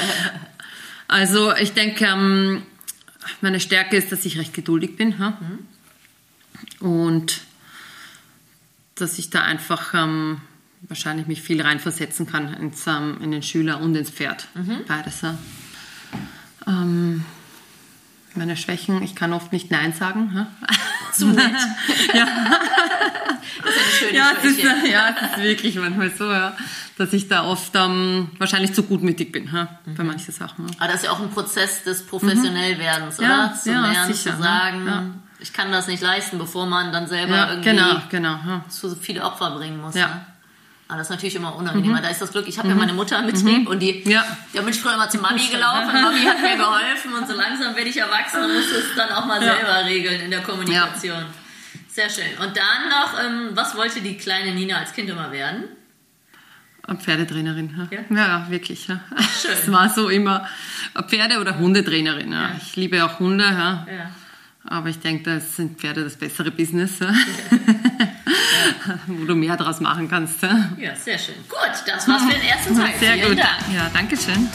also 1.08 1.54
ich 1.56 1.74
denke, 1.74 2.06
ähm, 2.06 2.64
meine 3.42 3.60
Stärke 3.60 3.98
ist, 3.98 4.12
dass 4.12 4.26
ich 4.26 4.40
recht 4.40 4.54
geduldig 4.54 4.96
bin. 4.96 5.16
Ja. 5.20 5.38
Und 6.80 7.42
dass 8.96 9.20
ich 9.20 9.30
da 9.30 9.44
einfach 9.44 9.94
ähm, 9.94 10.42
wahrscheinlich 10.82 11.28
mich 11.28 11.42
viel 11.42 11.62
reinversetzen 11.62 12.26
kann 12.28 12.54
ins, 12.54 12.86
ähm, 12.88 13.18
in 13.22 13.32
den 13.32 13.44
Schüler 13.44 13.80
und 13.82 13.96
ins 13.96 14.10
Pferd. 14.10 14.48
Beides. 14.88 15.22
Ja. 15.22 15.36
Ähm, 16.68 17.24
meine 18.36 18.56
Schwächen, 18.58 19.02
ich 19.02 19.16
kann 19.16 19.34
oft 19.34 19.52
nicht 19.52 19.72
Nein 19.72 19.94
sagen. 19.94 20.32
Ja? 20.36 20.48
Zu 21.14 21.28
nett. 21.28 21.52
Das 23.64 23.76
ist 23.76 23.82
eine 23.82 23.92
schöne 23.92 24.18
Ja, 24.18 24.32
es 24.38 24.44
ist, 24.44 24.62
Schwäche. 24.62 24.88
ja, 24.92 25.16
es 25.20 25.38
ist 25.38 25.44
wirklich 25.44 25.76
manchmal 25.78 26.12
so, 26.12 26.32
ja, 26.32 26.56
dass 26.98 27.12
ich 27.14 27.28
da 27.28 27.44
oft 27.46 27.72
ähm, 27.76 28.30
wahrscheinlich 28.38 28.74
zu 28.74 28.84
gutmütig 28.84 29.32
bin 29.32 29.50
ja, 29.52 29.80
bei 29.86 30.04
Mhm. 30.04 30.08
manchen 30.10 30.34
Sachen. 30.34 30.68
Ja. 30.68 30.74
Aber 30.78 30.88
das 30.88 30.98
ist 30.98 31.06
ja 31.06 31.12
auch 31.12 31.20
ein 31.20 31.30
Prozess 31.32 31.84
des 31.84 32.06
Professionellwerdens, 32.06 33.18
oder? 33.20 33.28
Ja, 33.28 33.54
zu 33.54 33.72
ja, 33.72 33.82
lernen, 33.92 34.14
sicher, 34.14 34.36
zu 34.38 34.44
ja, 34.44 34.48
sagen, 34.48 34.86
ja. 34.88 35.04
ich 35.40 35.54
kann 35.54 35.72
das 35.72 35.88
nicht 35.88 36.02
leisten, 36.04 36.38
bevor 36.38 36.66
man 36.68 36.92
dann 36.92 37.08
selber 37.08 37.36
Ja, 37.36 37.50
irgendwie 37.52 37.70
genau, 37.72 38.02
genau. 38.10 38.34
Ja. 38.46 38.66
zu 38.70 38.96
viele 38.96 39.24
Opfer 39.24 39.52
bringen 39.52 39.82
muss. 39.82 39.96
Ja. 39.96 40.08
Ne? 40.08 40.26
Aber 40.90 41.00
das 41.00 41.08
ist 41.08 41.12
natürlich 41.12 41.36
immer 41.36 41.54
unangenehmer. 41.56 42.02
Da 42.02 42.08
ist 42.10 42.22
das 42.22 42.32
Glück, 42.32 42.48
ich 42.48 42.58
habe 42.58 42.70
ja 42.70 42.76
meine 42.76 42.94
Mutter 42.94 43.20
im 43.20 43.26
Betrieb 43.26 43.68
und 43.70 43.80
die, 43.80 44.04
Mhm. 44.06 44.12
Ja. 44.12 44.24
da 44.54 44.62
bin 44.62 44.70
ich 44.70 44.80
früher 44.80 44.94
immer 44.94 45.10
zu 45.10 45.18
Mami 45.18 45.46
gelaufen 45.48 46.02
Mami 46.02 46.22
hat 46.22 46.42
mir 46.42 46.56
geholfen 46.64 47.14
und 47.14 47.28
so 47.28 47.34
langsam 47.34 47.76
werde 47.76 47.90
ich 47.90 47.98
erwachsen 47.98 48.42
und 48.44 48.54
muss 48.54 48.72
es 48.72 48.96
dann 48.96 49.10
auch 49.10 49.26
mal 49.26 49.44
Ja. 49.44 49.56
selber 49.56 49.86
regeln 49.86 50.22
in 50.22 50.32
der 50.32 50.42
Kommunikation. 50.44 51.26
Sehr 51.90 52.10
schön. 52.10 52.26
Und 52.42 52.56
dann 52.56 52.90
noch, 52.90 53.20
ähm, 53.20 53.50
was 53.54 53.76
wollte 53.76 54.00
die 54.02 54.16
kleine 54.18 54.54
Nina 54.54 54.78
als 54.78 54.94
Kind 54.94 55.10
immer 55.10 55.32
werden? 55.32 55.66
Pferdetrainerin. 57.00 57.88
Ja, 57.92 57.98
Ja? 57.98 58.16
ja, 58.16 58.28
ja 58.28 58.50
wirklich. 58.50 58.88
Ja. 58.88 59.02
schön. 59.42 59.52
Es 59.52 59.70
war 59.72 59.90
so 59.90 60.08
immer 60.10 60.48
Pferde- 61.08 61.40
oder 61.42 61.58
Hundetrainerin. 61.58 62.32
Ja. 62.32 62.42
Ja. 62.44 62.52
Ich 62.62 62.76
liebe 62.78 63.04
auch 63.04 63.20
Hunde, 63.20 63.44
ja. 63.44 63.86
Ja. 63.92 64.12
aber 64.64 64.88
ich 64.90 65.00
denke, 65.00 65.24
da 65.32 65.40
sind 65.42 65.80
Pferde 65.80 66.04
das 66.06 66.16
bessere 66.16 66.50
Business, 66.52 67.00
ja. 67.00 67.12
Wo 69.08 69.26
du 69.26 69.36
mehr 69.36 69.58
draus 69.58 69.80
machen 69.80 70.10
kannst. 70.10 70.42
Ja. 70.42 70.70
ja, 70.78 70.96
sehr 70.96 71.18
schön. 71.18 71.36
Gut, 71.50 71.58
das 71.86 72.08
war's 72.08 72.24
für 72.24 72.34
den 72.34 72.42
ersten 72.42 72.76
Teil. 72.76 72.94
Sehr 73.00 73.14
Vielen 73.14 73.30
gut. 73.30 73.40
Dank. 73.40 73.76
Ja, 73.76 73.90
danke 73.94 74.18
schön. 74.18 74.50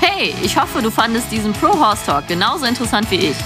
Hey, 0.00 0.34
ich 0.42 0.56
hoffe, 0.58 0.82
du 0.82 0.90
fandest 0.90 1.30
diesen 1.30 1.52
Pro 1.52 1.78
Horse 1.78 2.04
Talk 2.04 2.26
genauso 2.26 2.66
interessant 2.66 3.08
wie 3.10 3.30
ich. 3.30 3.36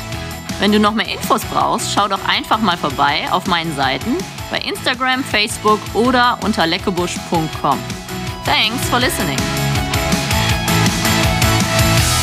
Wenn 0.58 0.72
du 0.72 0.78
noch 0.78 0.94
mehr 0.94 1.08
Infos 1.08 1.42
brauchst, 1.44 1.92
schau 1.92 2.08
doch 2.08 2.24
einfach 2.26 2.60
mal 2.60 2.76
vorbei 2.76 3.26
auf 3.30 3.46
meinen 3.46 3.74
Seiten 3.74 4.16
bei 4.50 4.58
Instagram, 4.58 5.24
Facebook 5.24 5.80
oder 5.94 6.38
unter 6.42 6.66
leckebusch.com. 6.66 7.78
Thanks 8.44 8.88
for 8.90 8.98
listening. 8.98 9.38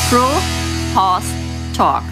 Pro 0.10 0.28
Horse 0.94 1.32
Talk. 1.74 2.04